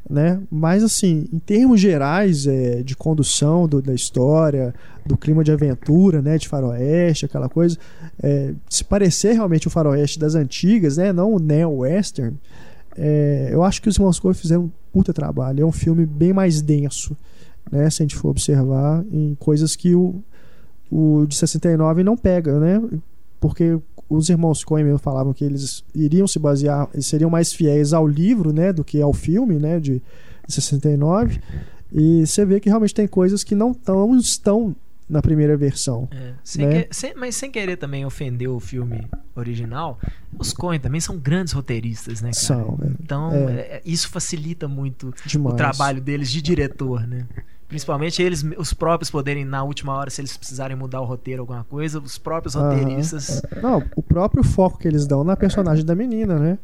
[0.09, 0.39] Né?
[0.51, 4.75] Mas assim, em termos gerais é, de condução do- da história,
[5.07, 7.79] do clima de aventura, né, de faroeste, aquela coisa,
[8.23, 12.37] é, se parecer realmente o faroeste das antigas, né, não o neo-western,
[12.99, 15.63] é, eu acho que os irmãos Coen fizeram um puta trabalho.
[15.63, 17.17] É um filme bem mais denso,
[17.73, 20.23] né, se a gente for observar em coisas que o,
[20.93, 22.81] o de 69 não pega, né?
[23.41, 23.79] Porque
[24.15, 28.07] os irmãos Coen mesmo falavam que eles iriam se basear, eles seriam mais fiéis ao
[28.07, 30.03] livro, né, do que ao filme, né, de,
[30.47, 31.41] de 69.
[31.93, 34.75] E você vê que realmente tem coisas que não, tão, estão
[35.09, 36.09] na primeira versão.
[36.11, 36.83] É, sem né?
[36.85, 39.99] que- sem- mas sem querer também ofender o filme original,
[40.39, 42.47] os Coen também são grandes roteiristas, né, cara?
[42.47, 42.91] São, né?
[43.03, 43.61] Então, É.
[43.61, 45.55] é, isso facilita muito Demais.
[45.55, 47.27] o trabalho deles de diretor, né?
[47.69, 51.65] Principalmente eles, os próprios poderem, na última hora, se eles precisarem mudar o roteiro, alguma
[51.65, 52.71] coisa, os próprios Aham.
[52.71, 53.43] roteiristas.
[53.63, 56.59] Não, o próprio foco que eles dão na personagem da menina, né?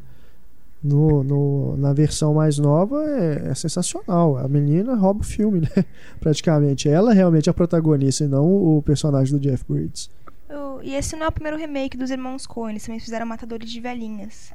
[0.83, 4.37] No, no- na versão mais nova é, é sensacional.
[4.37, 5.69] A menina rouba o filme, né?
[6.19, 6.89] Praticamente.
[6.89, 10.09] Ela realmente é a protagonista e não o personagem do Jeff Bridges.
[10.49, 13.69] Eu- e esse não é o primeiro remake dos irmãos Coen, eles também fizeram Matadores
[13.69, 14.51] de Velhinhas.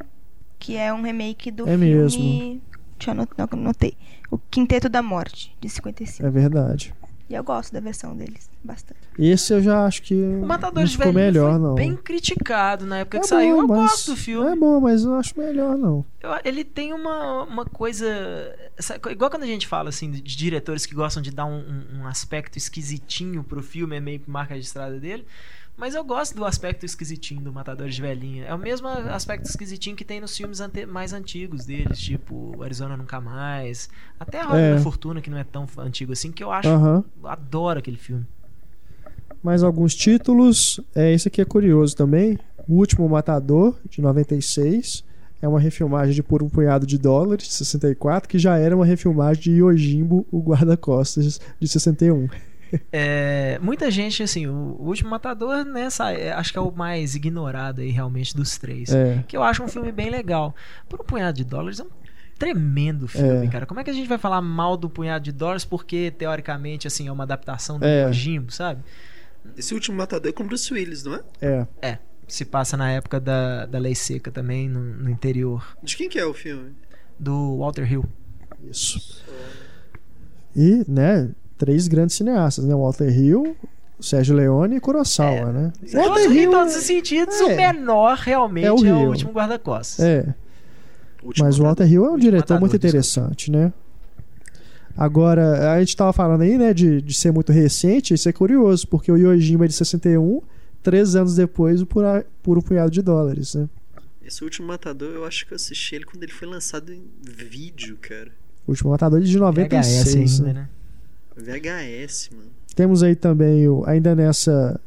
[0.59, 1.95] Que é um remake do É filme.
[1.95, 2.61] mesmo.
[2.99, 3.97] Deixa eu anotei.
[4.31, 6.27] O Quinteto da Morte, de 55.
[6.27, 6.95] É verdade.
[7.29, 9.01] E eu gosto da versão deles bastante.
[9.19, 11.75] Esse eu já acho que O não Matador de ficou Velhinho melhor, foi não.
[11.75, 13.57] bem criticado na época É que saiu.
[13.57, 14.49] bom, Eu mas- gosto do filme.
[14.49, 16.05] É bom, mas eu acho melhor, não.
[16.23, 18.07] Eu- ele tem uma, uma coisa.
[18.79, 22.01] essa- igual quando a gente fala assim de diretores que gostam de dar um, um-
[22.03, 25.27] um aspecto esquisitinho pro filme, é meio que marca registrada dele.
[25.77, 28.45] Mas eu gosto do aspecto esquisitinho do Matador de Velhinha.
[28.47, 32.97] É o mesmo aspecto esquisitinho que tem nos filmes ante- mais antigos deles, tipo Arizona
[32.97, 33.89] Nunca Mais.
[34.19, 34.75] Até a Roda É.
[34.77, 36.69] da Fortuna, que não é tão antigo assim, que eu acho.
[36.69, 37.05] Aham.
[37.23, 38.25] eu adoro aquele filme.
[39.43, 40.81] Mais alguns títulos.
[40.95, 42.39] É, esse aqui é curioso também.
[42.67, 45.05] O Último Matador, de 96.
[45.43, 48.87] É uma refilmagem de Por um Punhado de Dólares, de 64, que já era uma
[48.87, 52.27] refilmagem de Yojimbo, o Guarda-Costas, de 61.
[52.93, 56.71] É, muita gente, assim, o, o Último Matador, né, sa- é, acho que é o
[56.73, 58.91] mais ignorado aí realmente dos três.
[58.93, 59.25] É.
[59.29, 60.55] Que eu acho um filme bem legal.
[60.89, 61.91] Por um punhado de dólares é um
[62.39, 63.51] tremendo filme, É.
[63.51, 63.67] cara.
[63.67, 67.09] Como é que a gente vai falar mal do punhado de dólares porque, teoricamente, assim,
[67.09, 68.05] é uma adaptação do É.
[68.07, 68.83] Yojimbo, sabe?
[69.57, 71.67] Esse último matador é com Bruce Willis, não é?
[71.81, 71.99] É.
[72.29, 75.65] Se passa na época da, da lei seca também, no, no interior.
[75.83, 76.73] De quem que é o filme?
[77.19, 78.05] Do Walter Hill.
[78.69, 79.23] Isso.
[80.55, 82.75] E, né, três grandes cineastas, né?
[82.75, 83.57] Walter Hill,
[84.01, 85.73] Sérgio Leone e Kurosawa, né?
[85.83, 87.45] Em todos, Walter em Hill todos os sentidos, é.
[87.45, 89.09] o menor realmente É é o o, Hill.
[89.09, 90.05] último guarda-costas.
[90.05, 90.35] É,
[91.23, 91.63] O último mas o.
[91.63, 92.89] Walter Hill é um diretor Matador, muito desculpa.
[92.89, 93.73] interessante, né?
[94.97, 98.89] Agora, a gente tava falando aí, né, de, de ser muito recente, isso é curioso,
[98.89, 100.41] porque o Yojimbo é de 61,
[100.83, 102.03] três anos depois, o por,
[102.43, 103.69] por um punhado de dólares, né?
[104.25, 107.99] Esse último matador, eu acho que eu assisti ele quando ele foi lançado em vídeo,
[108.01, 108.31] cara.
[108.67, 110.41] O último matador é de VHS 96.
[110.41, 110.61] ainda, né?
[110.61, 110.69] né?
[111.37, 112.51] VHS, mano.
[112.75, 114.79] Temos aí também, o, ainda nessa,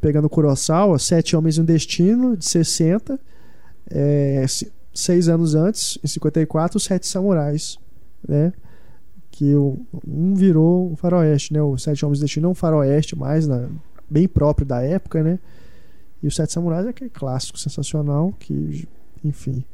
[0.00, 3.18] pegando o Kurosawa, Sete Homens e um Destino, de 60.
[3.90, 7.78] É, se- seis anos antes, em 54, os Sete Samurais,
[8.26, 8.52] né?
[9.30, 11.62] Que o, um virou um faroeste, né?
[11.62, 13.68] O Sete Homens e Destino é um faroeste mais, na-
[14.10, 15.38] bem próprio da época, né?
[16.22, 18.86] E os Sete Samurais é aquele clássico sensacional que,
[19.24, 19.64] enfim...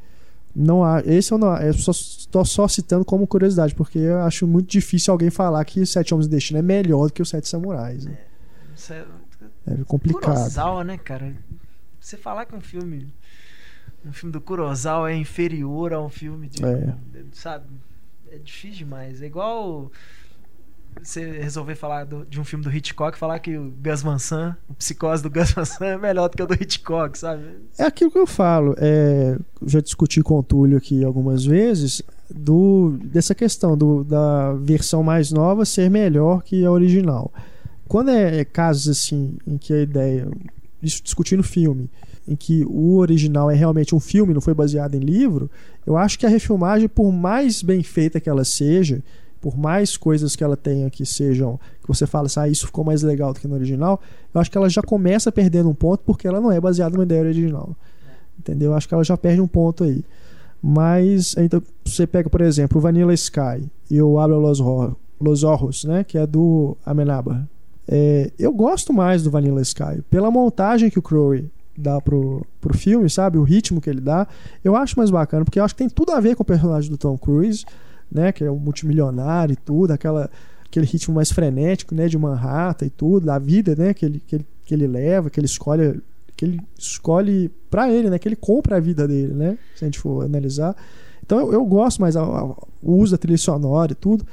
[0.55, 4.47] Não há, esse eu não, eu só estou só citando como curiosidade, porque eu acho
[4.47, 7.48] muito difícil alguém falar que Sete Homens um Destino é melhor do que os Sete
[7.48, 8.05] Samurais.
[8.05, 8.16] Né?
[8.76, 9.05] Isso é-
[9.66, 10.22] É complicado.
[10.35, 11.35] Kurosawa, né, cara?
[11.98, 13.12] Você falar que um filme.
[14.06, 16.62] Um filme do Kurosawa é inferior a um filme de.
[16.64, 16.94] É.
[17.32, 17.64] Sabe?
[18.31, 19.22] É difícil demais.
[19.22, 19.90] É igual
[21.03, 24.57] você resolver falar do- de um filme do Hitchcock falar que o Gus Van Sant,
[24.69, 27.43] o psicose do Gus Van Sant é melhor do que o do Hitchcock, sabe?
[27.79, 28.75] É aquilo que eu falo.
[28.79, 35.03] É, já discuti com o Túlio aqui algumas vezes do, dessa questão do, da versão
[35.03, 37.33] mais nova ser melhor que a original.
[37.87, 40.27] Quando é, é casos assim em que a ideia,
[40.83, 41.91] isso discutindo filme,
[42.27, 45.51] em que o original é realmente um filme, não foi baseado em livro,
[45.87, 49.03] eu acho que a refilmagem, por mais bem feita que ela seja,
[49.45, 52.83] por mais coisas que ela tenha que sejam, que você fala assim, ah, isso ficou
[52.83, 54.01] mais legal do que no original,
[54.33, 57.05] eu acho que ela já começa perdendo um ponto porque ela não é baseada numa
[57.05, 57.77] ideia original.
[58.39, 58.71] Entendeu?
[58.71, 60.03] Eu acho que ela já perde um ponto aí.
[60.62, 65.85] Mas então, você pega, por exemplo, o Vanilla Sky e o Abra Los, Ro- Los
[65.85, 67.47] né, que é do Amenábar.
[67.87, 72.73] É, eu gosto mais do Vanilla Sky pela montagem que o Crowe dá pro, pro
[72.73, 73.37] filme, sabe?
[73.37, 74.27] O ritmo que ele dá.
[74.65, 76.91] Eu acho mais bacana, porque eu acho que tem tudo a ver com o personagem
[76.91, 77.66] do Tom Cruise,
[78.10, 78.32] né?
[78.32, 80.31] Que é um multimilionário e tudo, aquela,
[80.66, 82.09] aquele ritmo mais frenético, né?
[82.09, 83.93] De Manhattan e tudo, da vida, né?
[83.94, 86.01] Que ele, que ele, que ele leva, que ele escolhe
[86.36, 88.18] que ele escolhe pra ele, né?
[88.18, 89.56] Que ele compra a vida dele, né?
[89.76, 90.74] Se a gente for analisar.
[91.24, 92.44] Então eu, eu gosto mais a- a-
[92.82, 94.26] o uso da trilha sonora e tudo.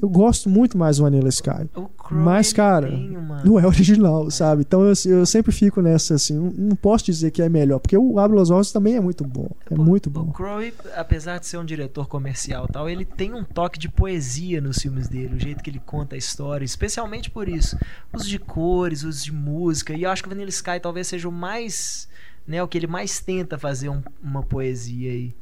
[0.00, 1.68] Eu gosto muito mais do Vanilla Sky.
[1.74, 3.16] O Mas, cara, tem.
[3.44, 4.62] Não é original, sabe?
[4.62, 8.18] Então eu, eu sempre fico nessa assim, não, posso dizer que é melhor, porque o
[8.18, 9.48] Abre os Olhos também é muito bom.
[9.70, 10.30] É muito O bom.
[10.32, 14.78] Crowe, apesar de ser um diretor comercial tal, ele tem um toque de poesia nos
[14.78, 17.76] filmes dele, o jeito que ele conta a história, especialmente por isso.
[18.12, 21.28] Os de cores, os de música, e eu acho que o Vanilla Sky talvez seja
[21.28, 22.08] o mais,
[22.46, 25.34] né, o que ele mais tenta fazer um- uma poesia aí.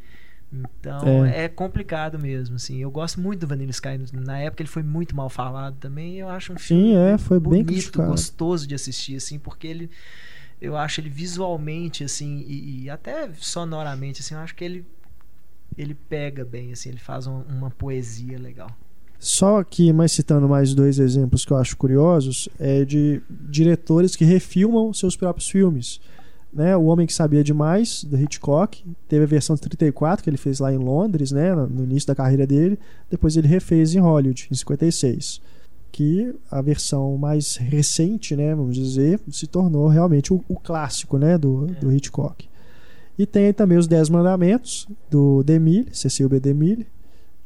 [0.80, 1.44] Então É.
[1.44, 1.48] é.
[1.48, 2.78] complicado mesmo, assim.
[2.78, 3.98] Eu gosto muito do Vanilla Sky.
[4.12, 6.16] Na época ele foi muito mal falado também.
[6.16, 8.10] Eu acho um filme Sim, é, foi bem bonito, criticado.
[8.10, 9.90] gostoso de assistir, assim, porque ele
[10.60, 14.86] eu acho ele visualmente assim e, e até sonoramente assim eu acho que ele
[15.76, 18.70] ele pega bem assim ele faz um- uma poesia legal
[19.18, 24.24] Só aqui, mais citando mais dois exemplos que eu acho curiosos, é de diretores que
[24.24, 26.00] refilmam seus próprios filmes.
[26.54, 26.76] Né?
[26.76, 30.60] O Homem que Sabia Demais, do Hitchcock, teve a versão de 34 que ele fez
[30.60, 31.54] lá em Londres, né?
[31.54, 32.78] no início da carreira dele.
[33.10, 35.40] Depois ele refez em Hollywood, em 56.
[35.90, 41.38] Que a versão mais recente, né, vamos dizer, se tornou realmente o, o clássico né,
[41.38, 42.48] do, do Hitchcock.
[43.16, 46.40] E tem aí também os Dez Mandamentos, do Demille, Cecil B.
[46.40, 46.86] Demille.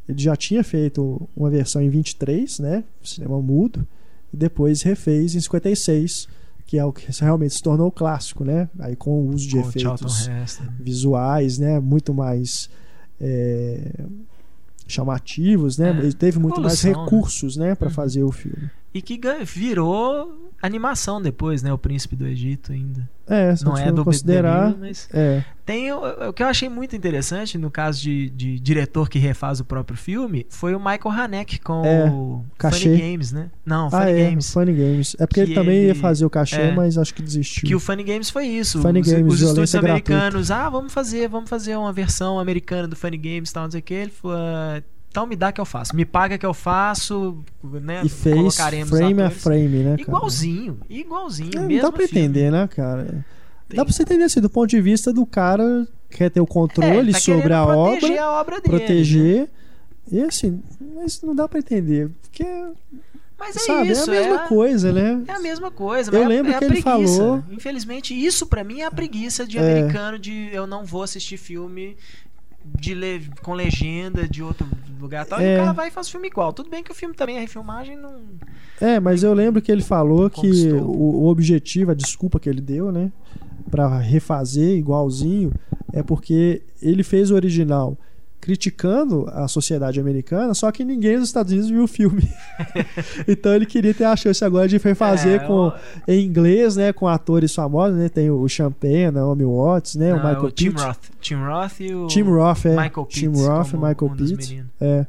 [0.09, 2.85] Ele já tinha feito uma versão em 23, né?
[3.03, 3.87] Cinema mudo.
[4.33, 6.27] e depois refez em 56,
[6.69, 8.69] que é o que realmente se tornou clássico, né?
[8.79, 10.29] Aí com o uso de Com efeitos
[10.79, 11.81] visuais, né?
[11.81, 12.69] Muito mais
[13.19, 14.05] é,
[14.87, 15.89] chamativos, né?
[15.89, 17.11] É, Ele teve muito mais evolução, né?
[17.11, 17.95] recursos, né, para Uhum.
[17.95, 18.71] fazer o filme.
[18.99, 21.73] E que virou animação depois, né?
[21.73, 23.09] O Príncipe do Egito ainda.
[23.29, 25.99] É, se Não é do considerar, DeMille, mas é, tem o,
[26.31, 29.99] o que eu achei muito interessante no caso de, de diretor que refaz o próprio
[29.99, 32.85] filme foi o Michael Haneke com É, o cachê.
[32.89, 33.51] Funny Games, né?
[33.67, 34.51] Não, Funny ah, é, Games.
[34.53, 35.15] Funny Games.
[35.21, 36.73] É porque Que ele também ia ele- fazer o cachê, é.
[36.75, 37.69] mas acho que desistiu.
[37.69, 38.81] Que o Funny Games foi isso.
[38.81, 42.97] Funny os, Games, os estúdios americanos, ah, vamos fazer, vamos fazer uma versão americana do
[42.97, 43.95] Funny Games, tal, não sei o que.
[43.95, 45.95] Ele falou, ah, então me dá que eu faço.
[45.97, 48.03] Me paga que eu faço, né?
[48.05, 48.57] E fez
[48.89, 50.03] frame a frame, né, cara?
[50.03, 51.51] Igualzinho, igualzinho.
[51.55, 52.25] É, não mesmo dá pra filme.
[52.27, 53.25] entender, né, cara?
[53.69, 56.41] Tem- Dá pra você entender assim, do ponto de vista do cara que quer ter
[56.41, 58.73] o É, controle ele tá sobre a proteger obra, a obra dele.
[58.73, 58.79] né?
[58.79, 59.51] proteger.
[60.11, 60.63] E assim,
[60.95, 62.11] mas não dá pra entender.
[62.23, 62.45] Porque,
[63.39, 65.23] Mas é sabe, isso, é a mesma é, coisa, né?
[65.29, 67.17] É a mesma coisa, Eu mas é- lembro é a que ele preguiça.
[67.19, 69.61] falou- Infelizmente, isso pra mim é a preguiça de É.
[69.61, 71.95] americano de eu não vou assistir filme
[72.79, 74.67] de le- com legenda de outro
[75.01, 75.41] lugar tal.
[75.41, 75.55] E É.
[75.57, 76.53] o cara vai e faz filme igual.
[76.53, 78.21] Tudo bem que o filme também é refilmagem, não.
[78.81, 82.61] É, mas eu lembro que ele falou que o, o objetivo, a desculpa que ele
[82.61, 83.11] deu, né,
[83.71, 85.53] Pra refazer igualzinho,
[85.93, 87.99] é porque ele fez o original
[88.49, 92.27] criticando a sociedade americana, só que ninguém nos Estados Unidos viu o filme.
[93.29, 95.73] então ele queria ter a chance agora de refazer É, com o-
[96.09, 98.09] em inglês, né, com atores famosos, né?
[98.09, 100.83] Tem o Champagne, a Naomi Watts, né, o não, Michael o Tim Pitt.
[100.83, 100.99] Roth.
[101.21, 102.07] Tim Roth e o.
[102.07, 102.71] Tim Roth, é.
[102.71, 104.65] Michael Tim Pitt Roth, como Michael um Pitt.
[104.81, 105.07] É.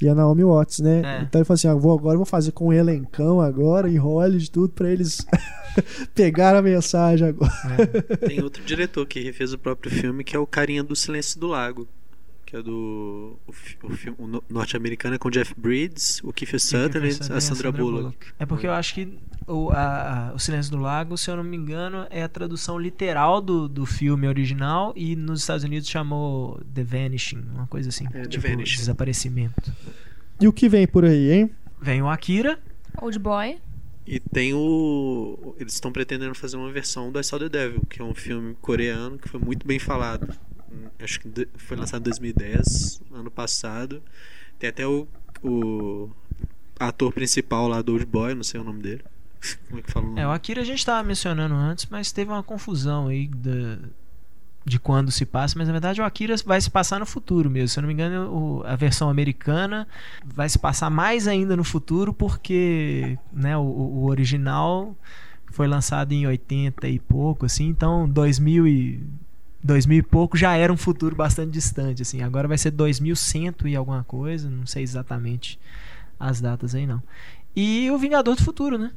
[0.00, 1.02] E a Naomi Watts, né?
[1.04, 1.22] É.
[1.22, 3.96] Então ele falou assim: ah, vou, agora eu vou fazer com um elencão agora, em
[3.96, 5.24] Hollywood, tudo, pra eles
[6.12, 7.86] pegar a mensagem agora.
[8.26, 11.46] Tem outro diretor que refez o próprio filme, que é o Carinha do Silêncio do
[11.46, 11.86] Lago.
[12.52, 13.38] Que é do.
[13.46, 17.72] O, o filme o no- norte-americano é com Jeff Bridges, o Kiefer Sutherland, a Sandra
[17.72, 18.14] Bullock.
[18.38, 21.42] É porque eu acho que o, a- a- o Silêncio do Lago, se eu não
[21.44, 26.60] me engano, é a tradução literal do, do filme original e nos Estados Unidos chamou
[26.74, 28.04] The Vanishing, uma coisa assim.
[28.12, 28.76] É, The tipo, Vanishing.
[28.80, 29.72] desaparecimento.
[30.38, 31.50] E o que vem por aí, hein?
[31.80, 32.58] Vem o Akira,
[33.00, 33.56] Old Boy.
[34.06, 35.54] E tem o.
[35.58, 38.54] Eles estão pretendendo fazer uma versão do I Saw the Devil, que é um filme
[38.60, 40.34] coreano que foi muito bem falado.
[40.98, 44.02] Acho que foi lançado em 2010, ano passado.
[44.58, 45.06] Tem até o,
[45.42, 46.08] o
[46.78, 49.04] ator principal lá do Old Boy, não sei o nome dele.
[49.68, 50.20] Como é que fala o nome?
[50.20, 53.78] É, o Akira a gente estava mencionando antes, mas teve uma confusão aí da-
[54.64, 57.66] de quando se passa, mas na verdade o Akira vai se passar no futuro mesmo.
[57.68, 59.88] Se eu não me engano, o- a versão americana
[60.24, 64.96] vai se passar mais ainda no futuro, porque né, o, o original
[65.50, 69.04] foi lançado em 80 e pouco, assim, então 2000 e
[69.62, 72.22] 2000 e pouco já era um futuro bastante distante, assim.
[72.22, 75.58] Agora vai ser 2100 e alguma coisa, não sei exatamente
[76.18, 77.02] as datas aí não.
[77.54, 78.90] E o Vingador do Futuro, né?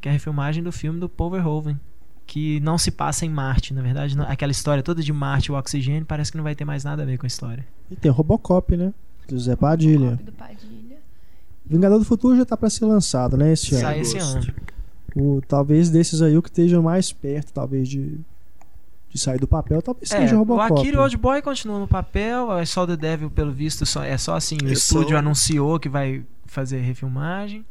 [0.00, 1.78] que é a refilmagem do filme do Paul Verhoeven,
[2.26, 5.52] que não se passa em Marte, na verdade, não- aquela história toda de Marte e
[5.52, 7.66] o oxigênio parece que não vai ter mais nada a ver com a história.
[7.90, 8.92] E tem Robocop, né?
[9.26, 10.16] Do Zé Padilha.
[10.22, 10.98] Do Padilha.
[11.66, 13.52] Vingador do Futuro já tá pra ser lançado, né?
[13.52, 13.80] Esse ano.
[13.82, 14.46] Sai esse ano.
[15.16, 18.20] O, talvez desses aí o que esteja mais perto, talvez, de,
[19.10, 20.80] de sair do papel, talvez É, seja o Robocop.
[20.80, 24.02] Akira e o Old Boy continua no papel, a Saw the Devil, pelo visto, só,
[24.04, 27.64] é só assim, o É estúdio só- anunciou que vai fazer refilmagem.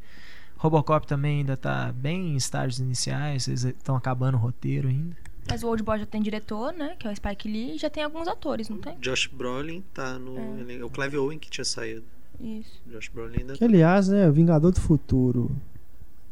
[0.57, 5.15] Robocop também ainda tá bem em estágios iniciais, eles estão acabando o roteiro ainda.
[5.49, 6.95] Mas o Old Boy já tem diretor, né?
[6.99, 7.75] Que é o Spike Lee.
[7.75, 8.97] E já tem alguns atores, não tem?
[8.99, 10.37] Josh Brolin tá no.
[10.37, 10.59] É.
[10.59, 12.03] ele- É o Clive Owen que tinha saído.
[12.41, 12.81] Isso.
[12.87, 14.29] Josh Brolin ainda Que, aliás, né?
[14.29, 15.55] Vingador do Futuro.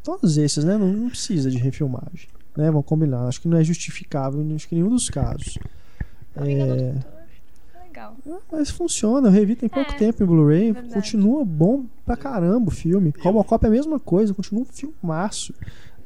[0.04, 0.76] Todos esses, né?
[0.76, 2.28] Não, não precisa de refilmagem.
[2.56, 2.70] Né?
[2.70, 3.26] Vamos combinar.
[3.26, 5.58] Acho que não é justificável em acho que nenhum dos casos.
[6.36, 6.94] É.
[7.74, 8.16] É legal.
[8.52, 10.72] mas funciona, eu revi tem pouco É, tempo em Blu-ray.
[10.72, 10.94] verdade.
[10.94, 13.12] Continua bom pra caramba o filme.
[13.20, 15.54] Robocop é a mesma coisa, continua um filmaço.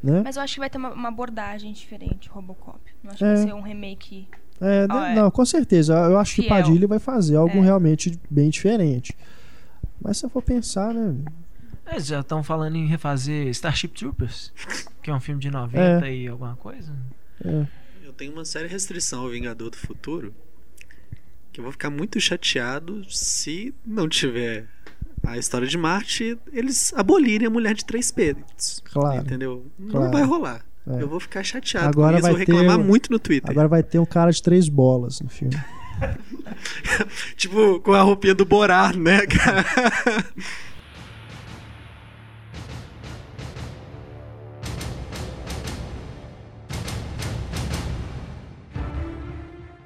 [0.03, 0.23] Né?
[0.25, 2.79] Mas eu acho que vai ter uma, uma abordagem diferente, Robocop.
[3.03, 3.29] Não acho É.
[3.35, 4.27] que vai ser um remake.
[4.61, 5.15] É, Ah, né, é.
[5.17, 5.95] Não, com certeza.
[5.95, 6.49] Eu acho que.
[6.49, 7.61] Padilha vai fazer algo É.
[7.61, 9.15] realmente bem diferente.
[10.01, 11.15] Mas se eu for pensar, né?
[11.91, 14.53] Eles já estão falando em refazer Starship Troopers,
[15.03, 16.15] que é um filme de 90 É.
[16.15, 16.93] e alguma coisa.
[17.45, 17.67] É.
[18.05, 20.35] Eu tenho uma séria restrição ao Vingador do Futuro.
[21.53, 24.67] Que eu vou ficar muito chateado se não tiver
[25.25, 28.81] a história de Marte, eles abolirem a mulher de três peitos.
[28.85, 29.21] Claro.
[29.21, 29.67] Entendeu?
[29.79, 30.13] Não Claro.
[30.13, 30.65] vai rolar.
[30.87, 31.03] É.
[31.03, 33.51] Eu vou ficar chateado Agora com isso, vai vou reclamar ter- muito no Twitter.
[33.51, 35.55] Agora vai ter um cara de três bolas no filme.
[37.37, 39.65] Tipo, com a roupinha do Borá, né, cara?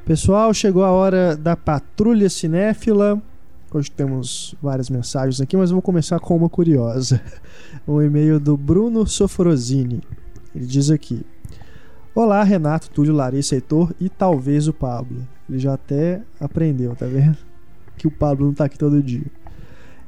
[0.05, 3.22] Pessoal, chegou a hora da patrulha cinéfila.
[3.72, 7.22] Hoje temos várias mensagens aqui, mas vou começar com uma curiosa.
[7.89, 10.02] Um e-mail do Bruno Sofrosini.
[10.55, 11.24] Ele diz aqui:
[12.14, 15.26] Olá, Renato, Túlio, Larissa, Heitor e talvez o Pablo.
[15.48, 17.39] Ele já até aprendeu, tá vendo?
[17.97, 19.24] Que o Pablo não tá aqui todo dia.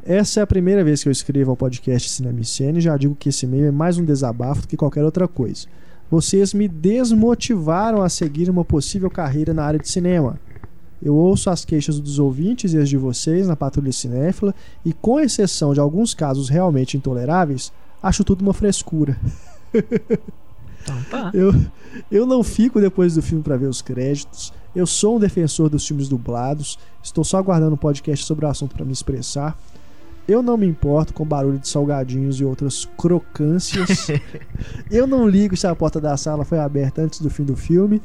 [0.05, 3.31] Essa é a primeira vez que eu escrevo ao podcast Cinema e já digo que
[3.31, 5.67] esse e-mail é mais um desabafo do que qualquer outra coisa.
[6.11, 10.39] Vocês me desmotivaram a seguir uma possível carreira na área de cinema.
[11.03, 14.55] Eu ouço as queixas dos ouvintes e as de vocês na Patrulha Cinéfila
[14.85, 17.73] e, com exceção de alguns casos realmente intoleráveis,
[18.03, 19.19] acho tudo uma frescura.
[20.83, 21.31] Então tá.
[21.35, 21.53] Eu,
[22.13, 24.53] eu não fico depois do filme para ver os créditos.
[24.75, 26.79] Eu sou um defensor dos filmes dublados.
[27.03, 29.59] Estou só aguardando um podcast sobre o assunto para me expressar.
[30.29, 34.09] Eu não me importo com barulho de salgadinhos e outras crocâncias.
[34.91, 38.03] eu não ligo se a porta da sala foi aberta antes do fim do filme.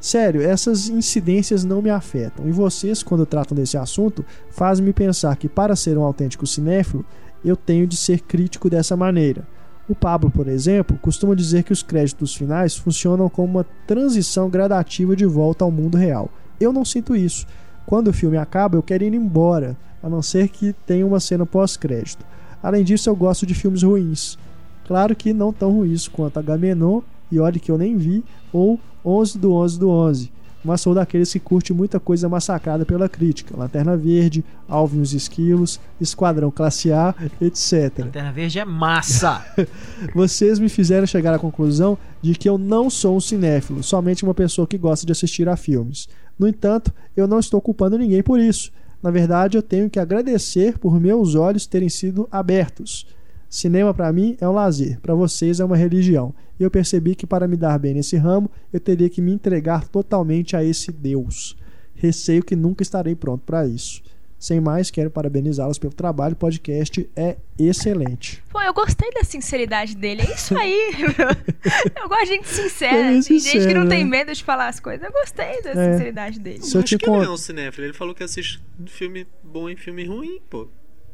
[0.00, 2.48] Sério, essas incidências não me afetam.
[2.48, 7.04] E vocês, quando tratam desse assunto, fazem-me pensar que para ser um autêntico cinéfilo,
[7.44, 9.44] eu tenho de ser crítico dessa maneira.
[9.88, 15.16] O Pablo, por exemplo, costuma dizer que os créditos finais funcionam como uma transição gradativa
[15.16, 16.30] de volta ao mundo real.
[16.60, 17.46] Eu não sinto isso.
[17.86, 21.46] Quando o filme acaba, eu quero ir embora, a não ser que tenha uma cena
[21.46, 22.24] pós-crédito.
[22.62, 24.38] Além disso, eu gosto de filmes ruins.
[24.86, 29.38] Claro que não tão ruins quanto Agamenon e Olhe que eu nem vi, ou 11
[29.38, 30.32] do 11 do 11.
[30.64, 33.56] Mas sou daqueles que curte muita coisa massacrada pela crítica.
[33.56, 38.00] Lanterna Verde, Alvin os Esquilos, Esquadrão Classe A, etc.
[38.00, 39.44] Lanterna Verde é massa.
[40.14, 44.34] Vocês me fizeram chegar à conclusão de que eu não sou um cinéfilo, somente uma
[44.34, 46.08] pessoa que gosta de assistir a filmes.
[46.36, 48.72] No entanto, eu não estou culpando ninguém por isso.
[49.02, 53.06] Na verdade, eu tenho que agradecer por meus olhos terem sido abertos.
[53.48, 56.34] Cinema para mim é um lazer, para vocês é uma religião.
[56.58, 59.86] E eu percebi que para me dar bem nesse ramo, eu teria que me entregar
[59.88, 61.56] totalmente a esse Deus.
[61.94, 64.02] Receio que nunca estarei pronto para isso.
[64.38, 66.34] Sem mais, quero parabenizá-los pelo trabalho.
[66.34, 68.40] O podcast é excelente.
[68.50, 70.22] Pô, eu gostei da sinceridade dele.
[70.22, 70.92] É isso aí.
[72.00, 72.96] eu gosto de gente sincera.
[72.96, 74.10] É tem sincero, gente que não tem né?
[74.10, 75.04] medo de falar as coisas.
[75.04, 75.92] Eu gostei da É.
[75.92, 76.62] sinceridade dele.
[76.62, 77.86] Se eu Acho que ele con- não é um cinéfilo.
[77.86, 80.68] Ele falou que assiste filme bom e filme ruim, pô.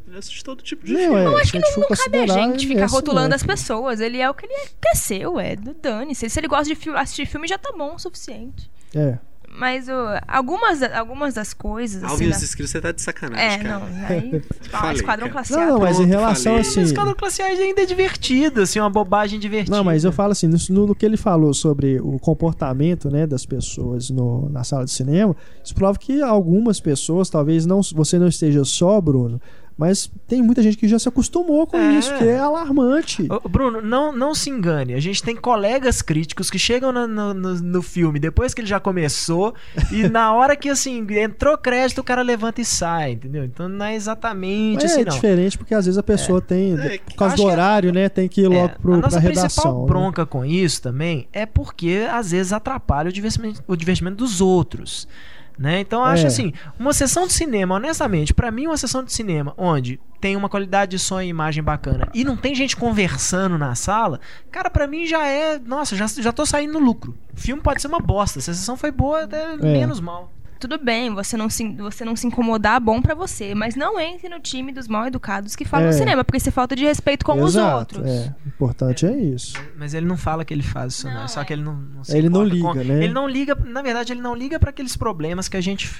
[0.06, 1.18] Ele assiste todo tipo de Não, filme.
[1.20, 1.24] é.
[1.24, 4.00] Eu acho que não, não cabe a gente ele ficar é rotulando as pessoas.
[4.00, 5.56] Ele é o que ele é, cresceu, é.
[5.56, 6.28] Dane-se.
[6.28, 8.70] Se ele gosta de assistir filme, já tá bom o suficiente.
[8.94, 9.18] É.
[9.56, 9.86] Mas
[10.26, 12.02] algumas, algumas das coisas.
[12.02, 13.78] Assim, Alvin e da- os inscritos, você tá de sacanagem, É, cara.
[13.78, 14.06] não.
[14.06, 15.28] Aí, ah, Falei, Esquadrão.
[15.30, 15.56] Classe A.
[15.58, 16.60] Não, não, mas em relação falei.
[16.60, 16.82] assim.
[16.82, 19.76] Esquadrão Classe A ainda é divertido, assim, uma bobagem divertida.
[19.76, 23.46] Não, mas eu falo assim, no, no que ele falou sobre o comportamento né, das
[23.46, 28.26] pessoas no- na sala de cinema, isso prova que algumas pessoas, talvez não, você não
[28.26, 29.40] esteja só, Bruno,
[29.76, 31.94] mas tem muita gente que já se acostumou com É.
[31.94, 33.26] isso, que é alarmante.
[33.30, 34.94] Ô, Bruno, não, não se engane.
[34.94, 38.78] A gente tem colegas críticos que chegam no, no, no- filme depois que ele já
[38.80, 39.54] começou
[39.92, 43.44] e na hora que, assim, entrou crédito, o cara levanta e sai, entendeu?
[43.44, 45.12] Então não é exatamente é assim, não.
[45.12, 48.08] diferente porque às vezes a pessoa tem, É, por causa acho do que- horário, né,
[48.08, 49.80] tem que ir logo É, pro, a pra nossa principal redação.
[49.80, 49.86] né?
[49.86, 55.06] bronca com isso também é porque às vezes atrapalha o divertimento, o divertimento dos outros.
[55.56, 55.78] Né?
[55.80, 56.26] Então eu acho É.
[56.26, 60.48] assim, uma sessão de cinema, honestamente, pra mim uma sessão de cinema onde tem uma
[60.48, 64.18] qualidade de som e imagem bacana e não tem gente conversando na sala,
[64.50, 67.16] cara, pra mim já é, nossa, já, já tô saindo no lucro.
[67.32, 70.32] O filme pode ser uma bosta, se a sessão foi boa, até menos mal.
[70.66, 73.54] Tudo bem, você não, se, você não se incomodar, bom pra você.
[73.54, 75.92] Mas não entre no time dos mal educados que falam É.
[75.92, 78.06] cinema, porque isso é falta de respeito com os Exato, outros.
[78.06, 79.52] É, o importante é isso.
[79.76, 81.14] Mas ele não fala que ele faz isso, não.
[81.16, 81.44] Não, É só é.
[81.44, 83.04] que ele não, não se Ele não importa com- liga, né?
[83.04, 85.92] Ele não liga, na verdade, ele não liga pra aqueles problemas que a gente,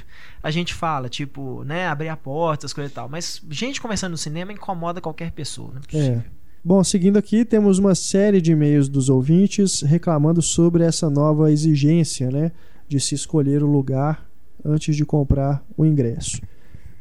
[0.43, 3.07] a gente fala, tipo, né, abrir a porta, as coisas e tal.
[3.07, 6.19] Mas gente conversando no cinema incomoda qualquer pessoa, não é possível.
[6.21, 6.25] É.
[6.65, 12.31] Bom, seguindo aqui, temos uma série de e-mails dos ouvintes reclamando sobre essa nova exigência,
[12.31, 12.51] né,
[12.89, 14.25] de se escolher o lugar
[14.65, 16.41] antes de comprar o ingresso.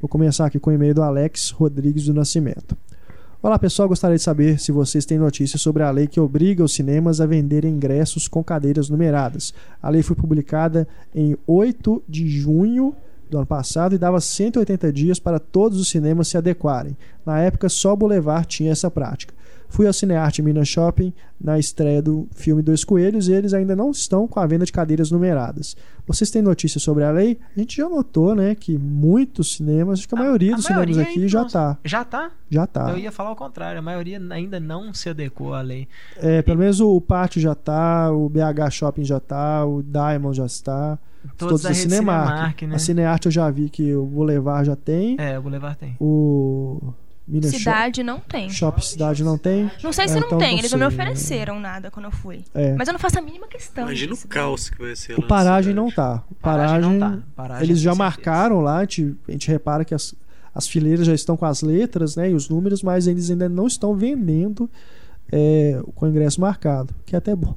[0.01, 2.77] Vou começar aqui com o e-mail do Alex Rodrigues do Nascimento.
[3.41, 6.73] Olá pessoal, gostaria de saber se vocês têm notícias sobre a lei que obriga os
[6.73, 9.53] cinemas a venderem ingressos com cadeiras numeradas.
[9.81, 12.95] A lei foi publicada em 8 de junho
[13.29, 16.95] do ano passado e dava 180 dias para todos os cinemas se adequarem.
[17.25, 19.33] Na época, só Boulevard tinha essa prática.
[19.73, 23.89] Fui ao Cinearte Minas Shopping na estreia do filme Dois Coelhos e eles ainda não
[23.89, 25.75] estão com a venda de cadeiras numeradas.
[26.05, 27.39] Vocês têm notícias sobre a lei?
[27.57, 31.11] A gente já notou, né, que muitos cinemas, acho que a, maioria dos cinemas maioria
[31.11, 32.29] aqui já tá, Já tá?
[32.51, 32.91] já tá.
[32.91, 35.87] Eu ia falar o contrário, a maioria ainda não se adequou à lei.
[36.17, 40.45] É, pelo menos o Pátio já tá, o BH Shopping já tá, o Diamond já
[40.45, 40.99] está.
[41.35, 42.27] Todos, da rede Cinemark.
[42.27, 42.75] Cinemark, né?
[42.75, 45.15] A Cinearte eu já vi que o Boulevard já tem.
[45.19, 45.95] É, o Boulevard tem.
[45.99, 46.93] O
[47.27, 48.49] Minas Shop- Cidade não tem.
[48.49, 49.71] Shop Cidade não tem.
[49.81, 51.03] Não sei se É, não então tem, não eles não me sei, né?
[51.03, 52.43] ofereceram nada quando eu fui.
[52.53, 52.73] É.
[52.75, 53.85] Mas eu não faço a mínima questão.
[53.85, 55.75] Imagina o caos que vai ser O lá na Paragem cidade.
[55.75, 56.23] não tá.
[56.29, 57.23] O Paragem Paragem, não tá.
[57.35, 60.13] Paragem eles já marcaram lá, a gente, a gente repara que as,
[60.53, 63.67] as fileiras já estão com as letras né, e os números, mas eles ainda não
[63.67, 64.69] estão vendendo
[65.31, 67.55] é, com o ingresso marcado, que é até bom.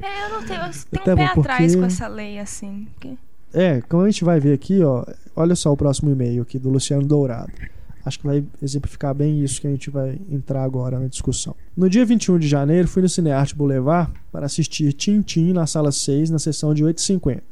[0.00, 2.38] É, eu não tenho, eu tenho Até um pé bom, atrás porque- com essa lei,
[2.38, 2.86] assim.
[2.94, 3.16] porque-
[3.52, 5.04] É, como a gente vai ver aqui, ó,
[5.36, 7.52] olha só o próximo e-mail aqui do Luciano Dourado.
[8.04, 11.54] Acho que vai exemplificar bem isso que a gente vai entrar agora na discussão.
[11.76, 16.30] No dia 21 de janeiro, fui no Cinearte Boulevard para assistir Tintim na sala 6,
[16.30, 17.42] na sessão de 8h50.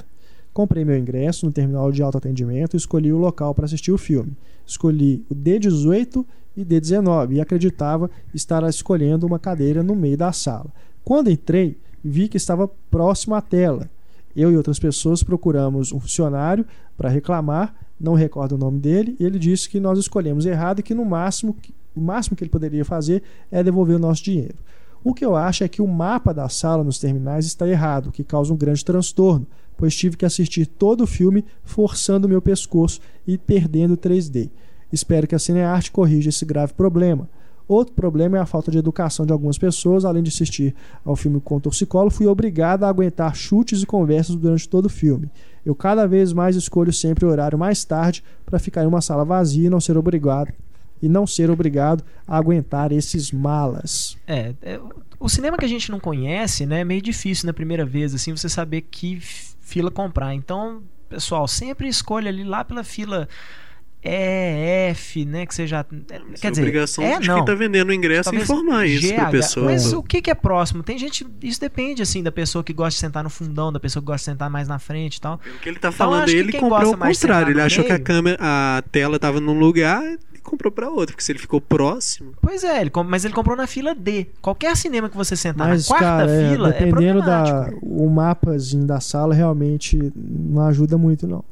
[0.53, 4.35] Comprei meu ingresso no terminal de autoatendimento e escolhi o local para assistir o filme.
[4.65, 6.25] Escolhi o D18
[6.57, 10.71] e D19 e acreditava estar escolhendo uma cadeira no meio da sala.
[11.03, 13.89] Quando entrei, vi que estava próximo à tela.
[14.35, 16.65] Eu e outras pessoas procuramos um funcionário
[16.97, 20.93] para reclamar, não recordo o nome dele, ele disse que nós escolhemos errado e que
[20.93, 21.55] no máximo,
[21.95, 23.21] o máximo que ele poderia fazer
[23.51, 24.55] é devolver o nosso dinheiro.
[25.03, 28.11] O que eu acho é que o mapa da sala nos terminais está errado, o
[28.11, 32.99] que causa um grande transtorno, pois tive que assistir todo o filme forçando meu pescoço
[33.25, 34.49] e perdendo o 3D.
[34.91, 37.27] Espero que a Cinearte corrija esse grave problema.
[37.67, 40.03] Outro problema é a falta de educação de algumas pessoas.
[40.03, 40.75] Além de assistir
[41.05, 45.31] ao filme com torcicolo, fui obrigado a aguentar chutes e conversas durante todo o filme.
[45.65, 49.23] Eu cada vez mais escolho sempre o horário mais tarde para ficar em uma sala
[49.23, 50.51] vazia e não ser obrigado
[51.01, 54.17] e não ser obrigado a aguentar esses malas.
[54.27, 54.79] É, é,
[55.19, 58.35] o cinema que a gente não conhece, né, é meio difícil na primeira vez, assim,
[58.35, 60.33] você saber que fila comprar.
[60.33, 63.27] Então, pessoal, sempre escolha ali lá pela fila
[64.03, 65.85] E, F, né, que você já...
[66.09, 67.35] é, Essa Quer é dizer, obrigação é, de não.
[67.35, 69.31] quem tá vendendo o ingresso Talvez informar isso pra GH.
[69.31, 69.65] pessoa.
[69.67, 70.81] Mas o que, que é próximo?
[70.81, 71.25] Tem gente.
[71.41, 74.19] Isso depende, assim, da pessoa que gosta de sentar no fundão, da pessoa que gosta
[74.31, 75.37] de sentar mais na frente e tal.
[75.37, 77.51] Pelo que ele tá Então, falando, ele comprou gosta ao mais de contrário.
[77.51, 80.01] Ele achou que a meio- câmera, a tela tava num lugar
[80.33, 81.13] e comprou pra outro.
[81.13, 82.33] Porque se ele ficou próximo.
[82.41, 84.25] Pois é, ele mas ele comprou na fila D.
[84.41, 87.85] Qualquer cinema que você sentar Mas, na quarta cara, é, fila é dependendo problemático.
[87.85, 91.43] da o mapazinho da sala realmente não ajuda muito não.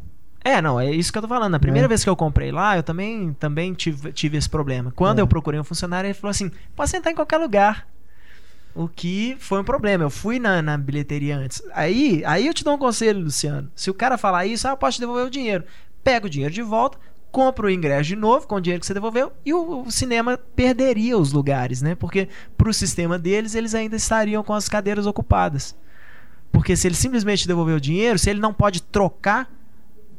[0.43, 1.51] É, não, é isso que eu tô falando.
[1.51, 1.89] Na primeira É.
[1.89, 4.91] vez que eu comprei lá, eu também, também tive, tive esse problema.
[4.95, 5.21] Quando É.
[5.21, 7.87] eu procurei um funcionário, ele falou assim: pode sentar em qualquer lugar.
[8.73, 10.03] O que foi um problema.
[10.03, 11.61] Eu fui na, na bilheteria antes.
[11.73, 13.69] Aí, aí eu te dou um conselho, Luciano.
[13.75, 15.63] Se o cara falar isso, ah, eu posso te devolver o dinheiro.
[16.03, 16.97] Pega o dinheiro de volta,
[17.31, 20.37] compra o ingresso de novo com o dinheiro que você devolveu e o, o cinema
[20.55, 21.95] perderia os lugares, né?
[21.95, 25.75] Porque pro sistema deles, eles ainda estariam com as cadeiras ocupadas.
[26.51, 29.49] Porque se ele simplesmente devolver o dinheiro, se ele não pode trocar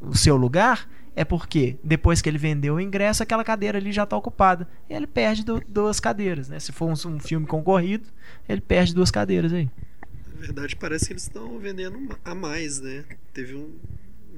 [0.01, 4.05] o seu lugar, é porque depois que ele vendeu o ingresso, aquela cadeira ali já
[4.05, 4.66] está ocupada.
[4.89, 6.59] E ele perde du- duas cadeiras, né?
[6.60, 8.09] Se for um, um filme concorrido,
[8.48, 9.68] ele perde duas cadeiras aí.
[10.35, 13.05] Na verdade, parece que eles estão vendendo a mais, né?
[13.35, 13.68] Teve um.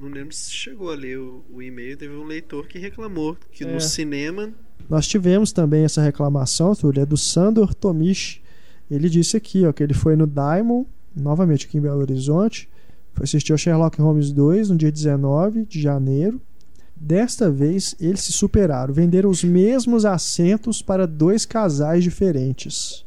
[0.01, 1.95] Não lembro se chegou a ler o, o e-mail.
[1.95, 3.67] Teve um leitor que reclamou que É.
[3.71, 4.51] no cinema.
[4.89, 8.41] Nós tivemos também essa reclamação, Túlio, é do Sandor Tomichi.
[8.91, 10.85] Ele disse aqui, ó, que ele foi no Diamond,
[11.15, 12.67] novamente aqui em Belo Horizonte,
[13.13, 16.41] foi assistir ao Sherlock Holmes 2 no dia 19 de janeiro.
[16.95, 23.05] Desta vez, eles se superaram, venderam os mesmos assentos para dois casais diferentes.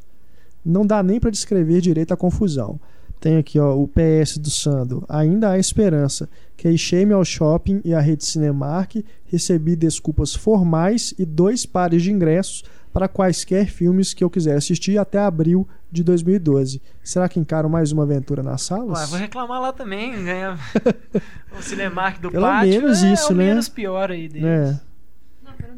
[0.64, 2.78] Não dá nem para descrever direito a confusão.
[3.18, 5.04] Tem aqui ó, o PS do Sandro.
[5.08, 6.28] Ainda há esperança.
[6.56, 12.64] Queixei-me ao shopping e à rede Cinemark, recebi desculpas formais e dois pares de ingressos
[12.97, 16.81] para quaisquer filmes que eu quiser assistir até abril de 2012.
[17.05, 18.98] Será que encaro mais uma aventura nas salas?
[18.98, 20.59] Ué, vou reclamar lá também, ganha
[21.52, 22.70] o Cinemark do Pelo pátio.
[22.70, 23.48] menos é, isso, o né?
[23.48, 24.47] menos pior aí deles.
[24.47, 24.81] É,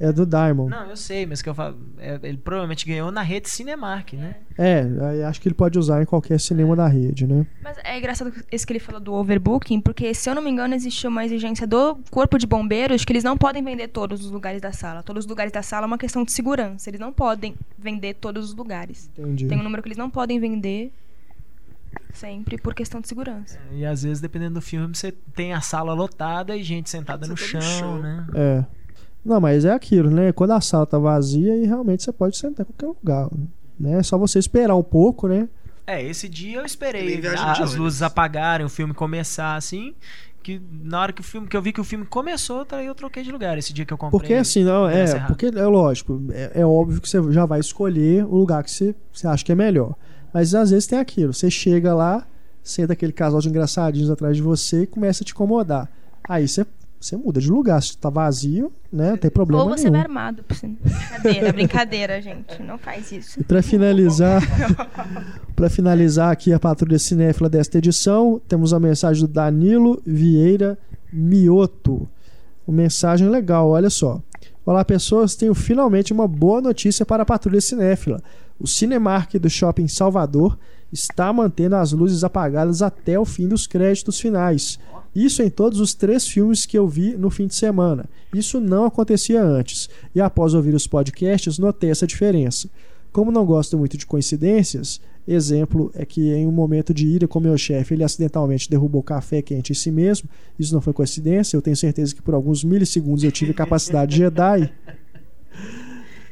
[0.01, 0.71] é do Diamond.
[0.71, 4.37] Não, eu sei, mas que eu falo, é, ele provavelmente ganhou na rede Cinemark, né?
[4.57, 4.85] É,
[5.27, 7.47] acho que ele pode usar em qualquer cinema da rede, né?
[7.63, 10.75] Mas é engraçado esse que ele falou do overbooking, porque se eu não me engano
[10.75, 14.61] existe uma exigência do corpo de bombeiros que eles não podem vender todos os lugares
[14.61, 15.03] da sala.
[15.03, 16.91] Todos os lugares da sala é uma questão de segurança.
[16.91, 19.11] Eles não podem vender todos os lugares.
[19.17, 19.47] Entendi.
[19.47, 20.93] Tem um número que eles não podem vender
[22.13, 23.59] sempre por questão de segurança.
[23.73, 27.37] E às vezes, dependendo do filme, você tem a sala lotada e gente sentada no
[27.37, 27.99] chão, no chão.
[28.03, 28.27] né?
[28.35, 28.65] É.
[29.25, 30.33] Não, mas é aquilo, né?
[30.33, 33.29] Quando a sala tá vazia, aí realmente você pode sentar em qualquer lugar.
[33.79, 33.99] Né?
[33.99, 35.49] É só você esperar um pouco, né?
[35.87, 39.95] É, esse dia eu esperei a- de as luzes apagarem, o filme começar assim.
[40.43, 42.95] Que na hora que o filme que eu vi que o filme começou, daí eu
[42.95, 44.19] troquei de lugar esse dia que eu comprei.
[44.21, 45.27] Porque assim, não, é, errado.
[45.29, 48.95] porque é lógico, é, é óbvio que você já vai escolher o lugar que você,
[49.13, 49.95] você acha que é melhor.
[50.33, 52.27] Mas às vezes tem aquilo, você chega lá,
[52.63, 55.91] senta aquele casal de engraçadinhos atrás de você e começa a te incomodar.
[56.29, 56.67] Aí você,
[57.01, 59.11] você muda de lugar, se tá vazio, né?
[59.11, 59.93] Não tem problema Ou você nenhum.
[59.93, 60.45] vai armado.
[60.49, 62.61] Brincadeira, brincadeira, gente.
[62.63, 63.41] Não faz isso.
[63.41, 64.43] E para finalizar,
[65.55, 70.77] para finalizar aqui a patrulha cinéfila desta edição, temos a mensagem do Danilo Vieira
[71.13, 72.09] Mioto.
[72.67, 74.21] Uma mensagem legal, olha só.
[74.67, 75.35] Olá, pessoas.
[75.35, 78.23] Tenho finalmente uma boa notícia para a Patrulha Cinéfila.
[78.59, 80.59] O Cinemark do Shopping Salvador
[80.93, 84.79] está mantendo as luzes apagadas até o fim dos créditos finais.
[85.15, 88.07] Isso em todos os três filmes que eu vi no fim de semana.
[88.33, 89.89] Isso não acontecia antes.
[90.15, 92.69] E após ouvir os podcasts, notei essa diferença.
[93.13, 97.41] Como não gosto muito de coincidências, exemplo é que em um momento de ira com
[97.41, 100.29] meu chefe, ele acidentalmente derrubou café quente em si mesmo.
[100.59, 104.19] Isso não foi coincidência, eu tenho certeza que por alguns milissegundos eu tive capacidade de
[104.19, 104.73] Jedi.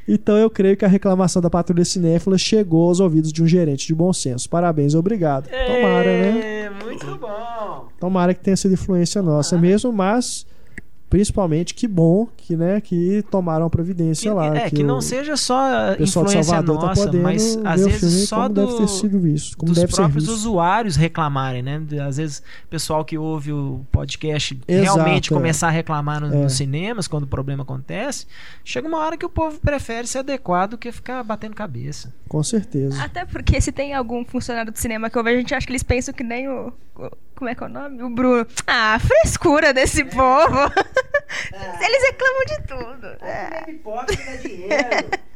[0.09, 3.87] Então eu creio que a reclamação da patrulha cinéfila chegou aos ouvidos de um gerente
[3.87, 4.49] de bom senso.
[4.49, 5.49] Parabéns, obrigado.
[5.49, 6.63] Tomara, né?
[6.65, 7.89] É, muito bom.
[7.99, 10.47] Tomara que tenha sido influência nossa mesmo, mas
[11.09, 14.57] principalmente que bom que, né, que tomaram a providência Que- lá.
[14.57, 17.85] é, que, não o seja só pessoal de influência Salvador tá nossa, podendo mas às
[17.87, 20.35] vezes só como do, deve ter sido isso, como dos deve ser próprios visto.
[20.37, 21.81] usuários reclamarem, né?
[22.07, 25.37] Às vezes o pessoal que ouve o podcast Exato, realmente é.
[25.37, 26.43] começar a reclamar no- É.
[26.43, 28.27] nos cinemas quando o problema acontece,
[28.65, 32.13] chega uma hora que o povo prefere ser adequado do que ficar batendo cabeça.
[32.29, 33.03] Com certeza.
[33.03, 35.73] Até porque se tem algum funcionário do cinema que eu vejo, a gente acha que
[35.73, 36.73] eles pensam que nem o.
[36.97, 38.03] o- Como é que é o nome?
[38.03, 38.47] O Bruno.
[38.67, 40.57] Ah, frescura desse povo.
[41.81, 43.07] Eles reclamam de tudo.
[43.25, 43.67] É.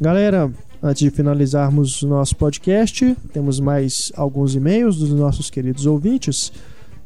[0.00, 0.50] Galera,
[0.82, 6.52] antes de finalizarmos o nosso podcast, temos mais alguns e-mails dos nossos queridos ouvintes.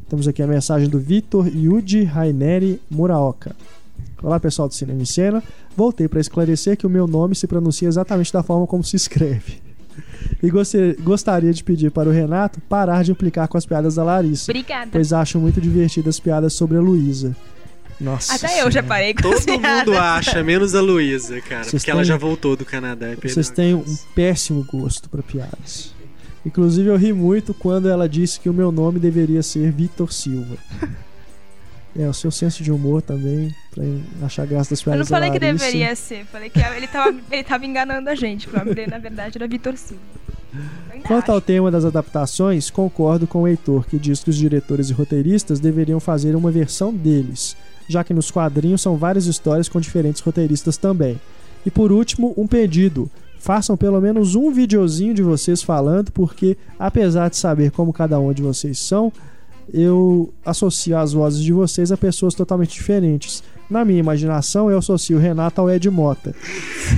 [0.09, 3.55] Temos aqui a mensagem do Vitor Yudi Raineri Muraoka.
[4.23, 5.43] Olá, pessoal do Cinema em Cena.
[5.77, 9.68] Voltei para esclarecer que o meu nome se pronuncia exatamente da forma como se escreve.
[10.43, 10.51] E
[11.03, 14.91] gostaria de pedir para o Renato parar de implicar com as piadas da Larissa, Obrigada.
[14.93, 17.35] pois acho muito divertidas as piadas sobre a Luísa.
[18.01, 18.35] Nossa.
[18.35, 21.65] Até eu já parei com Todo mundo acha, menos a Luísa, cara.
[21.65, 23.85] Vocês porque ela têm- já voltou do Canadá e Vocês têm um
[24.15, 25.93] péssimo gosto para piadas.
[26.47, 30.57] Inclusive, eu ri muito quando ela disse que o meu nome deveria ser Vitor Silva.
[31.99, 33.85] É, o seu senso de humor também, pra
[34.27, 36.25] achar graça das Eu piadas não falei que deveria ser.
[36.27, 38.49] Falei que ele tava, ele tava enganando a gente.
[38.49, 40.01] O nome dele, na verdade, era Vitor Silva.
[40.95, 41.47] Eu Quanto ao acho.
[41.47, 45.99] tema das adaptações, concordo com o Heitor, que diz que os diretores e roteiristas deveriam
[45.99, 47.57] fazer uma versão deles,
[47.89, 51.21] já que nos quadrinhos são várias histórias com diferentes roteiristas também.
[51.67, 53.11] E por último, um pedido.
[53.41, 58.33] Façam pelo menos um videozinho de vocês falando, porque apesar de saber como cada um
[58.33, 59.13] de vocês são,
[59.73, 63.43] eu associo as vozes de vocês a pessoas totalmente diferentes.
[63.69, 66.35] Na minha imaginação, eu associo o Renato ao Ed Mota.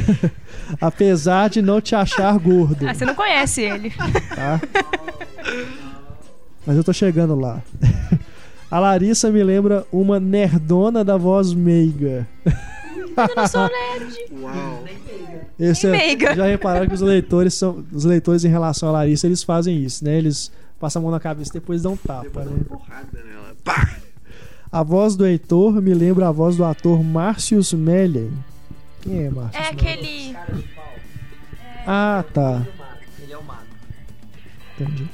[0.81, 3.91] apesar de não te achar gordo Ah, você não conhece ele.
[4.35, 4.61] tá?
[6.67, 7.63] Mas eu tô chegando lá.
[8.71, 12.25] A Larissa me lembra uma nerdona da voz meiga.
[12.47, 14.15] Eu não sou nerd.
[14.41, 14.85] Uau.
[15.59, 16.37] Esse é- meiga.
[16.37, 17.85] já repararam que os leitores são.
[17.93, 20.17] Os leitores em relação a Larissa, eles fazem isso, né?
[20.17, 22.57] Eles passam a mão na cabeça e depois dão um tapa, Depois dá né?
[22.69, 23.55] uma porrada nela.
[23.63, 23.97] Pá!
[24.73, 28.33] A voz do Heitor me lembra a voz do ator Március Mellen.
[29.03, 29.65] Quem é Március?
[29.65, 30.37] É aquele.
[31.87, 32.67] Ah, tá.
[33.21, 33.63] Ele é o mago.
[34.79, 35.09] Entendi.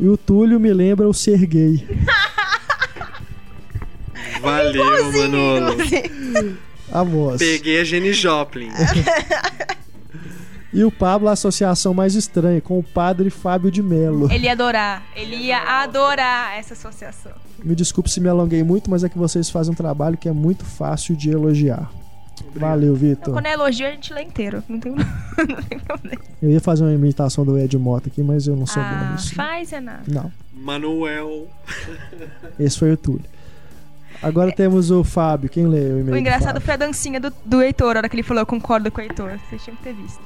[0.00, 1.86] E o Túlio me lembra o Serguei.
[4.40, 5.76] Valeu, Manolo.
[6.90, 7.38] A voz.
[7.38, 8.70] Peguei a Jenny Joplin.
[10.72, 14.30] E o Pablo, a associação mais estranha, com o padre Fábio de Mello.
[14.32, 15.02] Ele ia adorar.
[15.14, 17.32] Ele ia adorar essa associação.
[17.62, 20.32] Me desculpe se me alonguei muito, mas é que vocês fazem um trabalho que é
[20.32, 21.90] muito fácil de elogiar.
[22.56, 23.34] Valeu, Vitor.
[23.34, 24.64] Quando é elogio, a gente lê inteiro.
[24.66, 26.20] Não tem, não tem problema.
[26.40, 29.12] Eu ia fazer uma imitação do Ed Mota aqui, mas eu não sou bom Ah,
[29.12, 29.34] nisso.
[29.34, 30.10] faz, Renato.
[30.10, 31.46] Não, Manuel.
[32.58, 33.24] esse foi o Túlio.
[34.22, 35.50] Agora temos o Fábio.
[35.50, 36.08] Quem lê o e-mail?
[36.08, 38.46] O do engraçado foi a dancinha do, do Heitor, a hora que ele falou eu
[38.46, 39.38] concordo com o Heitor.
[39.48, 40.20] Vocês tinham que ter visto.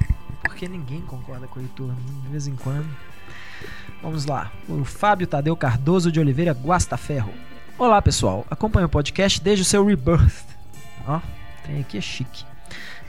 [0.47, 1.93] Porque ninguém concorda com o Heitor,
[2.23, 2.87] de vez em quando.
[4.03, 4.53] Vamos lá.
[4.69, 7.33] O Fábio Tadeu Cardoso de Oliveira Guastaferro.
[7.79, 8.47] Olá, pessoal.
[8.51, 10.45] Acompanho o podcast desde o seu rebirth.
[11.07, 11.21] Ó,
[11.67, 12.45] tem aqui é chique.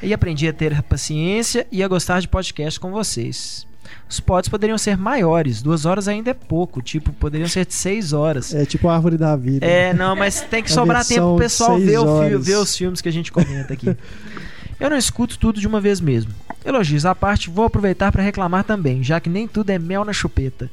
[0.02, 3.68] E aprendi a ter paciência e a gostar de podcast com vocês.
[4.10, 8.14] Os pods poderiam ser maiores, duas horas ainda é pouco, tipo, poderiam ser de seis
[8.14, 8.54] horas.
[8.54, 9.66] É tipo a árvore da vida.
[9.66, 13.10] É, não, mas tem que sobrar tempo pro pessoal ver, o ver os filmes que
[13.10, 13.96] a gente comenta aqui.
[14.80, 16.32] Eu não escuto tudo de uma vez mesmo.
[16.64, 20.14] Elogios à parte, vou aproveitar para reclamar também, já que nem tudo é mel na
[20.14, 20.70] chupeta.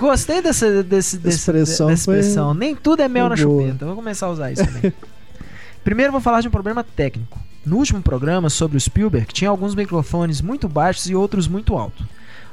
[0.00, 2.54] Gostei dessa, desse, desse, expressão dessa expressão.
[2.54, 3.62] Nem tudo é mel na boa.
[3.62, 3.86] chupeta.
[3.86, 4.92] Vou começar a usar isso também.
[5.82, 7.40] Primeiro vou falar de um problema técnico.
[7.64, 12.06] No último programa sobre o Spielberg, tinha alguns microfones muito baixos e outros muito altos.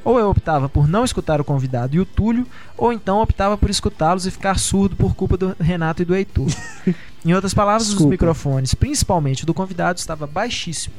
[0.03, 2.47] Ou eu optava por não escutar o convidado e o Túlio,
[2.77, 6.47] ou então optava por escutá-los e ficar surdo por culpa do Renato e do Heitor.
[7.25, 8.05] em outras palavras, Desculpa.
[8.05, 10.95] os microfones, principalmente do convidado, estava baixíssimo.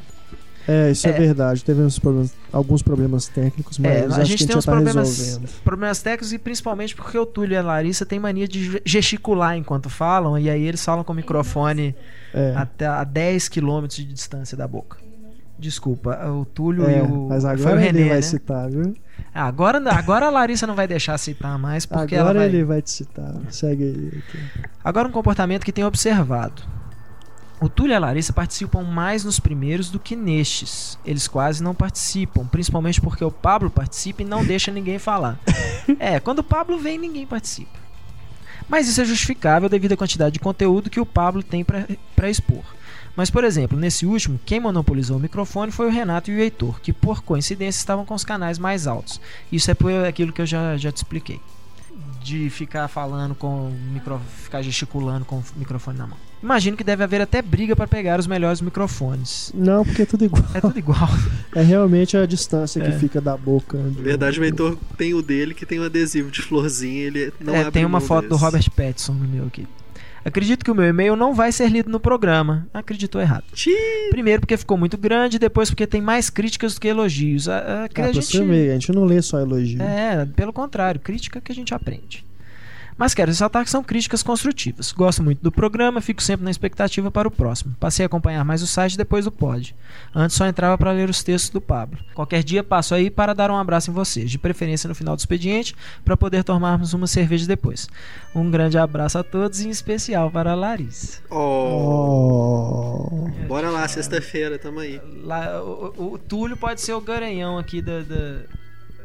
[0.68, 1.12] É, isso é, É.
[1.14, 1.64] verdade.
[1.64, 5.50] Teve problemas- alguns problemas técnicos, mas É, a gente tem uns tá problemas, resolvendo.
[5.64, 9.88] problemas técnicos e principalmente porque o Túlio e a Larissa têm mania de gesticular enquanto
[9.88, 11.96] falam e aí eles falam com o microfone
[12.34, 14.98] É, até a 10 km de distância da boca.
[15.60, 17.28] Desculpa, o Túlio é, e o.
[17.28, 18.22] mas foi agora o ele René, vai né?
[18.22, 18.94] citar, viu?
[19.34, 22.48] Ah, agora, agora a Larissa não vai deixar citar mais porque ela Agora vai...
[22.48, 23.34] ele vai te citar.
[23.50, 24.08] Segue aí.
[24.08, 24.70] aqui.
[24.82, 26.62] Agora um comportamento que tenho observado.
[27.60, 30.98] O Túlio e a Larissa participam mais nos primeiros do que nestes.
[31.04, 35.38] Eles quase não participam, principalmente porque o Pablo participa e não deixa ninguém falar.
[35.98, 37.78] É, quando o Pablo vem, ninguém participa.
[38.68, 42.62] Mas isso é justificável devido à quantidade de conteúdo que o Pablo tem para expor.
[43.20, 46.80] Mas, por exemplo, nesse último, quem monopolizou o microfone foi o Renato e o Heitor,
[46.80, 49.20] que por coincidência estavam com os canais mais altos.
[49.52, 51.38] Isso é por aquilo que eu já, já te expliquei.
[52.24, 54.18] De ficar falando com o micro...
[54.42, 56.16] ficar gesticulando com o microfone na mão.
[56.42, 59.52] Imagino que deve haver até briga para pegar os melhores microfones.
[59.54, 60.44] Não, porque é tudo igual.
[60.54, 61.08] É tudo igual.
[61.54, 62.90] É realmente a distância É.
[62.90, 63.76] que fica da boca.
[63.76, 67.02] Na do- verdade, o do- Heitor tem o dele que tem um adesivo de florzinha.
[67.08, 68.42] Ele não é, abre tem uma foto do desse.
[68.44, 69.66] Robert Pattinson no meu aqui.
[70.24, 72.66] Acredito que o meu e-mail não vai ser lido no programa.
[72.72, 73.44] Acreditou errado.
[74.10, 77.48] Primeiro porque ficou muito grande, depois porque tem mais críticas do que elogios.
[77.48, 78.42] A, a, Ah, a gente...
[78.42, 79.80] ver, a gente não lê só elogio.
[79.82, 82.24] É, pelo contrário, crítica que a gente aprende.
[83.00, 84.92] Mas quero ressaltar que são críticas construtivas.
[84.92, 87.74] Gosto muito do programa, fico sempre na expectativa para o próximo.
[87.80, 89.74] Passei a acompanhar mais o site depois do pod.
[90.14, 91.98] Antes só entrava para ler os textos do Pablo.
[92.14, 95.20] Qualquer dia passo aí para dar um abraço em vocês, de preferência no final do
[95.20, 95.74] expediente,
[96.04, 97.88] para poder tomarmos uma cerveja depois.
[98.34, 101.22] Um grande abraço a todos, em especial para a Larissa.
[101.30, 103.08] Oh.
[103.10, 103.30] Oh.
[103.48, 105.00] Bora lá, sexta-feira, tamo aí.
[105.24, 108.42] Lá, o, o- o Túlio pode ser o garanhão aqui da- da-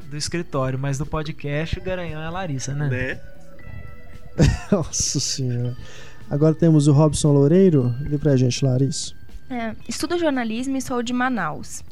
[0.10, 2.90] do escritório, mas do podcast o garanhão é a Larissa, né?
[2.90, 3.20] Né?
[4.72, 5.76] Nossa senhora.
[6.30, 7.94] Agora temos o Robson Loureiro.
[8.02, 9.14] Lê pra gente, Larissa.
[9.50, 11.84] É, estudo jornalismo e sou de Manaus.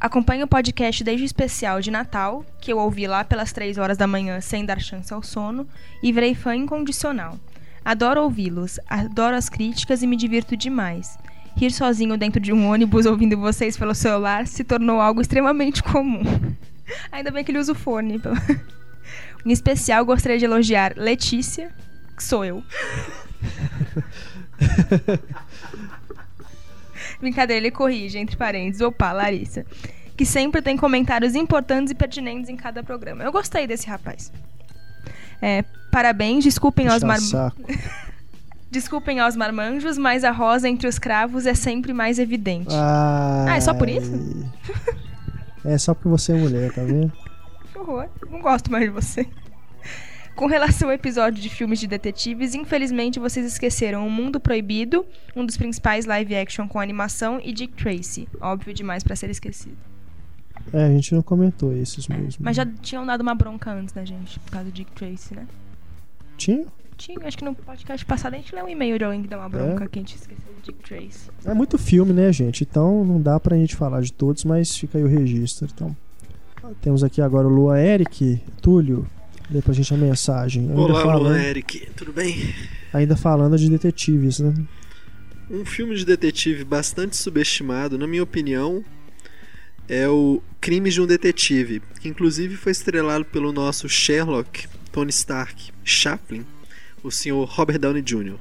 [0.00, 3.96] Acompanho o podcast desde o especial de Natal, que eu ouvi lá pelas 3 horas
[3.96, 5.66] da manhã sem dar chance ao sono,
[6.02, 7.38] e virei fã incondicional.
[7.84, 11.18] Adoro ouvi-los, adoro as críticas e me divirto demais.
[11.56, 16.22] Rir sozinho dentro de um ônibus ouvindo vocês pelo celular se tornou algo extremamente comum.
[17.10, 18.20] Ainda bem que ele usa o fone.
[19.44, 21.70] Em especial, gostaria de elogiar Letícia,
[22.22, 22.62] que sou eu.
[27.20, 28.80] Brincadeira, ele corrige, entre parênteses.
[28.80, 29.66] Opa, Larissa.
[30.16, 33.24] Que sempre tem comentários importantes e pertinentes em cada programa.
[33.24, 34.32] Eu gostei desse rapaz.
[35.40, 37.18] É, parabéns, desculpem aos, Puxa mar...
[37.20, 37.62] saco.
[38.70, 42.68] desculpem aos marmanjos, mas a rosa entre os cravos é sempre mais evidente.
[42.70, 44.12] Ah, é só por isso?
[45.64, 47.12] É só porque você é mulher, tá vendo?
[47.72, 48.08] Que horror.
[48.30, 49.26] Não gosto mais de você.
[50.34, 55.04] Com relação ao episódio de filmes de detetives, infelizmente vocês esqueceram O Mundo Proibido,
[55.36, 58.26] um dos principais live action com animação, e Dick Tracy.
[58.40, 59.76] Óbvio demais pra ser esquecido.
[60.72, 62.44] É, a gente não comentou esses mesmo.
[62.44, 65.46] Mas já tinham dado uma bronca antes da gente, por causa do Dick Tracy, né?
[66.36, 66.66] Tinha?
[66.96, 69.38] Tinha, acho que no podcast passado a gente leu um e-mail de alguém que deu
[69.38, 71.30] uma bronca que a gente esqueceu do Dick Tracy.
[71.44, 72.62] É muito filme, né, gente?
[72.62, 75.68] Então não dá pra gente falar de todos, mas fica aí o registro.
[75.72, 75.96] Então,
[76.80, 79.06] temos aqui agora o Luan Eric, Túlio.
[79.50, 80.62] Lê pra gente a mensagem.
[80.62, 82.54] Ainda Olá, falando, Luan Eric, tudo bem?
[82.92, 84.54] ainda falando de detetives, né?
[85.50, 88.82] Um filme de detetive bastante subestimado, na minha opinião,
[89.88, 95.72] é o Crimes de um Detetive, que inclusive foi estrelado pelo nosso Sherlock, Tony Stark,
[95.84, 96.46] Chaplin,
[97.02, 97.44] o Sr.
[97.44, 98.38] Robert Downey Jr.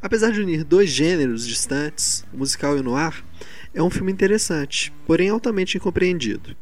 [0.00, 3.22] Apesar de unir dois gêneros distantes, o musical e o noir,
[3.74, 6.56] é um filme interessante, porém altamente incompreendido.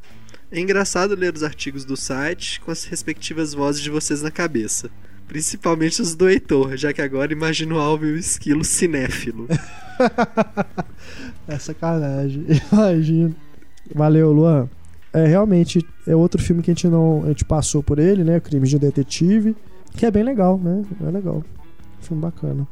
[0.51, 4.91] É engraçado ler os artigos do site com as respectivas vozes de vocês na cabeça.
[5.27, 9.47] Principalmente os do Heitor, já que agora imagino alvo e o esquilo cinéfilo.
[11.49, 13.35] É sacanagem, imagino.
[13.95, 14.69] Valeu, Luan.
[15.15, 17.25] É, realmente, é outro filme que a gente não.
[17.25, 18.39] A gente passou por ele, né?
[18.39, 19.57] Crimes de um Detetive.
[19.97, 20.85] Que é bem legal, né?
[21.01, 21.43] É legal.
[22.01, 22.69] Filme bacana.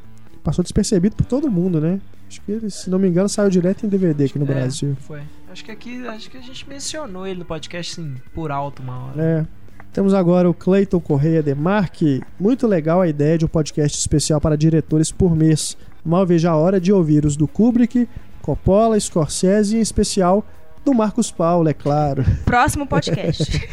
[0.47, 2.01] Passou despercebido por todo mundo, né?
[2.29, 4.97] Acho que ele, se não me engano, saiu direto em DVD aqui no É, Brasil.
[5.01, 5.21] Foi.
[5.51, 9.07] Acho que aqui, acho que a gente mencionou ele no podcast assim, por alto uma
[9.07, 9.21] hora.
[9.21, 9.47] É.
[9.93, 12.23] Temos agora o Clayton Correia Demarque.
[12.39, 15.77] Muito legal a ideia de um podcast especial para diretores por mês.
[16.05, 18.09] Mal vejo a hora de ouvir os do Kubrick,
[18.41, 20.47] Coppola, Scorsese e em especial
[20.85, 22.23] do Marcos Paulo, é claro.
[22.45, 23.69] Próximo podcast.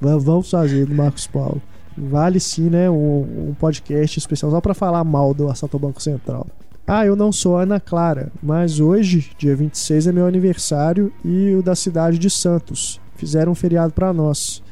[0.00, 1.62] Va- Vamos fazer do Marcos Paulo.
[1.96, 2.90] Vale sim, né?
[2.90, 6.46] Um, um podcast especial só para falar mal do Assalto ao Banco Central.
[6.86, 11.62] Ah, eu não sou Ana Clara, mas hoje, dia 26, é meu aniversário e o
[11.62, 13.00] da cidade de Santos.
[13.16, 14.62] Fizeram um feriado para nós.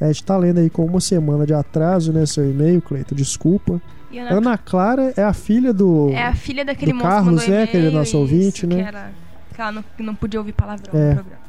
[0.00, 2.26] É, a gente tá lendo aí com uma semana de atraso, né?
[2.26, 3.80] Seu e-mail, Cleiton, desculpa.
[4.12, 6.08] Ana- Ana Clara é a filha do.
[6.10, 8.80] é a filha daquele do Carlos, que né, aquele nosso ouvinte, que né?
[8.80, 9.10] era-
[9.54, 11.08] que ela não, não podia ouvir palavrão É.
[11.10, 11.43] no programa.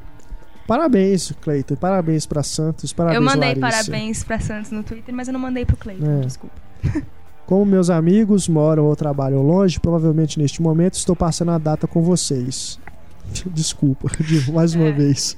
[0.68, 1.76] Parabéns, Cleiton.
[1.76, 2.92] Parabéns pra Santos.
[2.92, 3.92] Parabéns, eu mandei Larissa.
[3.92, 6.26] parabéns pra Santos no Twitter, mas eu não mandei pro Cleiton, É.
[6.26, 6.56] desculpa.
[7.46, 12.02] Como meus amigos moram ou trabalham longe, provavelmente neste momento estou passando a data com
[12.02, 12.80] vocês.
[13.54, 14.92] Desculpa, de mais uma É.
[14.92, 15.38] vez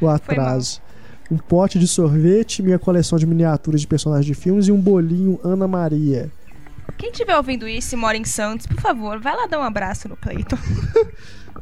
[0.00, 0.80] o atraso.
[1.30, 5.38] Um pote de sorvete, minha coleção de miniaturas de personagens de filmes e um bolinho
[5.44, 6.30] Ana Maria.
[6.98, 10.08] Quem estiver ouvindo isso e mora em Santos, por favor, vai lá dar um abraço
[10.08, 10.58] no Cleiton.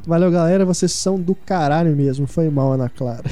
[0.09, 0.65] Valeu, galera.
[0.65, 2.27] Vocês são do caralho mesmo.
[2.27, 3.29] Foi mal, Ana Clara.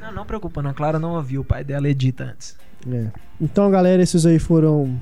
[0.00, 0.70] Não, não preocupa, não.
[0.70, 1.42] A Clara não ouviu.
[1.42, 2.56] O pai dela edita antes.
[2.90, 3.08] É.
[3.38, 4.98] Então, galera, esses aí foram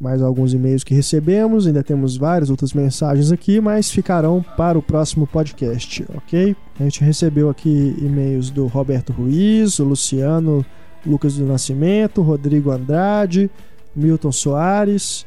[0.00, 1.68] mais alguns e-mails que recebemos.
[1.68, 6.56] Ainda temos várias outras mensagens aqui, mas ficarão para o próximo podcast, ok?
[6.80, 10.66] A gente recebeu aqui e-mails do Roberto Ruiz, o Luciano
[11.06, 13.48] Lucas do Nascimento, Rodrigo Andrade,
[13.94, 15.24] Milton Soares,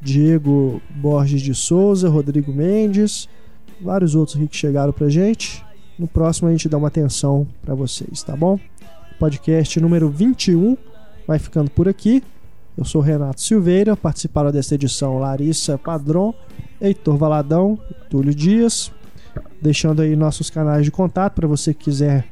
[0.00, 3.28] Diego Borges de Souza, Rodrigo Mendes,
[3.80, 5.64] vários outros que chegaram pra gente.
[5.98, 8.58] No próximo a gente dá uma atenção para vocês, tá bom?
[9.18, 10.76] Podcast número 21
[11.26, 12.22] vai ficando por aqui.
[12.76, 16.32] Eu sou Renato Silveira, participaram desta edição Larissa Padron,
[16.80, 17.76] Heitor Valadão,
[18.08, 18.92] Túlio Dias,
[19.60, 22.24] deixando aí nossos canais de contato para você que quiser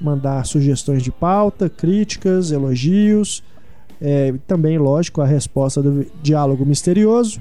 [0.00, 3.42] mandar sugestões de pauta, críticas, elogios,
[4.00, 7.40] é, também, lógico, a resposta do diálogo misterioso.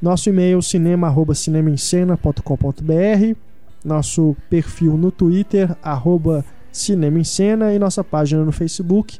[0.00, 3.36] Nosso e-mail cinema@cinemaencena.com.br,
[3.84, 9.18] nosso perfil no Twitter arroba Cinema em Cena e nossa página no Facebook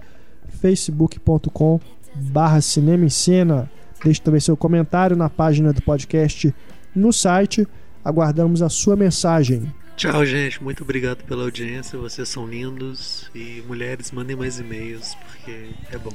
[0.61, 1.81] facebook.com
[2.15, 3.69] barra Cinema em Cena.
[4.03, 6.55] Deixe também seu comentário na página do podcast
[6.95, 7.67] no site.
[8.05, 9.73] Aguardamos a sua mensagem.
[9.97, 10.63] Tchau, gente.
[10.63, 11.99] Muito obrigado pela audiência.
[11.99, 13.29] Vocês são lindos.
[13.35, 16.13] E mulheres, mandem mais e-mails, porque é bom.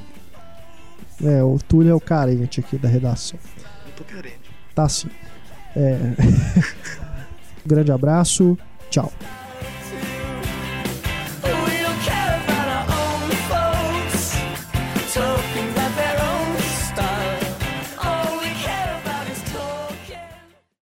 [1.22, 3.38] É, o Túlio é o carente aqui da redação.
[3.86, 4.43] Eu tô carente.
[4.74, 5.08] Tá sim.
[5.76, 5.96] É...
[7.66, 8.58] Grande abraço.
[8.90, 9.12] Tchau.